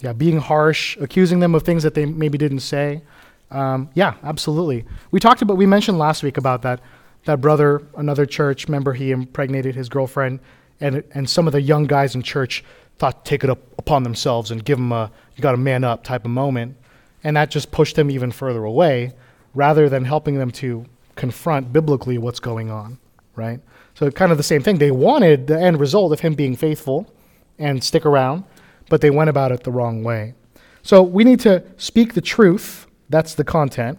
Yeah, 0.00 0.12
being 0.12 0.38
harsh, 0.38 0.96
accusing 0.98 1.40
them 1.40 1.56
of 1.56 1.64
things 1.64 1.82
that 1.82 1.94
they 1.94 2.06
maybe 2.06 2.38
didn't 2.38 2.60
say. 2.60 3.02
Um, 3.50 3.90
yeah, 3.94 4.14
absolutely. 4.22 4.84
We 5.10 5.18
talked 5.18 5.42
about, 5.42 5.56
we 5.56 5.66
mentioned 5.66 5.98
last 5.98 6.22
week 6.22 6.36
about 6.36 6.62
that 6.62 6.80
that 7.24 7.40
brother, 7.40 7.82
another 7.96 8.24
church 8.24 8.68
member, 8.68 8.92
he 8.92 9.10
impregnated 9.10 9.74
his 9.74 9.88
girlfriend, 9.88 10.38
and 10.80 11.02
and 11.14 11.28
some 11.28 11.48
of 11.48 11.52
the 11.52 11.60
young 11.60 11.84
guys 11.84 12.14
in 12.14 12.22
church 12.22 12.62
thought 12.98 13.24
to 13.24 13.28
take 13.28 13.42
it 13.42 13.50
up 13.50 13.58
upon 13.76 14.04
themselves 14.04 14.52
and 14.52 14.64
give 14.64 14.78
him 14.78 14.92
a 14.92 15.10
you 15.34 15.42
got 15.42 15.50
to 15.50 15.56
man 15.56 15.82
up 15.82 16.04
type 16.04 16.24
of 16.24 16.30
moment, 16.30 16.76
and 17.24 17.36
that 17.36 17.50
just 17.50 17.72
pushed 17.72 17.96
them 17.96 18.08
even 18.08 18.30
further 18.30 18.62
away, 18.62 19.14
rather 19.52 19.88
than 19.88 20.04
helping 20.04 20.38
them 20.38 20.52
to 20.52 20.86
confront 21.16 21.72
biblically 21.72 22.18
what's 22.18 22.38
going 22.38 22.70
on, 22.70 22.98
right? 23.38 23.60
So 23.94 24.10
kind 24.10 24.30
of 24.30 24.38
the 24.38 24.44
same 24.44 24.62
thing. 24.62 24.78
They 24.78 24.90
wanted 24.90 25.46
the 25.46 25.58
end 25.58 25.80
result 25.80 26.12
of 26.12 26.20
him 26.20 26.34
being 26.34 26.56
faithful 26.56 27.12
and 27.58 27.82
stick 27.82 28.04
around, 28.04 28.44
but 28.88 29.00
they 29.00 29.10
went 29.10 29.30
about 29.30 29.52
it 29.52 29.64
the 29.64 29.72
wrong 29.72 30.04
way. 30.04 30.34
So 30.82 31.02
we 31.02 31.24
need 31.24 31.40
to 31.40 31.64
speak 31.76 32.14
the 32.14 32.20
truth. 32.20 32.86
That's 33.08 33.34
the 33.34 33.44
content. 33.44 33.98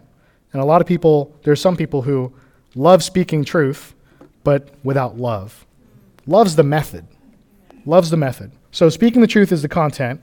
And 0.54 0.62
a 0.62 0.66
lot 0.66 0.82
of 0.82 0.88
people, 0.88 1.36
there's 1.44 1.62
some 1.62 1.76
people 1.76 2.04
who 2.04 2.34
love 2.76 3.04
speaking 3.04 3.44
truth, 3.44 3.94
but 4.44 4.70
without 4.84 5.18
love. 5.18 5.66
Love's 6.26 6.56
the 6.56 6.64
method. 6.64 7.08
Love's 7.86 8.10
the 8.10 8.18
method. 8.18 8.52
So 8.72 8.90
speaking 8.90 9.22
the 9.22 9.28
truth 9.28 9.52
is 9.52 9.62
the 9.62 9.68
content. 9.68 10.22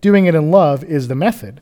Doing 0.00 0.26
it 0.26 0.34
in 0.34 0.50
love 0.50 0.84
is 0.84 1.08
the 1.08 1.14
method. 1.14 1.60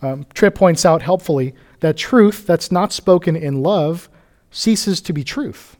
Um, 0.00 0.26
Tripp 0.34 0.54
points 0.54 0.84
out 0.84 1.02
helpfully 1.02 1.54
that 1.80 1.96
truth 1.96 2.46
that's 2.46 2.70
not 2.70 2.92
spoken 2.92 3.34
in 3.34 3.62
love 3.62 4.08
ceases 4.50 5.00
to 5.02 5.12
be 5.12 5.24
truth. 5.24 5.77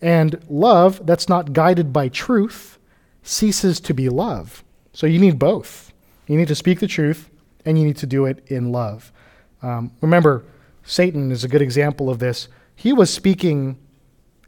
And 0.00 0.40
love 0.48 1.06
that's 1.06 1.28
not 1.28 1.52
guided 1.52 1.92
by 1.92 2.08
truth 2.08 2.78
ceases 3.22 3.80
to 3.80 3.94
be 3.94 4.08
love. 4.08 4.64
So 4.92 5.06
you 5.06 5.18
need 5.18 5.38
both. 5.38 5.92
You 6.26 6.36
need 6.36 6.48
to 6.48 6.54
speak 6.54 6.80
the 6.80 6.86
truth 6.86 7.30
and 7.64 7.78
you 7.78 7.84
need 7.84 7.96
to 7.98 8.06
do 8.06 8.26
it 8.26 8.44
in 8.46 8.70
love. 8.70 9.12
Um, 9.62 9.92
remember, 10.00 10.44
Satan 10.84 11.32
is 11.32 11.44
a 11.44 11.48
good 11.48 11.62
example 11.62 12.10
of 12.10 12.18
this. 12.18 12.48
He 12.76 12.92
was 12.92 13.12
speaking 13.12 13.78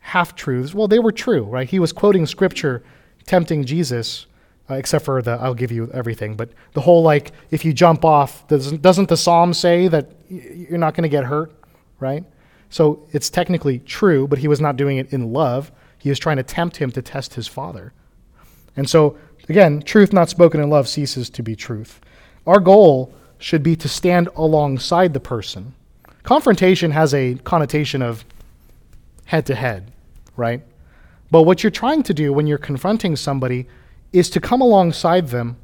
half 0.00 0.36
truths. 0.36 0.74
Well, 0.74 0.88
they 0.88 0.98
were 0.98 1.12
true, 1.12 1.44
right? 1.44 1.68
He 1.68 1.78
was 1.78 1.92
quoting 1.92 2.26
scripture, 2.26 2.82
tempting 3.24 3.64
Jesus, 3.64 4.26
uh, 4.68 4.74
except 4.74 5.04
for 5.04 5.22
the 5.22 5.32
I'll 5.32 5.54
give 5.54 5.72
you 5.72 5.90
everything. 5.92 6.36
But 6.36 6.50
the 6.74 6.82
whole 6.82 7.02
like, 7.02 7.32
if 7.50 7.64
you 7.64 7.72
jump 7.72 8.04
off, 8.04 8.46
doesn't, 8.48 8.82
doesn't 8.82 9.08
the 9.08 9.16
psalm 9.16 9.54
say 9.54 9.88
that 9.88 10.10
you're 10.28 10.78
not 10.78 10.94
going 10.94 11.02
to 11.02 11.08
get 11.08 11.24
hurt, 11.24 11.52
right? 11.98 12.24
So 12.70 13.06
it's 13.12 13.30
technically 13.30 13.78
true, 13.80 14.26
but 14.26 14.38
he 14.38 14.48
was 14.48 14.60
not 14.60 14.76
doing 14.76 14.98
it 14.98 15.12
in 15.12 15.32
love. 15.32 15.70
He 15.98 16.08
was 16.08 16.18
trying 16.18 16.36
to 16.36 16.42
tempt 16.42 16.76
him 16.76 16.90
to 16.92 17.02
test 17.02 17.34
his 17.34 17.46
father. 17.46 17.92
And 18.76 18.88
so, 18.88 19.16
again, 19.48 19.82
truth 19.82 20.12
not 20.12 20.28
spoken 20.28 20.60
in 20.60 20.68
love 20.68 20.88
ceases 20.88 21.30
to 21.30 21.42
be 21.42 21.56
truth. 21.56 22.00
Our 22.46 22.60
goal 22.60 23.14
should 23.38 23.62
be 23.62 23.76
to 23.76 23.88
stand 23.88 24.28
alongside 24.36 25.14
the 25.14 25.20
person. 25.20 25.74
Confrontation 26.22 26.90
has 26.90 27.14
a 27.14 27.34
connotation 27.44 28.02
of 28.02 28.24
head 29.26 29.46
to 29.46 29.54
head, 29.54 29.92
right? 30.36 30.62
But 31.30 31.42
what 31.42 31.62
you're 31.62 31.70
trying 31.70 32.02
to 32.04 32.14
do 32.14 32.32
when 32.32 32.46
you're 32.46 32.58
confronting 32.58 33.16
somebody 33.16 33.66
is 34.12 34.30
to 34.30 34.40
come 34.40 34.60
alongside 34.60 35.28
them 35.28 35.56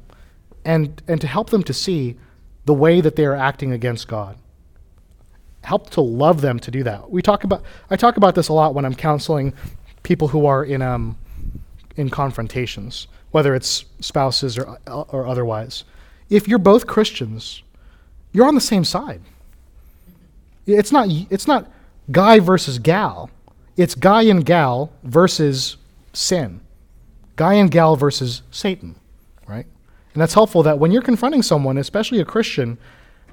and, 0.65 1.01
and 1.07 1.19
to 1.21 1.27
help 1.27 1.49
them 1.49 1.63
to 1.63 1.73
see 1.73 2.17
the 2.65 2.73
way 2.73 3.01
that 3.01 3.15
they 3.15 3.25
are 3.25 3.35
acting 3.35 3.71
against 3.71 4.07
God. 4.07 4.37
Help 5.63 5.89
to 5.91 6.01
love 6.01 6.41
them 6.41 6.59
to 6.59 6.71
do 6.71 6.83
that. 6.83 7.09
We 7.09 7.21
talk 7.21 7.43
about 7.43 7.63
I 7.89 7.95
talk 7.95 8.17
about 8.17 8.35
this 8.35 8.49
a 8.49 8.53
lot 8.53 8.73
when 8.73 8.85
I'm 8.85 8.95
counseling 8.95 9.53
people 10.03 10.27
who 10.27 10.45
are 10.45 10.63
in 10.63 10.81
um, 10.81 11.17
in 11.95 12.09
confrontations, 12.09 13.07
whether 13.31 13.55
it's 13.55 13.85
spouses 13.99 14.57
or 14.57 14.77
or 14.87 15.25
otherwise. 15.25 15.85
If 16.29 16.47
you're 16.47 16.59
both 16.59 16.87
Christians, 16.87 17.63
you're 18.31 18.47
on 18.47 18.55
the 18.55 18.61
same 18.61 18.83
side. 18.83 19.21
It's 20.65 20.91
not 20.91 21.07
it's 21.29 21.47
not 21.47 21.71
guy 22.11 22.39
versus 22.39 22.79
gal. 22.79 23.29
It's 23.77 23.95
guy 23.95 24.23
and 24.23 24.45
gal 24.45 24.91
versus 25.03 25.77
sin. 26.11 26.61
Guy 27.35 27.55
and 27.55 27.71
gal 27.71 27.95
versus 27.95 28.43
Satan, 28.51 28.95
right? 29.47 29.65
And 30.13 30.21
that's 30.21 30.35
helpful 30.35 30.61
that 30.63 30.77
when 30.77 30.91
you're 30.91 31.01
confronting 31.01 31.41
someone, 31.41 31.77
especially 31.77 32.19
a 32.19 32.25
Christian, 32.25 32.77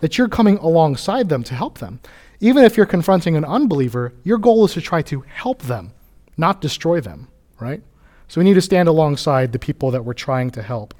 that 0.00 0.18
you're 0.18 0.28
coming 0.28 0.58
alongside 0.58 1.28
them 1.28 1.42
to 1.44 1.54
help 1.54 1.78
them. 1.78 2.00
Even 2.40 2.64
if 2.64 2.76
you're 2.76 2.86
confronting 2.86 3.36
an 3.36 3.44
unbeliever, 3.44 4.12
your 4.24 4.38
goal 4.38 4.64
is 4.64 4.72
to 4.72 4.80
try 4.80 5.02
to 5.02 5.20
help 5.20 5.62
them, 5.62 5.92
not 6.36 6.60
destroy 6.60 7.00
them, 7.00 7.28
right? 7.58 7.82
So 8.28 8.40
we 8.40 8.44
need 8.44 8.54
to 8.54 8.62
stand 8.62 8.88
alongside 8.88 9.52
the 9.52 9.58
people 9.58 9.90
that 9.90 10.04
we're 10.04 10.14
trying 10.14 10.50
to 10.52 10.62
help. 10.62 10.94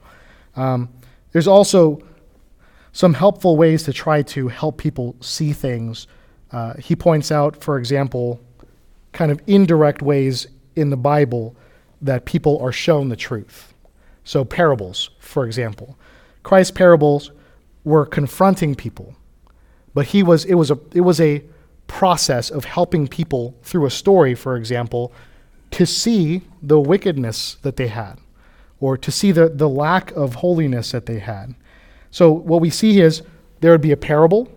Um, 0.56 0.88
there's 1.32 1.46
also 1.46 2.00
some 2.92 3.14
helpful 3.14 3.56
ways 3.56 3.84
to 3.84 3.92
try 3.92 4.22
to 4.22 4.48
help 4.48 4.78
people 4.78 5.16
see 5.20 5.52
things. 5.52 6.06
Uh, 6.50 6.74
he 6.74 6.96
points 6.96 7.30
out, 7.30 7.62
for 7.62 7.78
example, 7.78 8.40
kind 9.12 9.30
of 9.30 9.40
indirect 9.46 10.02
ways 10.02 10.48
in 10.76 10.90
the 10.90 10.96
Bible 10.96 11.56
that 12.02 12.24
people 12.24 12.58
are 12.60 12.72
shown 12.72 13.08
the 13.08 13.16
truth. 13.16 13.74
So, 14.24 14.44
parables, 14.44 15.10
for 15.18 15.46
example. 15.46 15.98
Christ's 16.42 16.72
parables 16.72 17.30
were 17.84 18.06
confronting 18.06 18.74
people, 18.74 19.14
but 19.94 20.06
he 20.06 20.22
was, 20.22 20.44
it, 20.44 20.54
was 20.54 20.70
a, 20.70 20.78
it 20.92 21.00
was 21.00 21.20
a 21.20 21.42
process 21.86 22.50
of 22.50 22.64
helping 22.64 23.08
people 23.08 23.56
through 23.62 23.86
a 23.86 23.90
story, 23.90 24.34
for 24.34 24.56
example, 24.56 25.12
to 25.72 25.86
see 25.86 26.42
the 26.62 26.80
wickedness 26.80 27.56
that 27.62 27.76
they 27.76 27.88
had 27.88 28.18
or 28.80 28.96
to 28.96 29.10
see 29.10 29.32
the, 29.32 29.48
the 29.48 29.68
lack 29.68 30.10
of 30.12 30.36
holiness 30.36 30.92
that 30.92 31.06
they 31.06 31.18
had. 31.18 31.54
So, 32.10 32.32
what 32.32 32.60
we 32.60 32.70
see 32.70 33.00
is 33.00 33.22
there 33.60 33.72
would 33.72 33.80
be 33.80 33.92
a 33.92 33.96
parable 33.96 34.48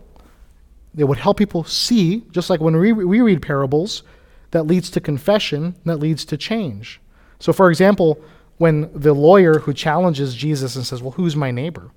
that 0.96 1.06
would 1.08 1.18
help 1.18 1.38
people 1.38 1.64
see, 1.64 2.24
just 2.32 2.50
like 2.50 2.62
when 2.62 2.78
we, 2.78 2.94
we 2.94 3.22
read 3.22 3.42
parables, 3.42 4.04
that 4.52 4.64
leads 4.64 4.90
to 4.92 5.02
confession, 5.02 5.76
that 5.86 5.98
leads 5.98 6.26
to 6.26 6.38
change. 6.38 7.02
So, 7.40 7.52
for 7.52 7.70
example, 7.70 8.24
when 8.58 8.90
the 8.94 9.14
lawyer 9.14 9.60
who 9.60 9.74
challenges 9.74 10.36
Jesus 10.36 10.76
and 10.76 10.86
says, 10.86 11.02
Well, 11.02 11.12
who's 11.12 11.36
my 11.36 11.52
neighbor? 11.52 11.92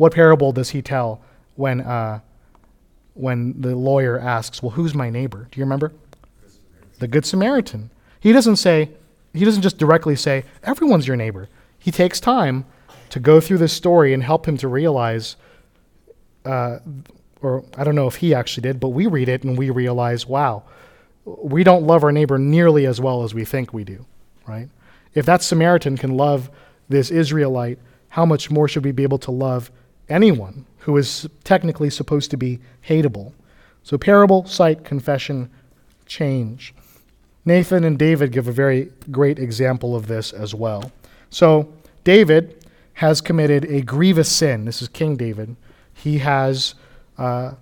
What 0.00 0.14
parable 0.14 0.50
does 0.52 0.70
he 0.70 0.80
tell 0.80 1.20
when, 1.56 1.82
uh, 1.82 2.20
when 3.12 3.60
the 3.60 3.76
lawyer 3.76 4.18
asks, 4.18 4.62
Well, 4.62 4.70
who's 4.70 4.94
my 4.94 5.10
neighbor? 5.10 5.46
Do 5.50 5.60
you 5.60 5.64
remember? 5.66 5.92
The 7.00 7.06
Good 7.06 7.26
Samaritan. 7.26 7.90
He 8.18 8.32
doesn't 8.32 8.56
say, 8.56 8.92
he 9.34 9.44
doesn't 9.44 9.60
just 9.60 9.76
directly 9.76 10.16
say, 10.16 10.46
Everyone's 10.62 11.06
your 11.06 11.18
neighbor. 11.18 11.50
He 11.78 11.90
takes 11.90 12.18
time 12.18 12.64
to 13.10 13.20
go 13.20 13.42
through 13.42 13.58
this 13.58 13.74
story 13.74 14.14
and 14.14 14.22
help 14.22 14.48
him 14.48 14.56
to 14.56 14.68
realize, 14.68 15.36
uh, 16.46 16.78
or 17.42 17.62
I 17.76 17.84
don't 17.84 17.94
know 17.94 18.06
if 18.06 18.16
he 18.16 18.32
actually 18.32 18.62
did, 18.62 18.80
but 18.80 18.88
we 18.88 19.06
read 19.06 19.28
it 19.28 19.44
and 19.44 19.58
we 19.58 19.68
realize, 19.68 20.24
wow, 20.26 20.62
we 21.26 21.62
don't 21.62 21.86
love 21.86 22.04
our 22.04 22.12
neighbor 22.12 22.38
nearly 22.38 22.86
as 22.86 23.02
well 23.02 23.22
as 23.22 23.34
we 23.34 23.44
think 23.44 23.74
we 23.74 23.84
do, 23.84 24.06
right? 24.48 24.70
If 25.12 25.26
that 25.26 25.42
Samaritan 25.42 25.98
can 25.98 26.16
love 26.16 26.48
this 26.88 27.10
Israelite, 27.10 27.78
how 28.08 28.24
much 28.24 28.50
more 28.50 28.66
should 28.66 28.86
we 28.86 28.92
be 28.92 29.02
able 29.02 29.18
to 29.18 29.30
love 29.30 29.70
anyone 30.10 30.66
who 30.78 30.96
is 30.96 31.28
technically 31.44 31.90
supposed 31.90 32.30
to 32.30 32.36
be 32.36 32.58
hateable? 32.88 33.32
So, 33.82 33.96
parable, 33.96 34.44
sight, 34.44 34.84
confession, 34.84 35.50
change. 36.06 36.74
Nathan 37.44 37.84
and 37.84 37.98
David 37.98 38.32
give 38.32 38.48
a 38.48 38.52
very 38.52 38.90
great 39.10 39.38
example 39.38 39.96
of 39.96 40.06
this 40.06 40.32
as 40.32 40.54
well. 40.54 40.92
So, 41.30 41.72
David 42.04 42.66
has 42.94 43.20
committed 43.20 43.64
a 43.64 43.80
grievous 43.80 44.30
sin. 44.30 44.66
This 44.66 44.82
is 44.82 44.88
King 44.88 45.16
David. 45.16 45.56
He 45.94 46.18
has 46.18 46.74
uh, 47.16 47.54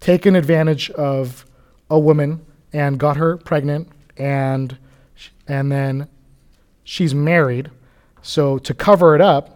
taken 0.00 0.36
advantage 0.36 0.90
of 0.90 1.44
a 1.90 1.98
woman 1.98 2.44
and 2.72 2.98
got 2.98 3.16
her 3.16 3.36
pregnant, 3.36 3.88
and 4.16 4.76
and 5.48 5.70
then 5.70 6.08
she's 6.84 7.14
married. 7.14 7.70
So 8.22 8.58
to 8.58 8.74
cover 8.74 9.14
it 9.14 9.20
up, 9.20 9.55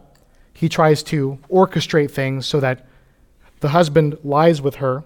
he 0.61 0.69
tries 0.69 1.03
to 1.03 1.39
orchestrate 1.51 2.11
things 2.11 2.45
so 2.45 2.61
that 2.61 2.87
the 3.61 3.71
husband 3.71 4.19
lies 4.23 4.61
with 4.61 4.75
her, 4.75 5.05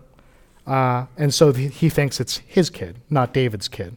uh, 0.66 1.06
and 1.16 1.32
so 1.32 1.52
th- 1.52 1.76
he 1.76 1.88
thinks 1.88 2.18
it's 2.18 2.38
his 2.38 2.70
kid, 2.70 2.96
not 3.08 3.32
David's 3.32 3.68
kid. 3.68 3.96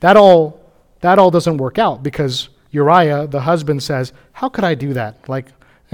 That 0.00 0.18
all 0.18 0.60
that 1.00 1.18
all 1.18 1.30
doesn't 1.30 1.56
work 1.56 1.78
out 1.78 2.02
because 2.02 2.50
Uriah, 2.72 3.26
the 3.26 3.40
husband, 3.40 3.82
says, 3.82 4.12
"How 4.32 4.50
could 4.50 4.64
I 4.64 4.74
do 4.74 4.92
that? 4.92 5.26
Like 5.30 5.46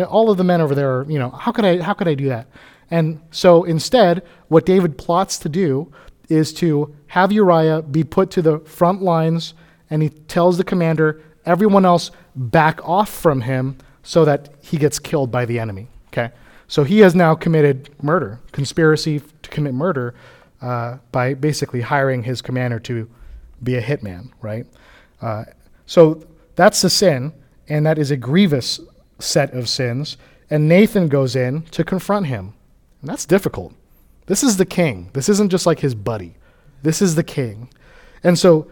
all 0.09 0.31
of 0.31 0.37
the 0.37 0.43
men 0.43 0.61
over 0.61 0.75
there, 0.75 0.99
are, 0.99 1.05
you 1.09 1.21
know, 1.21 1.31
how 1.31 1.53
could 1.53 1.65
I 1.65 1.81
how 1.81 1.95
could 1.95 2.09
I 2.09 2.15
do 2.15 2.29
that?" 2.31 2.49
And 2.91 3.21
so 3.31 3.63
instead, 3.63 4.25
what 4.49 4.67
David 4.67 4.99
plots 4.99 5.39
to 5.39 5.49
do 5.49 5.93
is 6.29 6.53
to 6.55 6.93
have 7.07 7.31
Uriah 7.31 7.83
be 7.83 8.03
put 8.03 8.33
to 8.33 8.43
the 8.43 8.59
front 8.59 9.01
lines, 9.01 9.55
and 9.91 10.03
he 10.03 10.09
tells 10.09 10.59
the 10.59 10.65
commander, 10.65 11.23
everyone 11.47 11.85
else 11.85 12.11
back 12.35 12.81
off 12.83 13.11
from 13.11 13.43
him 13.43 13.77
so 14.05 14.25
that 14.25 14.51
he 14.61 14.77
gets 14.77 15.01
killed 15.01 15.33
by 15.33 15.45
the 15.45 15.59
enemy. 15.59 15.89
Okay? 16.09 16.31
So 16.69 16.85
he 16.85 17.01
has 17.01 17.17
now 17.17 17.35
committed 17.35 17.91
murder, 18.03 18.39
conspiracy 18.53 19.21
to 19.43 19.51
commit 19.51 19.75
murder, 19.75 20.15
uh, 20.63 20.99
by 21.11 21.35
basically 21.35 21.81
hiring 21.81 22.23
his 22.23 22.41
commander 22.41 22.79
to 22.81 23.11
be 23.63 23.75
a 23.75 23.83
hitman, 23.83 24.31
right? 24.41 24.67
Uh, 25.21 25.45
so 25.87 26.23
that's 26.55 26.81
the 26.81 26.91
sin, 26.91 27.33
and 27.69 27.85
that 27.85 27.99
is 27.99 28.11
a 28.11 28.17
grievous 28.17 28.81
set 29.19 29.53
of 29.53 29.69
sins. 29.69 30.17
And 30.49 30.69
Nathan 30.69 31.09
goes 31.09 31.35
in 31.35 31.63
to 31.73 31.83
confront 31.83 32.27
him. 32.27 32.55
And 33.01 33.11
that's 33.11 33.27
difficult. 33.27 33.75
This 34.27 34.43
is 34.43 34.57
the 34.57 34.65
king. 34.65 35.11
This 35.13 35.29
isn't 35.29 35.51
just 35.51 35.67
like 35.67 35.81
his 35.81 35.95
buddy. 35.95 36.37
This 36.83 37.03
is 37.03 37.15
the 37.15 37.25
king. 37.25 37.69
And 38.23 38.39
so, 38.39 38.71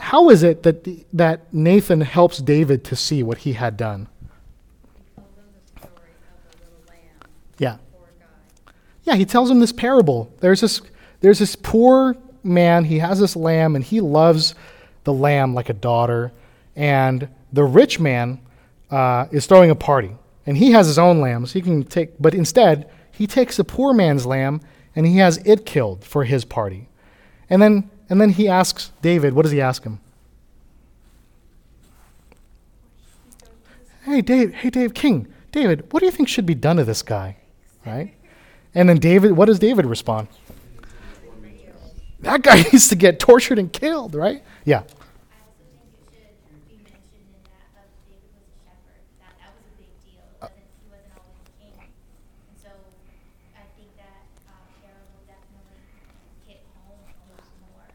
how 0.00 0.30
is 0.30 0.42
it 0.42 0.62
that, 0.62 0.88
that 1.12 1.52
Nathan 1.52 2.00
helps 2.00 2.38
David 2.38 2.84
to 2.84 2.96
see 2.96 3.22
what 3.22 3.38
he 3.38 3.52
had 3.52 3.76
done? 3.76 4.08
Told 5.14 5.36
them 5.36 5.44
the 5.54 5.80
story 5.80 6.10
of 6.34 6.50
the 6.50 6.64
little 6.64 6.88
lamb, 6.88 7.30
Yeah. 7.58 7.76
poor 7.92 8.08
guy. 8.18 8.72
Yeah, 9.04 9.14
he 9.14 9.24
tells 9.24 9.50
him 9.50 9.60
this 9.60 9.72
parable. 9.72 10.32
There's 10.40 10.60
this, 10.60 10.80
there's 11.20 11.38
this 11.38 11.56
poor 11.56 12.16
man, 12.42 12.84
he 12.84 12.98
has 12.98 13.18
this 13.18 13.36
lamb, 13.36 13.74
and 13.74 13.84
he 13.84 14.00
loves 14.00 14.54
the 15.04 15.12
lamb 15.12 15.54
like 15.54 15.68
a 15.68 15.74
daughter. 15.74 16.32
And 16.76 17.28
the 17.52 17.64
rich 17.64 17.98
man 17.98 18.40
uh, 18.90 19.26
is 19.30 19.46
throwing 19.46 19.70
a 19.70 19.74
party, 19.74 20.16
and 20.46 20.56
he 20.56 20.72
has 20.72 20.86
his 20.86 20.98
own 20.98 21.20
lambs. 21.20 21.52
He 21.52 21.60
can 21.60 21.84
take, 21.84 22.10
but 22.20 22.34
instead, 22.34 22.88
he 23.12 23.26
takes 23.26 23.56
the 23.56 23.64
poor 23.64 23.92
man's 23.92 24.26
lamb 24.26 24.60
and 24.96 25.06
he 25.06 25.18
has 25.18 25.38
it 25.38 25.64
killed 25.66 26.04
for 26.04 26.24
his 26.24 26.44
party. 26.44 26.88
And 27.48 27.60
then, 27.60 27.90
and 28.08 28.20
then 28.20 28.30
he 28.30 28.48
asks 28.48 28.92
David, 29.00 29.34
what 29.34 29.42
does 29.42 29.52
he 29.52 29.60
ask 29.60 29.84
him? 29.84 30.00
Hey, 34.04 34.20
Dave, 34.20 34.52
hey, 34.54 34.70
Dave, 34.70 34.94
King, 34.94 35.32
David, 35.52 35.92
what 35.92 36.00
do 36.00 36.06
you 36.06 36.12
think 36.12 36.28
should 36.28 36.46
be 36.46 36.54
done 36.54 36.76
to 36.76 36.84
this 36.84 37.02
guy? 37.02 37.36
Right? 37.86 38.14
And 38.74 38.88
then 38.88 38.98
David, 38.98 39.32
what 39.32 39.46
does 39.46 39.58
David 39.58 39.86
respond? 39.86 40.28
That 42.22 42.42
guy 42.42 42.56
needs 42.72 42.88
to 42.88 42.96
get 42.96 43.18
tortured 43.18 43.58
and 43.58 43.72
killed, 43.72 44.14
right? 44.14 44.42
Yeah. 44.64 44.78
I 44.78 44.82
also 44.82 45.64
think 45.68 46.14
it 46.14 46.38
should 46.38 46.70
be 46.70 46.78
mentioned 46.86 47.34
that 47.44 47.86
David 48.08 48.30
was 48.32 48.46
a 48.46 48.54
shepherd. 48.62 49.02
That 49.18 49.34
that 49.42 49.50
was 49.58 49.66
a 49.66 49.74
big 49.82 49.90
deal. 50.06 50.22
It 50.42 50.52
he 50.80 50.88
wasn't 50.88 51.12
always 51.18 51.36
the 51.42 51.50
king. 51.58 51.74
And 51.82 52.56
so 52.62 52.70
I 53.58 53.66
think 53.76 53.90
that 53.98 54.22
parable 54.80 55.18
definitely 55.26 55.82
hit 56.46 56.62
home 56.78 57.02
a 57.02 57.34
lot 57.34 57.44
more. 57.60 57.90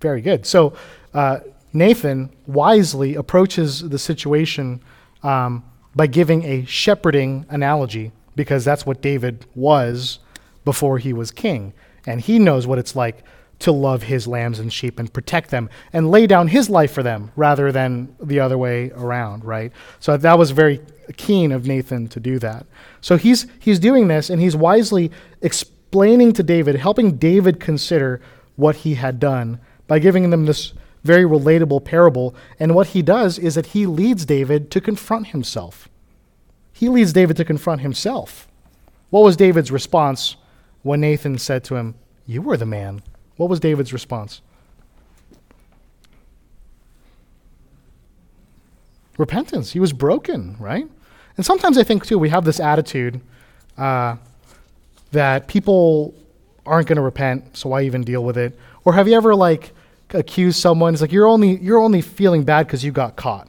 Very 0.00 0.20
good. 0.20 0.44
So 0.44 0.74
uh, 1.14 1.38
Nathan 1.72 2.30
wisely 2.46 3.14
approaches 3.14 3.88
the 3.88 3.98
situation 3.98 4.82
um, 5.22 5.64
by 5.94 6.08
giving 6.08 6.42
a 6.44 6.64
shepherding 6.64 7.46
analogy 7.48 8.10
because 8.34 8.64
that's 8.64 8.86
what 8.86 9.02
David 9.02 9.46
was 9.54 10.18
before 10.64 10.98
he 10.98 11.12
was 11.12 11.30
king. 11.30 11.72
And 12.06 12.20
he 12.20 12.38
knows 12.38 12.66
what 12.66 12.78
it's 12.78 12.96
like 12.96 13.24
to 13.60 13.72
love 13.72 14.02
his 14.02 14.26
lambs 14.26 14.58
and 14.58 14.72
sheep 14.72 14.98
and 14.98 15.12
protect 15.12 15.50
them 15.50 15.70
and 15.92 16.10
lay 16.10 16.26
down 16.26 16.48
his 16.48 16.68
life 16.68 16.92
for 16.92 17.02
them 17.02 17.30
rather 17.36 17.70
than 17.70 18.14
the 18.20 18.40
other 18.40 18.58
way 18.58 18.90
around, 18.90 19.44
right? 19.44 19.72
So 20.00 20.16
that 20.16 20.36
was 20.36 20.50
very 20.50 20.80
keen 21.16 21.52
of 21.52 21.66
Nathan 21.66 22.08
to 22.08 22.18
do 22.18 22.40
that. 22.40 22.66
So 23.00 23.16
he's 23.16 23.46
he's 23.60 23.78
doing 23.78 24.08
this 24.08 24.30
and 24.30 24.40
he's 24.40 24.56
wisely 24.56 25.12
explaining 25.42 26.32
to 26.32 26.42
David, 26.42 26.76
helping 26.76 27.16
David 27.16 27.60
consider 27.60 28.20
what 28.56 28.76
he 28.76 28.94
had 28.94 29.20
done 29.20 29.60
by 29.86 30.00
giving 30.00 30.30
them 30.30 30.46
this 30.46 30.72
very 31.04 31.24
relatable 31.24 31.84
parable. 31.84 32.34
And 32.58 32.74
what 32.74 32.88
he 32.88 33.02
does 33.02 33.38
is 33.38 33.54
that 33.54 33.66
he 33.66 33.86
leads 33.86 34.24
David 34.24 34.70
to 34.72 34.80
confront 34.80 35.28
himself. 35.28 35.88
He 36.72 36.88
leads 36.88 37.12
David 37.12 37.36
to 37.36 37.44
confront 37.44 37.80
himself. 37.80 38.48
What 39.10 39.22
was 39.22 39.36
David's 39.36 39.70
response 39.70 40.36
when 40.82 41.00
Nathan 41.00 41.38
said 41.38 41.64
to 41.64 41.76
him, 41.76 41.94
You 42.26 42.42
were 42.42 42.56
the 42.56 42.66
man? 42.66 43.02
What 43.36 43.50
was 43.50 43.60
David's 43.60 43.92
response? 43.92 44.40
Repentance. 49.18 49.72
He 49.72 49.80
was 49.80 49.92
broken, 49.92 50.56
right? 50.58 50.88
And 51.36 51.46
sometimes 51.46 51.78
I 51.78 51.82
think, 51.82 52.06
too, 52.06 52.18
we 52.18 52.30
have 52.30 52.44
this 52.44 52.60
attitude 52.60 53.20
uh, 53.76 54.16
that 55.12 55.48
people 55.48 56.14
aren't 56.64 56.88
going 56.88 56.96
to 56.96 57.02
repent, 57.02 57.56
so 57.56 57.70
why 57.70 57.82
even 57.82 58.02
deal 58.02 58.24
with 58.24 58.38
it? 58.38 58.58
Or 58.84 58.94
have 58.94 59.08
you 59.08 59.14
ever, 59.14 59.34
like, 59.34 59.72
accused 60.10 60.58
someone? 60.58 60.92
It's 60.94 61.02
like, 61.02 61.12
you're 61.12 61.26
only, 61.26 61.58
you're 61.58 61.78
only 61.78 62.00
feeling 62.00 62.44
bad 62.44 62.66
because 62.66 62.84
you 62.84 62.92
got 62.92 63.16
caught. 63.16 63.48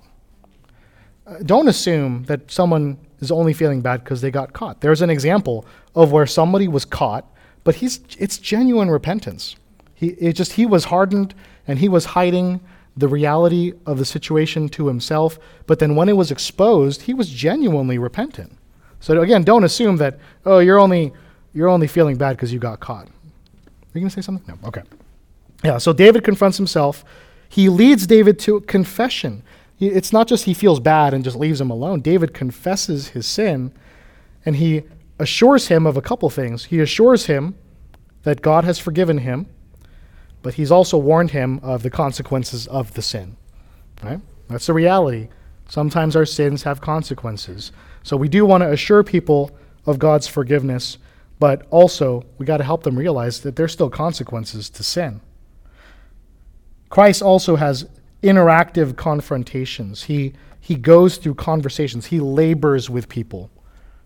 Uh, 1.25 1.37
don't 1.45 1.67
assume 1.67 2.23
that 2.25 2.51
someone 2.51 2.97
is 3.23 3.31
only 3.31 3.53
feeling 3.53 3.81
bad 3.81 4.03
because 4.03 4.21
they 4.21 4.31
got 4.31 4.53
caught. 4.53 4.81
There's 4.81 5.01
an 5.01 5.09
example 5.09 5.65
of 5.95 6.11
where 6.11 6.27
somebody 6.27 6.67
was 6.67 6.85
caught, 6.85 7.25
but 7.63 7.75
he's, 7.75 8.01
it's 8.19 8.37
genuine 8.37 8.89
repentance. 8.91 9.55
He, 9.95 10.09
it 10.09 10.33
just, 10.33 10.53
he 10.53 10.65
was 10.65 10.85
hardened 10.85 11.33
and 11.67 11.79
he 11.79 11.89
was 11.89 12.05
hiding 12.05 12.59
the 12.95 13.07
reality 13.07 13.73
of 13.85 13.97
the 13.97 14.05
situation 14.05 14.69
to 14.69 14.87
himself. 14.87 15.39
But 15.65 15.79
then 15.79 15.95
when 15.95 16.09
it 16.09 16.17
was 16.17 16.29
exposed, 16.29 17.03
he 17.03 17.13
was 17.13 17.29
genuinely 17.29 17.97
repentant. 17.97 18.57
So 18.99 19.19
again, 19.21 19.43
don't 19.43 19.63
assume 19.63 19.97
that, 19.97 20.19
oh, 20.45 20.59
you're 20.59 20.79
only, 20.79 21.13
you're 21.53 21.69
only 21.69 21.87
feeling 21.87 22.17
bad 22.17 22.35
because 22.35 22.53
you 22.53 22.59
got 22.59 22.79
caught. 22.79 23.07
Are 23.07 23.99
you 23.99 24.01
going 24.01 24.09
to 24.09 24.13
say 24.13 24.21
something? 24.21 24.45
No. 24.47 24.67
Okay. 24.67 24.83
Yeah, 25.63 25.77
so 25.77 25.93
David 25.93 26.23
confronts 26.23 26.57
himself. 26.57 27.05
He 27.47 27.69
leads 27.69 28.07
David 28.07 28.39
to 28.39 28.61
confession. 28.61 29.43
He, 29.83 29.89
it's 29.89 30.13
not 30.13 30.29
just 30.29 30.45
he 30.45 30.53
feels 30.53 30.79
bad 30.79 31.13
and 31.13 31.25
just 31.25 31.35
leaves 31.35 31.59
him 31.59 31.69
alone. 31.69 31.99
David 31.99 32.33
confesses 32.33 33.09
his 33.09 33.27
sin 33.27 33.73
and 34.45 34.55
he 34.55 34.83
assures 35.19 35.67
him 35.67 35.85
of 35.85 35.97
a 35.97 36.01
couple 36.01 36.29
things. 36.29 36.65
He 36.65 36.79
assures 36.79 37.25
him 37.25 37.55
that 38.23 38.41
God 38.41 38.63
has 38.63 38.79
forgiven 38.79 39.17
him, 39.17 39.45
but 40.41 40.53
he's 40.53 40.71
also 40.71 40.97
warned 40.97 41.31
him 41.31 41.59
of 41.61 41.83
the 41.83 41.89
consequences 41.89 42.65
of 42.67 42.93
the 42.93 43.01
sin. 43.01 43.35
Right? 44.01 44.21
That's 44.47 44.67
the 44.67 44.73
reality. 44.73 45.27
Sometimes 45.67 46.15
our 46.15 46.25
sins 46.25 46.63
have 46.63 46.79
consequences. 46.79 47.73
So 48.03 48.15
we 48.15 48.29
do 48.29 48.45
want 48.45 48.63
to 48.63 48.71
assure 48.71 49.03
people 49.03 49.51
of 49.85 49.99
God's 49.99 50.27
forgiveness, 50.29 50.97
but 51.39 51.67
also 51.71 52.23
we 52.37 52.45
got 52.45 52.57
to 52.57 52.63
help 52.63 52.83
them 52.83 52.97
realize 52.97 53.41
that 53.41 53.57
there's 53.57 53.73
still 53.73 53.89
consequences 53.89 54.69
to 54.69 54.81
sin. 54.81 55.19
Christ 56.89 57.21
also 57.21 57.57
has 57.57 57.85
interactive 58.23 58.95
confrontations. 58.95 60.03
He, 60.03 60.33
he 60.59 60.75
goes 60.75 61.17
through 61.17 61.35
conversations, 61.35 62.07
he 62.07 62.19
labors 62.19 62.89
with 62.89 63.09
people 63.09 63.51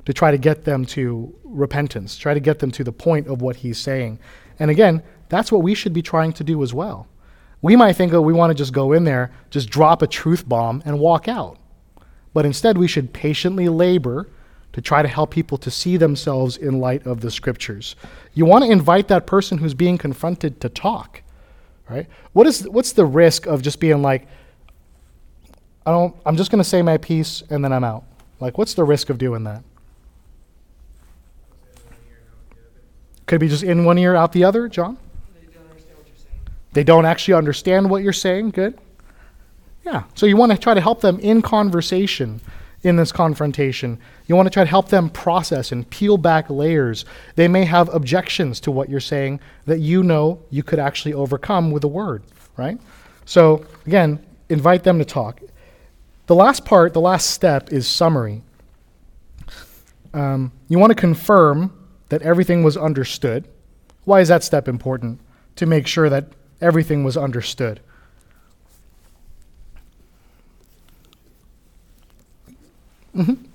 to 0.06 0.14
try 0.14 0.32
to 0.32 0.38
get 0.38 0.64
them 0.64 0.86
to 0.86 1.34
repentance, 1.44 2.18
try 2.18 2.34
to 2.34 2.40
get 2.40 2.60
them 2.60 2.72
to 2.72 2.84
the 2.84 2.92
point 2.92 3.28
of 3.28 3.42
what 3.42 3.58
he's 3.58 3.78
saying. 3.78 4.20
And 4.60 4.72
again, 4.72 5.04
that's 5.30 5.52
what 5.52 5.62
we 5.64 5.76
should 5.76 5.94
be 5.94 6.02
trying 6.02 6.34
to 6.34 6.44
do 6.44 6.64
as 6.64 6.74
well. 6.74 7.08
We 7.62 7.76
might 7.76 7.94
think, 7.94 8.14
oh, 8.14 8.22
we 8.22 8.34
want 8.34 8.52
to 8.52 8.56
just 8.56 8.74
go 8.74 8.94
in 8.94 9.04
there, 9.04 9.32
just 9.50 9.70
drop 9.70 10.02
a 10.02 10.08
truth 10.08 10.48
bomb, 10.48 10.82
and 10.86 11.00
walk 11.00 11.28
out. 11.28 11.58
But 12.34 12.46
instead, 12.46 12.78
we 12.78 12.88
should 12.88 13.14
patiently 13.14 13.68
labor 13.68 14.30
to 14.74 14.82
try 14.82 15.02
to 15.02 15.08
help 15.08 15.32
people 15.32 15.58
to 15.58 15.72
see 15.72 15.98
themselves 15.98 16.56
in 16.56 16.80
light 16.80 17.06
of 17.06 17.22
the 17.22 17.32
scriptures. 17.32 17.96
You 18.34 18.46
want 18.46 18.64
to 18.64 18.72
invite 18.72 19.08
that 19.08 19.26
person 19.26 19.58
who's 19.58 19.74
being 19.74 19.98
confronted 19.98 20.62
to 20.62 20.70
talk, 20.70 21.24
right? 21.90 22.08
What 22.34 22.48
is 22.48 22.68
what's 22.70 22.92
the 22.92 23.06
risk 23.06 23.46
of 23.46 23.62
just 23.62 23.80
being 23.80 24.02
like, 24.02 24.28
I 25.86 25.92
don't, 25.92 26.16
I'm 26.26 26.36
just 26.36 26.52
going 26.52 26.62
to 26.62 26.70
say 26.70 26.82
my 26.82 26.98
piece 26.98 27.44
and 27.50 27.64
then 27.64 27.72
I'm 27.72 27.84
out. 27.84 28.04
Like, 28.40 28.58
what's 28.58 28.74
the 28.74 28.84
risk 28.84 29.10
of 29.10 29.18
doing 29.18 29.46
that? 29.46 29.64
Could 33.26 33.40
be 33.40 33.48
just 33.48 33.64
in 33.64 33.86
one 33.86 33.98
ear, 33.98 34.16
out 34.16 34.32
the 34.32 34.44
other, 34.44 34.68
John? 34.68 34.98
They 35.34 35.48
don't 35.54 35.70
understand 35.70 35.98
what 35.98 36.08
you're 36.08 36.18
saying. 36.18 36.40
They 36.74 36.84
don't 36.84 37.06
actually 37.06 37.34
understand 37.34 37.90
what 37.90 38.04
you're 38.04 38.14
saying. 38.14 38.52
Good. 38.52 38.78
Yeah. 39.86 40.04
So 40.16 40.26
you 40.26 40.38
want 40.38 40.52
to 40.52 40.58
try 40.58 40.74
to 40.74 40.82
help 40.82 41.02
them 41.02 41.20
in 41.20 41.42
conversation 41.42 42.42
in 42.84 42.96
this 42.96 43.12
confrontation. 43.12 44.00
You 44.28 44.36
want 44.36 44.46
to 44.46 44.52
try 44.52 44.64
to 44.64 44.70
help 44.70 44.90
them 44.90 45.10
process 45.10 45.72
and 45.72 45.90
peel 45.90 46.18
back 46.18 46.50
layers. 46.50 47.06
They 47.36 47.48
may 47.48 47.66
have 47.66 47.94
objections 47.94 48.60
to 48.62 48.72
what 48.72 48.90
you're 48.90 49.00
saying 49.00 49.40
that 49.66 49.80
you 49.80 50.04
know 50.04 50.42
you 50.50 50.64
could 50.64 50.80
actually 50.80 51.14
overcome 51.14 51.72
with 51.72 51.84
a 51.84 51.88
word, 51.88 52.24
right? 52.56 52.80
So 53.26 53.66
again, 53.86 54.26
invite 54.50 54.84
them 54.84 55.00
to 55.00 55.06
talk. 55.06 55.42
The 56.28 56.36
last 56.36 56.66
part, 56.66 56.94
the 56.94 57.02
last 57.02 57.32
step 57.32 57.72
is 57.72 57.88
summary. 57.88 58.44
Um, 60.14 60.52
you 60.68 60.80
want 60.80 60.92
to 60.92 60.96
confirm 60.96 61.74
that 62.10 62.22
everything 62.22 62.64
was 62.64 62.78
understood. 62.78 63.48
Why 64.06 64.22
is 64.22 64.28
that 64.30 64.44
step 64.44 64.68
important? 64.68 65.20
To 65.58 65.66
make 65.66 65.88
sure 65.88 66.10
that 66.10 66.28
everything 66.62 67.04
was 67.04 67.18
understood. 67.18 67.80
hmm 72.46 72.56
Something 72.56 72.56
could 72.56 72.56
have 72.56 72.56
not 72.56 72.56
been 72.56 72.56
understood, 72.56 72.56
and 72.56 72.56
then 72.56 72.56
you 72.56 72.56
could 72.56 72.56
be 72.56 72.56
just 72.56 72.56
right 72.56 72.56
back 72.56 72.66
to 72.68 72.86
square 72.86 72.97
one. 73.14 73.50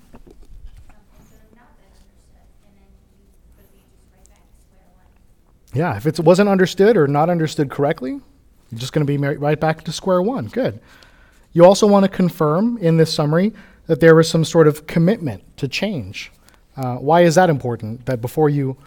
Yeah, 5.73 5.97
if 5.97 6.05
it 6.05 6.19
wasn't 6.19 6.49
understood 6.49 6.97
or 6.97 7.07
not 7.07 7.29
understood 7.31 7.71
correctly, 7.71 8.11
you're 8.11 8.79
just 8.79 8.93
going 8.93 9.05
to 9.05 9.17
be 9.17 9.17
right 9.17 9.59
back 9.59 9.83
to 9.83 9.91
square 9.91 10.21
one. 10.21 10.47
Good. 10.47 10.79
You 11.51 11.65
also 11.65 11.87
want 11.87 12.03
to 12.03 12.09
confirm 12.09 12.77
in 12.77 12.97
this 12.97 13.13
summary 13.13 13.53
that 13.87 13.99
there 13.99 14.15
was 14.15 14.29
some 14.29 14.45
sort 14.45 14.67
of 14.67 14.87
commitment 14.87 15.57
to 15.57 15.67
change. 15.67 16.31
Uh, 16.77 16.95
why 16.95 17.21
is 17.21 17.35
that 17.35 17.49
important? 17.49 18.05
That 18.05 18.21
before 18.21 18.49
you 18.49 18.77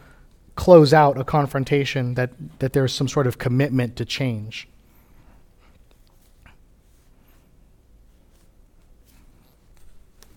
close 0.55 0.95
out 0.95 1.19
a 1.19 1.25
confrontation, 1.25 2.15
that, 2.15 2.31
that 2.61 2.73
there's 2.73 2.93
some 2.93 3.09
sort 3.09 3.27
of 3.27 3.39
commitment 3.39 3.95
to 3.97 4.05
change. 4.05 4.69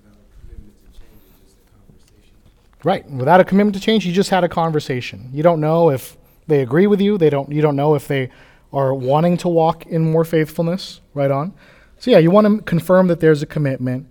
Without 0.04 0.18
a 0.20 0.26
commitment 0.42 0.76
to 0.84 1.00
change, 1.00 1.22
it's 1.30 1.40
just 1.46 1.58
a 1.58 1.66
conversation. 1.72 2.36
Right. 2.84 3.10
Without 3.10 3.40
a 3.40 3.44
commitment 3.44 3.76
to 3.76 3.82
change, 3.82 4.06
you 4.06 4.14
just 4.14 4.30
had 4.30 4.44
a 4.44 4.50
conversation. 4.50 5.30
You 5.34 5.44
don't 5.44 5.60
know 5.60 5.90
if 5.90 6.18
they 6.48 6.62
agree 6.62 6.88
with 6.88 7.02
you. 7.02 7.18
They 7.18 7.30
don't. 7.30 7.52
You 7.52 7.62
don't 7.62 7.76
know 7.76 7.94
if 7.96 8.08
they 8.08 8.30
are 8.72 8.94
wanting 8.94 9.36
to 9.38 9.50
walk 9.50 9.86
in 9.88 10.12
more 10.12 10.24
faithfulness. 10.24 11.02
Right 11.14 11.30
on. 11.30 11.54
So 11.98 12.12
yeah, 12.12 12.20
you 12.20 12.32
want 12.32 12.48
to 12.48 12.62
confirm 12.64 13.08
that 13.08 13.20
there's 13.20 13.42
a 13.42 13.46
commitment. 13.46 14.08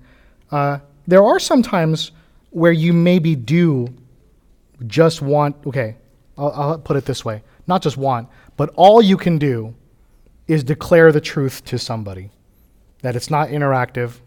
Uh, 0.50 0.78
there 1.06 1.24
are 1.24 1.38
some 1.38 1.62
times 1.62 2.12
where 2.50 2.72
you 2.72 2.92
maybe 2.92 3.34
do 3.34 3.88
just 4.86 5.22
want. 5.22 5.56
Okay, 5.66 5.96
I'll, 6.36 6.52
I'll 6.52 6.78
put 6.78 6.96
it 6.98 7.06
this 7.06 7.24
way: 7.24 7.42
not 7.66 7.80
just 7.80 7.96
want, 7.96 8.28
but 8.58 8.70
all 8.76 9.00
you 9.00 9.16
can 9.16 9.38
do 9.38 9.74
is 10.46 10.62
declare 10.62 11.10
the 11.10 11.20
truth 11.20 11.64
to 11.64 11.78
somebody. 11.78 12.30
That 13.00 13.16
it's 13.16 13.30
not 13.30 13.48
interactive. 13.48 14.18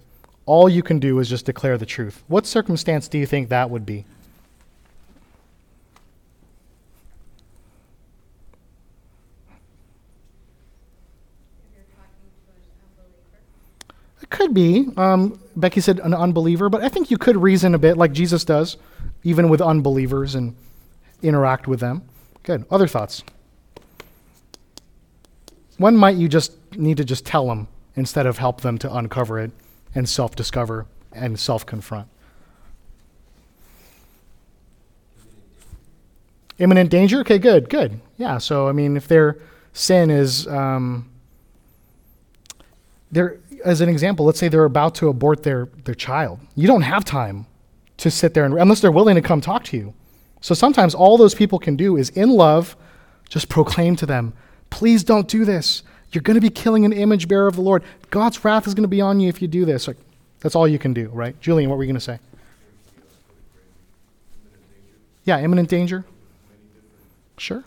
All 0.47 0.67
you 0.67 0.81
can 0.81 0.97
do 0.97 1.19
is 1.19 1.29
just 1.29 1.45
declare 1.45 1.77
the 1.77 1.85
truth. 1.85 2.23
What 2.27 2.47
circumstance 2.47 3.07
do 3.07 3.19
you 3.19 3.27
think 3.27 3.49
that 3.49 3.69
would 3.69 3.85
be? 3.85 3.99
If 3.99 4.05
you're 11.73 11.83
talking 11.95 12.31
to 12.31 12.51
an 12.51 12.63
unbeliever. 12.83 13.39
It 14.20 14.20
could 14.31 14.53
be. 14.53 14.87
Um, 14.97 15.39
Becky 15.55 15.81
said 15.81 15.99
an 15.99 16.13
unbeliever, 16.13 16.69
but 16.69 16.81
I 16.81 16.89
think 16.89 17.11
you 17.11 17.17
could 17.17 17.37
reason 17.37 17.75
a 17.75 17.77
bit 17.77 17.97
like 17.97 18.11
Jesus 18.13 18.43
does, 18.43 18.77
even 19.23 19.49
with 19.49 19.61
unbelievers 19.61 20.35
and 20.35 20.55
interact 21.21 21.67
with 21.67 21.79
them. 21.79 22.03
Good. 22.43 22.65
Other 22.71 22.87
thoughts? 22.87 23.23
When 25.77 25.95
might 25.95 26.15
you 26.15 26.27
just 26.27 26.53
need 26.75 26.97
to 26.97 27.05
just 27.05 27.25
tell 27.25 27.47
them 27.47 27.67
instead 27.95 28.25
of 28.25 28.37
help 28.37 28.61
them 28.61 28.77
to 28.79 28.95
uncover 28.95 29.39
it 29.39 29.51
and 29.93 30.07
self 30.07 30.35
discover 30.35 30.85
and 31.11 31.39
self 31.39 31.65
confront? 31.65 32.07
Imminent 36.57 36.89
danger? 36.89 37.19
Okay, 37.21 37.39
good, 37.39 37.69
good. 37.69 37.99
Yeah, 38.17 38.37
so 38.37 38.67
I 38.67 38.71
mean, 38.71 38.95
if 38.95 39.07
their 39.07 39.37
sin 39.73 40.09
is. 40.09 40.47
Um, 40.47 41.07
they're 43.11 43.40
as 43.63 43.81
an 43.81 43.89
example 43.89 44.25
let's 44.25 44.39
say 44.39 44.47
they're 44.47 44.65
about 44.65 44.95
to 44.95 45.09
abort 45.09 45.43
their, 45.43 45.69
their 45.85 45.95
child. 45.95 46.39
You 46.55 46.67
don't 46.67 46.81
have 46.81 47.05
time 47.05 47.45
to 47.97 48.09
sit 48.09 48.33
there 48.33 48.45
and 48.45 48.53
unless 48.57 48.81
they're 48.81 48.91
willing 48.91 49.15
to 49.15 49.21
come 49.21 49.41
talk 49.41 49.63
to 49.65 49.77
you. 49.77 49.93
So 50.41 50.53
sometimes 50.55 50.95
all 50.95 51.17
those 51.17 51.35
people 51.35 51.59
can 51.59 51.75
do 51.75 51.97
is 51.97 52.09
in 52.09 52.29
love 52.29 52.75
just 53.29 53.49
proclaim 53.49 53.95
to 53.97 54.05
them 54.05 54.33
please 54.69 55.03
don't 55.03 55.27
do 55.27 55.45
this. 55.45 55.83
You're 56.11 56.21
going 56.21 56.35
to 56.35 56.41
be 56.41 56.49
killing 56.49 56.85
an 56.85 56.93
image 56.93 57.27
bearer 57.27 57.47
of 57.47 57.55
the 57.55 57.61
lord. 57.61 57.83
God's 58.09 58.43
wrath 58.43 58.67
is 58.67 58.73
going 58.73 58.83
to 58.83 58.89
be 58.89 59.01
on 59.01 59.19
you 59.19 59.29
if 59.29 59.41
you 59.41 59.47
do 59.47 59.65
this. 59.65 59.87
Like, 59.87 59.97
that's 60.39 60.55
all 60.55 60.67
you 60.67 60.79
can 60.79 60.93
do 60.93 61.09
right? 61.09 61.39
Julian 61.39 61.69
what 61.69 61.77
were 61.77 61.83
you 61.83 61.87
going 61.87 61.95
to 61.95 62.01
say? 62.01 62.19
Yeah 65.23 65.39
imminent 65.39 65.69
danger? 65.69 66.05
Sure 67.37 67.63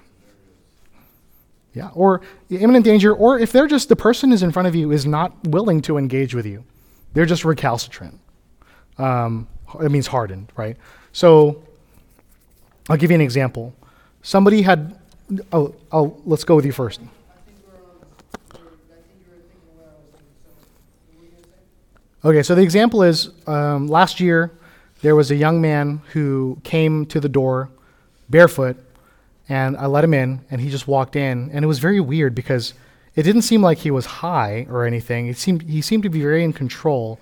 yeah, 1.75 1.91
or 1.93 2.21
imminent 2.51 2.85
danger, 2.85 3.13
or 3.13 3.39
if 3.39 3.51
they're 3.51 3.67
just 3.67 3.89
the 3.89 3.97
person 3.97 4.33
is 4.33 4.43
in 4.43 4.53
front 4.53 4.69
of 4.69 4.75
you 4.75 4.93
is 4.93 5.05
not 5.05 5.33
willing 5.49 5.83
to 5.83 5.99
engage 5.99 6.35
with 6.35 6.47
you, 6.47 6.65
they're 7.13 7.27
just 7.27 7.45
recalcitrant. 7.45 8.21
Um, 8.97 9.49
it 9.81 9.91
means 9.91 10.07
hardened, 10.07 10.53
right? 10.57 10.77
So, 11.13 11.65
I'll 12.89 12.97
give 12.97 13.11
you 13.11 13.17
an 13.17 13.21
example. 13.21 13.75
Somebody 14.23 14.63
had, 14.63 14.99
oh, 15.53 15.75
oh 15.91 16.21
let's 16.25 16.45
go 16.45 16.55
with 16.55 16.65
you 16.65 16.73
first. 16.73 17.01
Okay, 22.25 22.43
so 22.43 22.55
the 22.55 22.63
example 22.63 23.03
is 23.03 23.31
um, 23.47 23.89
last 23.89 24.19
year 24.21 24.53
there 25.03 25.15
was 25.15 25.31
a 25.31 25.35
young 25.35 25.61
man 25.61 26.01
who 26.13 26.59
came 26.63 27.05
to 27.07 27.21
the 27.21 27.29
door 27.29 27.69
barefoot, 28.31 28.77
and 29.49 29.77
I 29.77 29.87
let 29.87 30.05
him 30.05 30.15
in, 30.15 30.45
and 30.51 30.61
he 30.61 30.71
just 30.71 30.89
walked 30.89 31.17
in, 31.17 31.51
and 31.53 31.65
it 31.65 31.69
was 31.69 31.79
very 31.79 32.01
weird 32.01 32.35
because 32.35 32.75
it 33.15 33.23
didn't 33.23 33.43
seem 33.43 33.63
like 33.63 33.79
he 33.79 33.91
was 33.91 34.07
high 34.07 34.67
or 34.71 34.85
anything. 34.85 35.29
It 35.29 35.37
seemed 35.37 35.63
he 35.63 35.81
seemed 35.81 36.03
to 36.05 36.09
be 36.09 36.21
very 36.21 36.43
in 36.43 36.53
control 36.53 37.21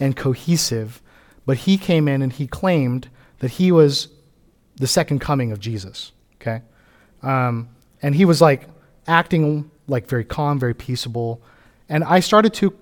and 0.00 0.16
cohesive, 0.16 1.02
but 1.46 1.58
he 1.58 1.76
came 1.76 2.08
in 2.08 2.22
and 2.22 2.32
he 2.32 2.46
claimed 2.46 3.08
that 3.40 3.52
he 3.52 3.72
was 3.72 4.08
the 4.76 4.86
second 4.86 5.20
coming 5.20 5.52
of 5.52 5.60
Jesus. 5.60 6.12
Okay, 6.40 6.62
um, 7.22 7.68
and 8.02 8.14
he 8.14 8.24
was 8.24 8.40
like 8.40 8.68
acting 9.06 9.70
like 9.86 10.08
very 10.08 10.24
calm, 10.24 10.58
very 10.58 10.74
peaceable, 10.74 11.42
and 11.88 12.04
I 12.04 12.20
started 12.20 12.54
to 12.54 12.74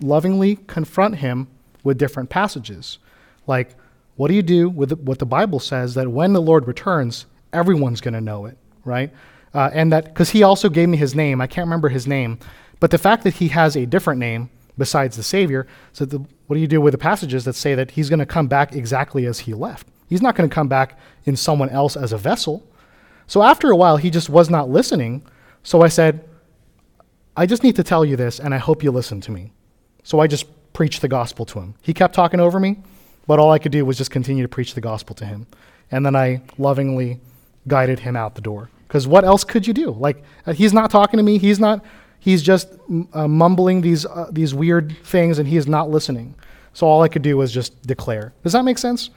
lovingly 0.00 0.56
confront 0.66 1.16
him 1.16 1.48
with 1.84 1.98
different 1.98 2.30
passages. 2.30 2.98
Like, 3.46 3.76
what 4.16 4.28
do 4.28 4.34
you 4.34 4.42
do 4.42 4.68
with 4.68 4.92
what 5.00 5.18
the 5.18 5.26
Bible 5.26 5.60
says 5.60 5.94
that 5.94 6.08
when 6.08 6.32
the 6.32 6.42
Lord 6.42 6.66
returns, 6.66 7.26
everyone's 7.52 8.00
going 8.00 8.14
to 8.14 8.20
know 8.20 8.46
it, 8.46 8.56
right? 8.84 9.12
Uh, 9.54 9.70
and 9.72 9.92
that, 9.92 10.06
because 10.06 10.30
he 10.30 10.42
also 10.42 10.68
gave 10.68 10.88
me 10.88 10.96
his 10.96 11.14
name, 11.14 11.40
I 11.40 11.46
can't 11.46 11.66
remember 11.66 11.88
his 11.88 12.06
name, 12.06 12.38
but 12.80 12.90
the 12.90 12.98
fact 12.98 13.24
that 13.24 13.34
he 13.34 13.48
has 13.48 13.76
a 13.76 13.86
different 13.86 14.18
name 14.18 14.50
besides 14.78 15.16
the 15.16 15.22
Savior, 15.22 15.66
so 15.92 16.04
the, 16.04 16.18
what 16.46 16.54
do 16.54 16.60
you 16.60 16.66
do 16.66 16.80
with 16.80 16.92
the 16.92 16.98
passages 16.98 17.44
that 17.44 17.54
say 17.54 17.74
that 17.74 17.92
he's 17.92 18.08
going 18.08 18.18
to 18.18 18.26
come 18.26 18.46
back 18.46 18.74
exactly 18.74 19.26
as 19.26 19.40
he 19.40 19.54
left? 19.54 19.86
He's 20.08 20.22
not 20.22 20.34
going 20.34 20.48
to 20.48 20.54
come 20.54 20.68
back 20.68 20.98
in 21.24 21.36
someone 21.36 21.68
else 21.70 21.96
as 21.96 22.12
a 22.12 22.18
vessel. 22.18 22.66
So 23.26 23.42
after 23.42 23.70
a 23.70 23.76
while, 23.76 23.96
he 23.96 24.10
just 24.10 24.28
was 24.28 24.50
not 24.50 24.68
listening. 24.68 25.24
So 25.62 25.82
I 25.82 25.88
said, 25.88 26.28
I 27.36 27.46
just 27.46 27.62
need 27.62 27.76
to 27.76 27.82
tell 27.82 28.04
you 28.04 28.16
this, 28.16 28.40
and 28.40 28.54
I 28.54 28.58
hope 28.58 28.82
you 28.82 28.90
listen 28.90 29.20
to 29.22 29.30
me. 29.30 29.52
So 30.02 30.20
I 30.20 30.26
just 30.26 30.46
preached 30.72 31.00
the 31.00 31.08
gospel 31.08 31.46
to 31.46 31.60
him. 31.60 31.74
He 31.82 31.94
kept 31.94 32.14
talking 32.14 32.40
over 32.40 32.58
me, 32.58 32.78
but 33.26 33.38
all 33.38 33.52
I 33.52 33.58
could 33.58 33.72
do 33.72 33.84
was 33.84 33.96
just 33.96 34.10
continue 34.10 34.42
to 34.42 34.48
preach 34.48 34.74
the 34.74 34.80
gospel 34.80 35.14
to 35.16 35.24
him. 35.24 35.46
And 35.90 36.04
then 36.04 36.16
I 36.16 36.42
lovingly 36.58 37.20
guided 37.68 38.00
him 38.00 38.16
out 38.16 38.34
the 38.34 38.40
door. 38.40 38.70
Because 38.88 39.06
what 39.06 39.24
else 39.24 39.44
could 39.44 39.66
you 39.66 39.72
do? 39.72 39.90
Like, 39.90 40.22
uh, 40.46 40.52
he's 40.52 40.72
not 40.72 40.90
talking 40.90 41.16
to 41.16 41.22
me. 41.22 41.38
He's 41.38 41.58
not, 41.58 41.84
he's 42.18 42.42
just 42.42 42.68
uh, 43.14 43.26
mumbling 43.26 43.80
these, 43.80 44.04
uh, 44.04 44.28
these 44.30 44.52
weird 44.54 44.96
things, 45.04 45.38
and 45.38 45.48
he 45.48 45.56
is 45.56 45.66
not 45.66 45.88
listening. 45.90 46.34
So 46.74 46.86
all 46.86 47.02
I 47.02 47.08
could 47.08 47.22
do 47.22 47.36
was 47.36 47.52
just 47.52 47.80
declare. 47.86 48.32
Does 48.42 48.52
that 48.52 48.64
make 48.64 48.78
sense? 48.78 49.10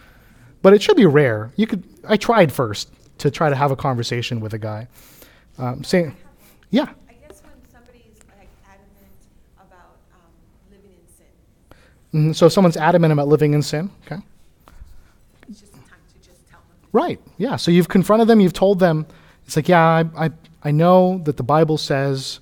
but 0.62 0.74
it 0.74 0.82
should 0.82 0.98
be 0.98 1.06
rare. 1.06 1.52
You 1.58 1.68
could. 1.68 1.84
I 2.08 2.18
tried 2.18 2.52
first 2.52 2.89
to 3.20 3.30
try 3.30 3.52
to 3.52 3.56
have 3.56 3.70
a 3.70 3.76
conversation 3.76 4.39
with 4.39 4.56
a 4.56 4.58
guy. 4.58 4.88
Um, 5.60 5.84
saying, 5.84 6.18
yeah, 6.72 6.89
I 7.08 7.14
guess 7.14 7.43
when 7.43 7.54
somebody's 7.72 8.18
like 8.36 8.50
adamant 8.68 9.14
about 9.58 9.98
um, 10.12 10.32
living 10.72 10.89
in 11.00 11.14
sin, 11.16 12.32
Mhm, 12.32 12.36
so 12.36 12.48
if 12.48 12.54
someone's 12.54 12.78
adamant 12.78 13.14
about 13.14 13.28
living 13.28 13.54
in 13.54 13.62
sin. 13.62 13.91
Okay. 14.08 14.20
it's 15.48 15.60
just 15.60 15.74
time 15.74 15.82
to 15.84 16.28
just 16.28 16.50
tell 16.50 16.62
them. 16.68 16.85
Right. 16.96 17.20
Yeah. 17.38 17.58
So 17.58 17.72
you've 17.72 17.89
confronted 17.89 18.30
them. 18.30 18.39
You've 18.39 18.54
told 18.54 18.80
them. 18.80 19.06
It's 19.46 19.58
like, 19.58 19.68
yeah, 19.68 19.84
I, 19.86 20.26
I, 20.28 20.30
I 20.64 20.72
know 20.72 21.18
that 21.26 21.36
the 21.36 21.43
Bible 21.43 21.78
says 21.78 22.39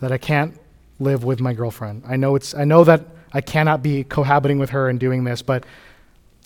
that 0.00 0.12
I 0.12 0.18
can't 0.18 0.60
live 1.00 1.24
with 1.24 1.40
my 1.40 1.54
girlfriend. 1.54 2.02
I 2.06 2.16
know 2.16 2.36
it's. 2.36 2.54
I 2.54 2.64
know 2.64 2.84
that 2.84 3.06
I 3.32 3.40
cannot 3.40 3.82
be 3.82 4.04
cohabiting 4.04 4.58
with 4.58 4.68
her 4.70 4.90
and 4.90 5.00
doing 5.00 5.24
this, 5.24 5.40
but 5.40 5.64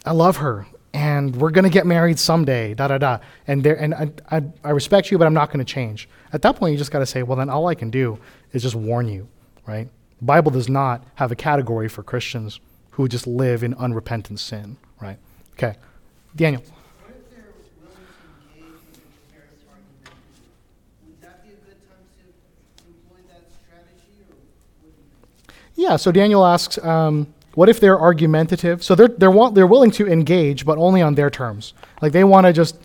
I 0.07 0.13
love 0.13 0.37
her, 0.37 0.69
and 0.95 1.35
we're 1.35 1.51
gonna 1.51 1.69
get 1.69 1.85
married 1.85 2.21
someday. 2.21 2.75
Da 2.75 2.87
da 2.87 2.99
da. 2.99 3.19
And 3.49 3.65
there, 3.65 3.75
and 3.75 3.93
I, 3.93 4.13
I, 4.31 4.43
I 4.63 4.71
respect 4.71 5.11
you, 5.11 5.19
but 5.19 5.27
I'm 5.27 5.35
not 5.35 5.51
gonna 5.51 5.65
change. 5.65 6.09
At 6.33 6.43
that 6.43 6.55
point, 6.55 6.71
you 6.71 6.79
just 6.79 6.93
gotta 6.93 7.07
say, 7.07 7.25
well, 7.25 7.37
then 7.37 7.51
all 7.51 7.67
I 7.67 7.75
can 7.75 7.91
do 7.91 8.21
is 8.53 8.63
just 8.63 8.77
warn 8.77 9.09
you, 9.09 9.27
right? 9.67 9.89
The 10.21 10.25
Bible 10.25 10.53
does 10.53 10.69
not 10.69 11.05
have 11.17 11.33
a 11.33 11.37
category 11.37 11.89
for 11.89 12.05
Christians 12.05 12.61
who 12.93 13.09
just 13.09 13.27
live 13.27 13.65
in 13.65 13.75
unrepentant 13.75 14.39
sin, 14.39 14.77
right? 15.01 15.19
Okay, 15.55 15.75
Daniel. 16.37 16.63
What 16.63 17.15
if 17.17 17.31
they're 17.31 17.53
willing 17.81 17.97
to 17.97 18.61
engage 18.61 18.73
with 18.85 18.95
the 18.95 19.01
comparison 19.33 19.67
argument? 19.73 20.15
Would 21.07 21.21
that 21.23 21.43
be 21.43 21.51
a 21.51 21.59
good 21.67 21.81
time 21.89 22.05
to 22.17 22.23
employ 22.87 23.21
that 23.33 23.45
strategy, 23.51 24.13
or 24.29 24.37
would 24.83 24.95
you? 24.95 25.09
Yeah, 25.75 25.97
so 25.97 26.13
Daniel 26.13 26.45
asks, 26.45 26.79
um, 26.79 27.33
what 27.55 27.69
if 27.69 27.81
they're 27.81 27.99
argumentative? 27.99 28.83
So 28.83 28.95
they're, 28.95 29.09
they're, 29.09 29.33
they're 29.53 29.67
willing 29.67 29.91
to 29.93 30.07
engage, 30.07 30.65
but 30.65 30.79
only 30.79 31.03
on 31.03 31.15
their 31.15 31.31
terms. 31.31 31.75
Like 32.01 32.13
they 32.13 32.25
want 32.25 32.47
to 32.47 32.53
just 32.53 32.77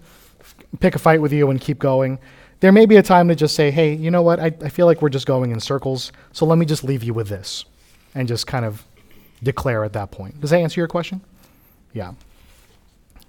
pick 0.79 0.95
a 0.95 0.99
fight 0.99 1.21
with 1.21 1.31
you 1.31 1.49
and 1.49 1.59
keep 1.59 1.79
going. 1.79 2.19
There 2.59 2.71
may 2.71 2.85
be 2.85 2.97
a 2.97 3.03
time 3.03 3.27
to 3.27 3.35
just 3.35 3.55
say, 3.55 3.71
hey, 3.71 3.93
you 3.93 4.11
know 4.11 4.21
what? 4.21 4.39
I, 4.39 4.47
I 4.63 4.69
feel 4.69 4.85
like 4.85 5.01
we're 5.01 5.09
just 5.09 5.27
going 5.27 5.51
in 5.51 5.59
circles, 5.59 6.11
so 6.31 6.45
let 6.45 6.57
me 6.57 6.65
just 6.65 6.83
leave 6.83 7.03
you 7.03 7.13
with 7.13 7.29
this 7.29 7.65
and 8.15 8.27
just 8.27 8.47
kind 8.47 8.65
of 8.65 8.83
declare 9.43 9.83
at 9.83 9.93
that 9.93 10.11
point. 10.11 10.41
Does 10.41 10.49
that 10.49 10.59
answer 10.59 10.81
your 10.81 10.87
question? 10.87 11.21
Yeah. 11.93 12.13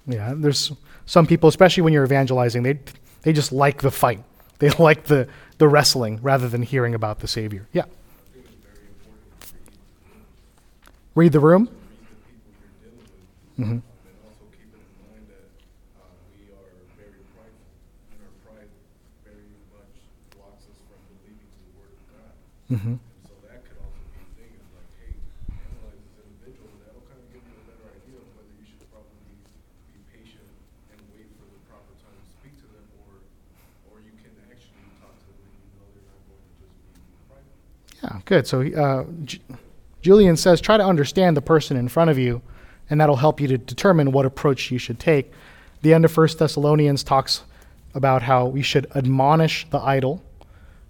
Yeah, 0.07 0.33
there's 0.35 0.71
some 1.05 1.27
people, 1.27 1.47
especially 1.47 1.83
when 1.83 1.93
you're 1.93 2.03
evangelizing, 2.03 2.63
they, 2.63 2.79
they 3.21 3.33
just 3.33 3.51
like 3.51 3.81
the 3.81 3.91
fight. 3.91 4.23
They 4.57 4.69
like 4.79 5.05
the, 5.05 5.27
the 5.57 5.67
wrestling 5.67 6.19
rather 6.21 6.49
than 6.49 6.63
hearing 6.63 6.95
about 6.95 7.19
the 7.19 7.27
Savior. 7.27 7.67
Yeah. 7.71 7.85
Word 21.75 21.91
of 21.91 22.03
God. 22.07 22.31
hmm 22.69 22.95
And 22.95 23.03
so 23.27 23.35
that 23.51 23.59
could 23.67 23.79
also 23.83 23.99
be 24.15 24.21
a 24.23 24.29
thing, 24.39 24.51
is 24.55 24.69
like, 24.71 24.91
hey, 25.03 25.11
analyze 25.51 25.99
this 26.07 26.23
individual, 26.23 26.71
that'll 26.79 27.03
kind 27.11 27.19
of 27.19 27.27
give 27.35 27.43
you 27.43 27.55
a 27.57 27.65
better 27.67 27.87
idea 27.99 28.17
of 28.23 28.27
whether 28.39 28.53
you 28.55 28.63
should 28.63 28.79
probably 28.87 29.19
be 29.91 29.99
patient 30.15 30.47
and 30.95 30.99
wait 31.11 31.27
for 31.35 31.45
the 31.51 31.59
proper 31.67 31.93
time 31.99 32.15
to 32.15 32.25
speak 32.31 32.55
to 32.63 32.67
them, 32.71 32.85
or, 33.03 33.19
you 33.99 34.15
can 34.23 34.31
actually 34.47 34.87
talk 35.03 35.11
to 35.19 35.27
them 35.27 35.43
and 35.43 35.67
you 35.67 35.75
know 35.75 35.87
they're 35.91 36.07
not 36.07 36.21
going 36.31 36.39
to 36.39 36.55
just 36.63 36.71
be 36.95 37.03
prideful. 37.27 37.59
Yeah, 37.99 38.23
good. 38.23 38.47
So 38.47 38.63
uh, 38.63 39.03
Julian 40.01 40.37
says 40.37 40.61
try 40.61 40.77
to 40.77 40.85
understand 40.85 41.35
the 41.35 41.41
person 41.41 41.77
in 41.77 41.87
front 41.87 42.09
of 42.09 42.17
you, 42.17 42.41
and 42.89 42.99
that'll 42.99 43.17
help 43.17 43.39
you 43.39 43.47
to 43.47 43.57
determine 43.57 44.11
what 44.11 44.25
approach 44.25 44.71
you 44.71 44.77
should 44.77 44.99
take. 44.99 45.31
The 45.81 45.93
end 45.93 46.05
of 46.05 46.11
First 46.11 46.39
Thessalonians 46.39 47.03
talks 47.03 47.43
about 47.93 48.21
how 48.21 48.45
we 48.45 48.61
should 48.61 48.87
admonish 48.95 49.67
the 49.69 49.79
idle, 49.79 50.23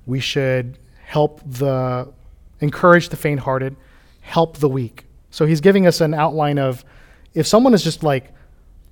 we 0.05 0.19
should 0.19 0.77
help 1.03 1.41
the 1.45 2.11
encourage 2.59 3.09
the 3.09 3.15
faint-hearted, 3.15 3.75
help 4.21 4.57
the 4.57 4.67
weak. 4.67 5.05
So 5.31 5.45
he's 5.45 5.61
giving 5.61 5.87
us 5.87 6.01
an 6.01 6.13
outline 6.13 6.57
of 6.57 6.83
if 7.33 7.47
someone 7.47 7.73
is 7.73 7.83
just 7.83 8.03
like 8.03 8.33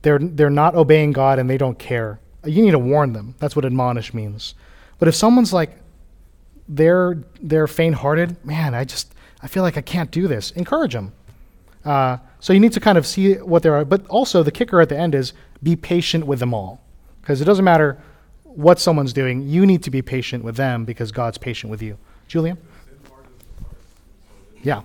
they're 0.04 0.20
they're 0.20 0.50
not 0.50 0.76
obeying 0.76 1.12
God 1.12 1.40
and 1.40 1.50
they 1.50 1.58
don't 1.58 1.78
care, 1.78 2.20
you 2.46 2.62
need 2.62 2.72
to 2.72 2.80
warn 2.80 3.14
them. 3.14 3.36
That's 3.40 3.56
what 3.56 3.66
admonish 3.66 4.14
means. 4.14 4.56
But 5.00 5.08
if 5.08 5.16
someone's 5.16 5.54
like 5.54 5.78
they're 6.70 7.24
they're 7.42 7.68
faint-hearted, 7.68 8.46
man, 8.46 8.74
I 8.74 8.84
just 8.84 9.14
I 9.42 9.48
feel 9.48 9.64
like 9.64 9.78
I 9.78 9.82
can't 9.82 10.12
do 10.12 10.28
this. 10.28 10.52
Encourage 10.52 10.94
them. 10.94 11.14
Uh, 11.86 12.18
so 12.40 12.54
you 12.54 12.60
need 12.60 12.74
to 12.74 12.80
kind 12.80 12.98
of 12.98 13.06
see 13.06 13.36
what 13.36 13.64
there 13.64 13.76
are, 13.76 13.86
but 13.86 14.06
also 14.08 14.44
the 14.44 14.52
kicker 14.52 14.82
at 14.82 14.90
the 14.90 14.98
end 14.98 15.16
is 15.16 15.34
be 15.64 15.76
patient 15.76 16.26
with 16.26 16.40
them 16.40 16.54
all, 16.54 16.82
because 17.22 17.42
it 17.42 17.46
doesn't 17.46 17.66
matter 17.66 17.98
what 18.44 18.80
someone's 18.80 19.14
doing. 19.14 19.48
You 19.48 19.66
need 19.66 19.84
to 19.84 19.92
be 19.92 20.02
patient 20.02 20.44
with 20.44 20.56
them 20.56 20.86
because 20.86 21.12
God's 21.12 21.38
patient 21.38 21.70
with 21.72 21.82
you. 21.82 21.98
Julian. 22.28 22.58
Yeah. 24.64 24.82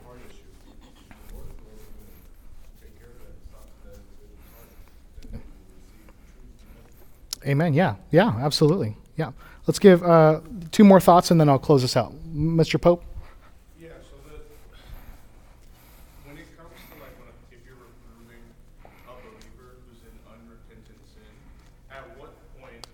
Amen. 7.44 7.72
Yeah. 7.74 7.96
Yeah. 8.12 8.28
Absolutely. 8.38 8.96
Yeah. 9.16 9.32
Let's 9.66 9.80
give 9.80 10.04
uh, 10.04 10.40
two 10.70 10.84
more 10.84 11.00
thoughts 11.00 11.32
and 11.32 11.40
then 11.40 11.48
I'll 11.48 11.58
close 11.58 11.82
this 11.82 11.96
out. 11.96 12.14
Mr. 12.32 12.80
Pope. 12.80 13.02
Yeah, 13.80 13.90
so 13.98 14.14
the, 14.30 14.38
when 16.22 16.38
it 16.38 16.46
comes 16.54 16.78
to 16.86 16.94
like, 17.02 17.18
when, 17.18 17.34
if 17.50 17.58
you're 17.66 17.82
reproving 17.82 18.42
a 18.86 19.14
believer 19.26 19.74
who's 19.90 20.06
in 20.06 20.14
unrepentant 20.30 21.02
sin, 21.10 21.34
at 21.90 22.06
what 22.14 22.30
point 22.62 22.86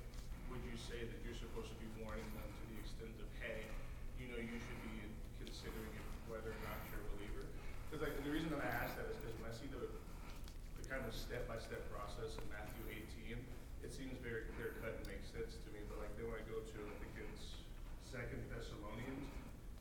would 0.48 0.64
you 0.64 0.76
say 0.80 1.04
that 1.04 1.20
you're 1.28 1.36
supposed 1.36 1.68
to 1.68 1.76
be 1.76 1.88
warning 2.00 2.24
them 2.32 2.48
to 2.48 2.64
the 2.72 2.80
extent 2.80 3.12
of, 3.20 3.28
hey, 3.44 3.68
you 4.16 4.32
know, 4.32 4.40
you 4.40 4.56
should 4.64 4.80
be 4.80 5.12
considering 5.44 5.92
if 5.92 6.04
whether 6.32 6.56
or 6.56 6.60
not 6.64 6.80
you're 6.88 7.04
a 7.04 7.08
believer? 7.20 7.44
Because 7.92 8.00
like, 8.00 8.16
and 8.16 8.24
the 8.24 8.32
reason 8.32 8.48
that 8.56 8.64
I 8.64 8.72
ask 8.80 8.96
that 8.96 9.12
is 9.12 9.16
because 9.20 9.36
when 9.36 9.48
I 9.48 9.52
see 9.52 9.68
the, 9.72 9.88
the 9.88 10.84
kind 10.88 11.04
of 11.04 11.12
step-by-step 11.12 11.84
process 11.92 12.36
in 12.40 12.44
Matthew 12.48 12.84
eighteen, 12.92 13.40
it 13.80 13.92
seems 13.96 14.20
very 14.20 14.44
clear 14.52 14.76
cut 14.84 15.00
and 15.00 15.08
makes 15.08 15.32
sense 15.32 15.56
to 15.64 15.68
me, 15.72 15.80
but 15.88 15.96
like, 15.96 16.12
then 16.20 16.28
when 16.28 16.36
I 16.36 16.44
go 16.44 16.60
to, 16.60 16.78
I 16.84 16.94
think 17.00 17.14
it's 17.24 17.64
Second 18.04 18.42
Thessalonians, 18.52 19.30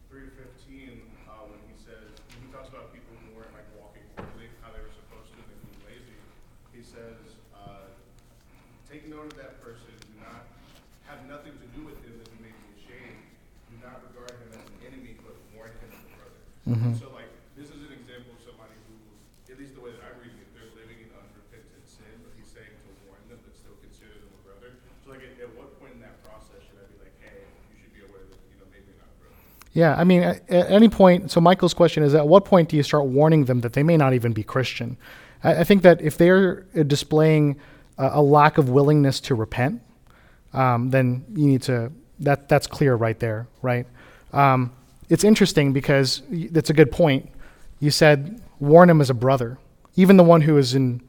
three 0.08 0.32
fifteen, 0.38 1.04
uh, 1.28 1.44
when 1.50 1.60
he 1.68 1.76
says, 1.76 2.08
when 2.32 2.40
he 2.46 2.50
talks 2.54 2.70
about 2.72 2.94
people 2.96 3.12
who 3.20 3.36
weren't 3.36 3.52
like 3.52 3.68
walking 3.76 4.06
quickly, 4.16 4.48
how 4.64 4.72
they 4.72 4.80
were 4.80 4.94
supposed 4.96 5.34
to, 5.36 5.40
and 5.44 5.50
they 5.50 5.60
were 5.60 5.92
lazy, 5.92 6.16
he 6.72 6.77
says, 6.88 7.20
uh, 7.52 7.92
take 8.88 9.04
note 9.12 9.28
of 9.28 9.36
that 9.36 9.60
person, 9.60 9.92
do 10.00 10.16
not, 10.24 10.48
have 11.04 11.20
nothing 11.28 11.52
to 11.60 11.68
do 11.76 11.84
with 11.84 12.00
him 12.04 12.16
that 12.20 12.28
he 12.32 12.40
may 12.40 12.52
be 12.56 12.68
ashamed, 12.80 13.20
do 13.68 13.76
not 13.84 14.00
regard 14.08 14.32
him 14.40 14.56
as 14.56 14.64
an 14.64 14.80
enemy, 14.88 15.20
but 15.20 15.36
warn 15.52 15.72
him 15.84 15.92
as 15.92 16.04
a 16.04 16.12
brother. 16.16 16.40
Mhm. 16.68 16.96
So 16.96 17.12
like, 17.12 17.28
this 17.60 17.68
is 17.68 17.80
an 17.84 17.92
example 17.92 18.32
of 18.36 18.42
somebody 18.44 18.76
who, 18.88 18.96
at 19.52 19.60
least 19.60 19.76
the 19.76 19.84
way 19.84 19.92
that 19.92 20.04
I'm 20.04 20.16
reading 20.24 20.40
it, 20.40 20.48
they're 20.56 20.72
living 20.80 21.00
in 21.04 21.12
unrepentant 21.12 21.84
sin, 21.88 22.12
but 22.24 22.32
he's 22.40 22.48
saying 22.48 22.72
to 22.72 22.90
warn 23.08 23.20
them, 23.28 23.40
but 23.44 23.52
still 23.56 23.76
consider 23.84 24.16
them 24.24 24.32
a 24.32 24.42
brother. 24.48 24.76
So 25.04 25.12
like, 25.12 25.24
at, 25.28 25.36
at 25.44 25.52
what 25.60 25.76
point 25.80 26.00
in 26.00 26.02
that 26.08 26.24
process 26.24 26.64
should 26.64 26.80
I 26.80 26.88
be 26.88 26.98
like, 27.04 27.16
hey, 27.20 27.44
you 27.72 27.84
should 27.84 27.92
be 27.96 28.04
aware 28.08 28.24
that, 28.24 28.40
you 28.52 28.60
know, 28.64 28.68
maybe 28.72 28.96
not 28.96 29.12
a 29.12 29.16
brother? 29.20 29.40
Yeah, 29.76 29.96
I 30.00 30.04
mean, 30.08 30.24
at, 30.24 30.44
at 30.48 30.72
any 30.72 30.88
point, 30.88 31.32
so 31.32 31.40
Michael's 31.44 31.76
question 31.76 32.04
is 32.04 32.16
at 32.16 32.28
what 32.28 32.48
point 32.48 32.72
do 32.72 32.76
you 32.80 32.84
start 32.84 33.08
warning 33.12 33.48
them 33.48 33.64
that 33.68 33.76
they 33.76 33.84
may 33.84 33.96
not 34.00 34.12
even 34.16 34.32
be 34.32 34.44
Christian? 34.44 34.96
I, 35.44 35.58
I 35.58 35.64
think 35.64 35.84
that 35.84 36.02
if 36.02 36.18
they're 36.18 36.66
uh, 36.78 36.84
displaying 36.84 37.58
a, 37.98 38.12
a 38.14 38.22
lack 38.22 38.58
of 38.58 38.70
willingness 38.70 39.20
to 39.22 39.36
repent, 39.36 39.82
um, 40.54 40.90
then 40.90 41.26
you 41.34 41.48
need 41.48 41.62
to, 41.64 41.92
that, 42.20 42.50
that's 42.50 42.68
clear 42.68 42.96
right 42.96 43.20
there, 43.20 43.48
right? 43.62 43.86
Um, 44.34 44.74
it's 45.10 45.24
interesting 45.24 45.74
because 45.74 46.22
that's 46.30 46.70
a 46.70 46.74
good 46.74 46.92
point. 46.92 47.30
You 47.80 47.92
said, 47.92 48.42
warn 48.60 48.90
him 48.90 49.02
as 49.02 49.10
a 49.10 49.14
brother. 49.14 49.58
Even 49.96 50.18
the 50.18 50.24
one 50.24 50.42
who 50.42 50.58
is 50.58 50.76
in 50.76 51.02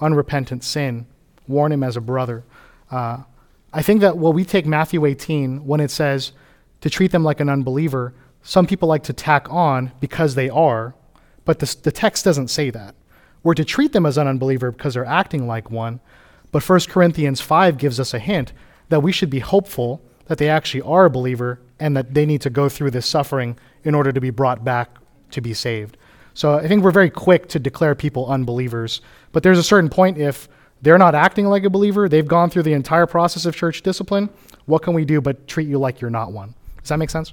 unrepentant 0.00 0.64
sin, 0.64 1.06
warn 1.48 1.72
him 1.72 1.82
as 1.82 1.96
a 1.96 2.00
brother. 2.00 2.44
Uh, 2.90 3.18
I 3.72 3.82
think 3.82 4.00
that 4.02 4.18
when 4.18 4.34
we 4.34 4.44
take 4.44 4.66
Matthew 4.66 5.04
18, 5.04 5.66
when 5.66 5.80
it 5.80 5.90
says 5.90 6.32
to 6.82 6.90
treat 6.90 7.12
them 7.12 7.24
like 7.24 7.40
an 7.40 7.48
unbeliever, 7.48 8.14
some 8.42 8.66
people 8.66 8.88
like 8.88 9.04
to 9.04 9.12
tack 9.12 9.46
on 9.50 9.92
because 10.00 10.34
they 10.34 10.50
are, 10.50 10.94
but 11.44 11.58
the 11.58 11.92
text 11.92 12.24
doesn't 12.24 12.48
say 12.48 12.70
that. 12.70 12.94
We're 13.42 13.54
to 13.54 13.64
treat 13.64 13.92
them 13.92 14.06
as 14.06 14.18
an 14.18 14.28
unbeliever 14.28 14.70
because 14.70 14.94
they're 14.94 15.04
acting 15.04 15.46
like 15.46 15.70
one, 15.70 16.00
but 16.50 16.68
1 16.68 16.80
Corinthians 16.88 17.40
5 17.40 17.78
gives 17.78 17.98
us 17.98 18.14
a 18.14 18.18
hint 18.18 18.52
that 18.88 19.00
we 19.00 19.12
should 19.12 19.30
be 19.30 19.40
hopeful 19.40 20.02
that 20.26 20.38
they 20.38 20.48
actually 20.48 20.82
are 20.82 21.06
a 21.06 21.10
believer 21.10 21.60
and 21.80 21.96
that 21.96 22.14
they 22.14 22.24
need 22.24 22.40
to 22.42 22.50
go 22.50 22.68
through 22.68 22.90
this 22.90 23.06
suffering 23.06 23.58
in 23.84 23.94
order 23.94 24.12
to 24.12 24.20
be 24.20 24.30
brought 24.30 24.64
back 24.64 24.90
to 25.30 25.40
be 25.40 25.54
saved. 25.54 25.96
So 26.34 26.54
I 26.54 26.68
think 26.68 26.82
we're 26.84 26.92
very 26.92 27.10
quick 27.10 27.48
to 27.48 27.58
declare 27.58 27.94
people 27.94 28.30
unbelievers, 28.30 29.00
but 29.32 29.42
there's 29.42 29.58
a 29.58 29.62
certain 29.62 29.90
point 29.90 30.18
if 30.18 30.48
they're 30.80 30.98
not 30.98 31.14
acting 31.14 31.46
like 31.46 31.64
a 31.64 31.70
believer, 31.70 32.08
they've 32.08 32.26
gone 32.26 32.50
through 32.50 32.62
the 32.62 32.72
entire 32.72 33.06
process 33.06 33.46
of 33.46 33.54
church 33.54 33.82
discipline, 33.82 34.30
what 34.66 34.82
can 34.82 34.94
we 34.94 35.04
do 35.04 35.20
but 35.20 35.46
treat 35.46 35.68
you 35.68 35.78
like 35.78 36.00
you're 36.00 36.10
not 36.10 36.32
one? 36.32 36.54
Does 36.80 36.88
that 36.88 36.98
make 36.98 37.10
sense? 37.10 37.32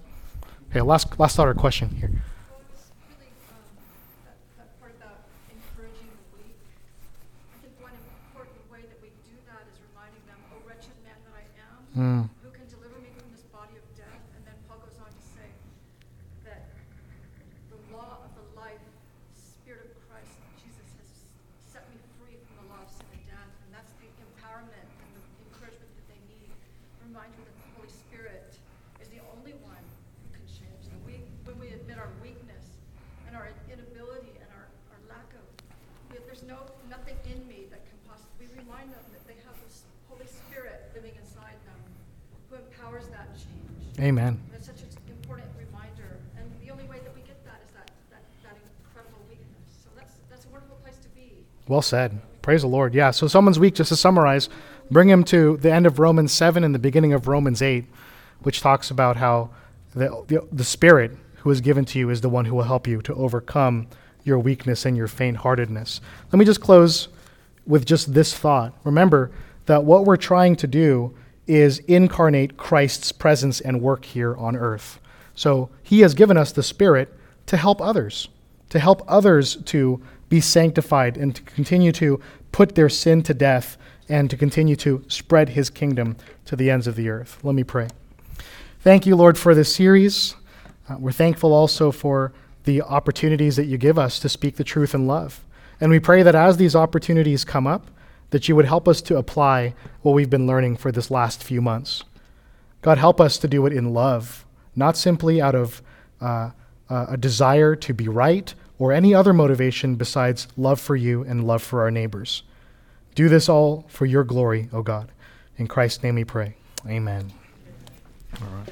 Okay, 0.70 0.82
last 0.82 1.20
last 1.20 1.36
thought 1.36 1.48
or 1.48 1.56
question 1.56 1.90
here. 1.90 2.12
Well, 2.12 2.62
it's 2.74 2.92
really, 3.10 3.32
um, 3.50 3.66
that, 4.26 4.38
that 4.58 4.80
part 4.80 4.94
about 5.02 5.26
encouraging 5.50 6.06
the 6.14 6.38
weak. 6.38 6.54
I 6.54 7.66
think 7.66 7.74
one 7.82 7.94
important 7.98 8.54
Mm. 11.98 12.30
who 12.46 12.54
can 12.54 12.70
deliver 12.70 13.02
me 13.02 13.10
from 13.18 13.26
this 13.34 13.42
body 13.50 13.74
of 13.74 13.82
death? 13.98 14.22
And 14.38 14.46
then 14.46 14.54
Paul 14.70 14.78
goes 14.86 14.94
on 15.02 15.10
to 15.10 15.24
say 15.34 15.50
that 16.46 16.70
the 17.74 17.82
law 17.90 18.22
of 18.22 18.30
the 18.38 18.46
life, 18.54 18.78
Spirit 19.34 19.90
of 19.90 19.98
Christ, 20.06 20.38
Jesus 20.62 20.86
has 21.02 21.10
set 21.58 21.90
me 21.90 21.98
free 22.22 22.38
from 22.46 22.62
the 22.62 22.68
law 22.70 22.86
of 22.86 22.90
sin 22.94 23.10
and 23.10 23.26
death. 23.26 23.50
And 23.66 23.74
that's 23.74 23.90
the 23.98 24.06
empowerment 24.22 24.86
and 24.86 25.10
the 25.18 25.24
encouragement 25.50 25.90
that 25.98 26.08
they 26.14 26.22
need. 26.30 26.54
Remind 27.10 27.34
you 27.34 27.42
that 27.42 27.58
the 27.58 27.70
Holy 27.74 27.90
Spirit 27.90 28.54
is 29.02 29.10
the 29.10 29.26
only 29.34 29.58
one 29.66 29.82
who 29.82 30.30
can 30.38 30.46
change. 30.46 30.94
And 30.94 31.02
we, 31.02 31.26
when 31.50 31.58
we 31.58 31.74
admit 31.74 31.98
our 31.98 32.14
weakness 32.22 32.70
and 33.26 33.34
our 33.34 33.50
inability 33.66 34.38
and 34.38 34.50
our, 34.54 34.70
our 34.94 35.02
lack 35.10 35.26
of, 35.34 35.46
there's 36.30 36.46
no, 36.46 36.70
nothing 36.86 37.18
in 37.26 37.42
me 37.50 37.66
that 37.74 37.82
can 37.90 37.98
possibly, 38.06 38.46
we 38.46 38.62
remind 38.62 38.94
them 38.94 39.02
that 39.10 39.26
they 39.26 39.42
have 39.42 39.58
this 39.66 39.90
Holy 40.06 40.30
Spirit 40.30 40.79
them 40.79 40.79
who 42.50 42.56
empowers 42.56 43.08
that 43.08 43.28
change. 43.36 44.00
Amen. 44.00 44.40
It's 44.56 44.68
such 44.68 44.82
an 44.82 44.88
important 45.10 45.48
reminder, 45.58 46.18
and 46.38 46.50
the 46.66 46.72
only 46.72 46.86
way 46.86 47.00
that 47.04 47.14
we 47.14 47.22
get 47.22 47.44
that 47.46 47.62
is 47.66 47.74
that, 47.76 47.92
that, 48.12 48.22
that 48.44 48.58
incredible 48.86 49.20
weakness. 49.30 49.84
So 49.84 49.90
that's, 49.96 50.14
that's 50.30 50.46
a 50.46 50.50
wonderful 50.50 50.78
place 50.84 50.98
to 51.04 51.10
be. 51.10 51.46
Well 51.68 51.82
said. 51.82 52.20
Praise 52.42 52.62
the 52.62 52.68
Lord. 52.68 52.96
Yeah. 52.96 53.12
So 53.12 53.28
someone's 53.28 53.60
weak, 53.60 53.76
just 53.76 53.90
to 53.90 53.96
summarize, 53.96 54.50
bring 54.90 55.10
him 55.10 55.24
to 55.26 55.58
the 55.58 55.72
end 55.72 55.86
of 55.86 56.00
Romans 56.00 56.32
7 56.32 56.64
and 56.64 56.74
the 56.74 56.80
beginning 56.80 57.14
of 57.14 57.28
Romans 57.28 57.62
8, 57.62 57.86
which 58.42 58.62
talks 58.62 58.90
about 58.90 59.18
how 59.18 59.52
the, 59.94 60.24
the, 60.28 60.48
the 60.52 60.64
Spirit 60.64 61.12
who 61.40 61.52
is 61.52 61.62
given 61.62 61.86
to 61.86 62.00
you 62.00 62.10
is 62.10 62.22
the 62.22 62.30
one 62.30 62.46
who 62.46 62.56
will 62.56 62.64
help 62.64 62.88
you 62.88 63.02
to 63.02 63.14
overcome 63.14 63.88
your 64.24 64.40
weakness 64.40 64.86
and 64.86 64.98
your 64.98 65.08
faint 65.08 65.38
heartedness. 65.38 66.02
Let 66.32 66.40
me 66.40 66.46
just 66.46 66.62
close 66.62 67.08
with 67.66 67.86
just 67.86 68.14
this 68.14 68.36
thought. 68.36 68.74
Remember 68.84 69.32
that 69.66 69.84
what 69.84 70.06
we're 70.06 70.18
trying 70.18 70.56
to 70.58 70.68
do 70.68 71.14
is 71.50 71.80
incarnate 71.80 72.56
Christ's 72.58 73.12
presence 73.12 73.60
and 73.60 73.82
work 73.82 74.06
here 74.06 74.36
on 74.38 74.56
earth. 74.56 75.00
So 75.34 75.70
he 75.82 76.02
has 76.02 76.14
given 76.14 76.38
us 76.38 76.52
the 76.52 76.64
Spirit 76.64 77.12
to 77.48 77.58
help 77.58 77.82
others, 77.82 78.30
to 78.70 78.80
help 78.80 79.02
others 79.08 79.56
to 79.66 80.00
be 80.30 80.40
sanctified 80.40 81.18
and 81.18 81.36
to 81.36 81.42
continue 81.42 81.92
to 81.94 82.22
put 82.52 82.76
their 82.76 82.88
sin 82.88 83.24
to 83.24 83.34
death 83.34 83.78
and 84.08 84.30
to 84.30 84.38
continue 84.38 84.76
to 84.76 85.04
spread 85.08 85.50
his 85.50 85.72
kingdom 85.72 86.16
to 86.46 86.56
the 86.56 86.70
ends 86.70 86.86
of 86.86 86.96
the 86.96 87.10
earth. 87.10 87.40
Let 87.44 87.56
me 87.56 87.64
pray. 87.64 87.88
Thank 88.82 89.06
you, 89.06 89.16
Lord, 89.16 89.38
for 89.38 89.56
this 89.56 89.74
series. 89.74 90.36
Uh, 90.88 90.98
we're 91.00 91.12
thankful 91.12 91.54
also 91.54 91.92
for 91.92 92.32
the 92.66 92.82
opportunities 92.84 93.56
that 93.56 93.66
you 93.66 93.78
give 93.78 93.98
us 93.98 94.20
to 94.20 94.30
speak 94.30 94.56
the 94.56 94.64
truth 94.64 94.94
in 94.94 95.08
love. 95.08 95.44
And 95.82 95.90
we 95.90 96.00
pray 96.00 96.22
that 96.22 96.36
as 96.36 96.58
these 96.58 96.76
opportunities 96.76 97.44
come 97.44 97.66
up, 97.66 97.88
that 98.32 98.48
you 98.48 98.56
would 98.56 98.66
help 98.66 98.88
us 98.88 99.02
to 99.02 99.18
apply 99.18 99.74
what 100.02 100.14
we've 100.14 100.30
been 100.30 100.48
learning 100.48 100.78
for 100.78 100.92
this 100.92 101.10
last 101.10 101.44
few 101.44 101.62
months. 101.62 102.04
God, 102.82 102.98
help 102.98 103.20
us 103.20 103.38
to 103.40 103.48
do 103.48 103.66
it 103.66 103.74
in 103.74 103.94
love, 103.94 104.46
not 104.76 104.96
simply 104.96 105.42
out 105.42 105.56
of 105.56 105.82
uh, 106.22 106.52
a 106.90 107.18
desire 107.18 107.76
to 107.76 107.94
be 107.94 108.08
right 108.08 108.54
or 108.78 108.94
any 108.94 109.14
other 109.14 109.34
motivation 109.34 109.96
besides 109.96 110.48
love 110.56 110.80
for 110.80 110.96
you 110.96 111.24
and 111.24 111.46
love 111.46 111.62
for 111.62 111.82
our 111.82 111.92
neighbors. 111.92 112.44
Do 113.16 113.28
this 113.28 113.50
all 113.50 113.86
for 113.90 114.06
your 114.06 114.24
glory, 114.24 114.70
O 114.72 114.82
God. 114.82 115.12
In 115.58 115.68
Christ's 115.68 116.04
name 116.04 116.16
we 116.16 116.24
pray. 116.24 116.56
Amen. 116.88 117.34
All 118.42 118.64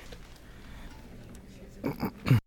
right. 1.83 2.41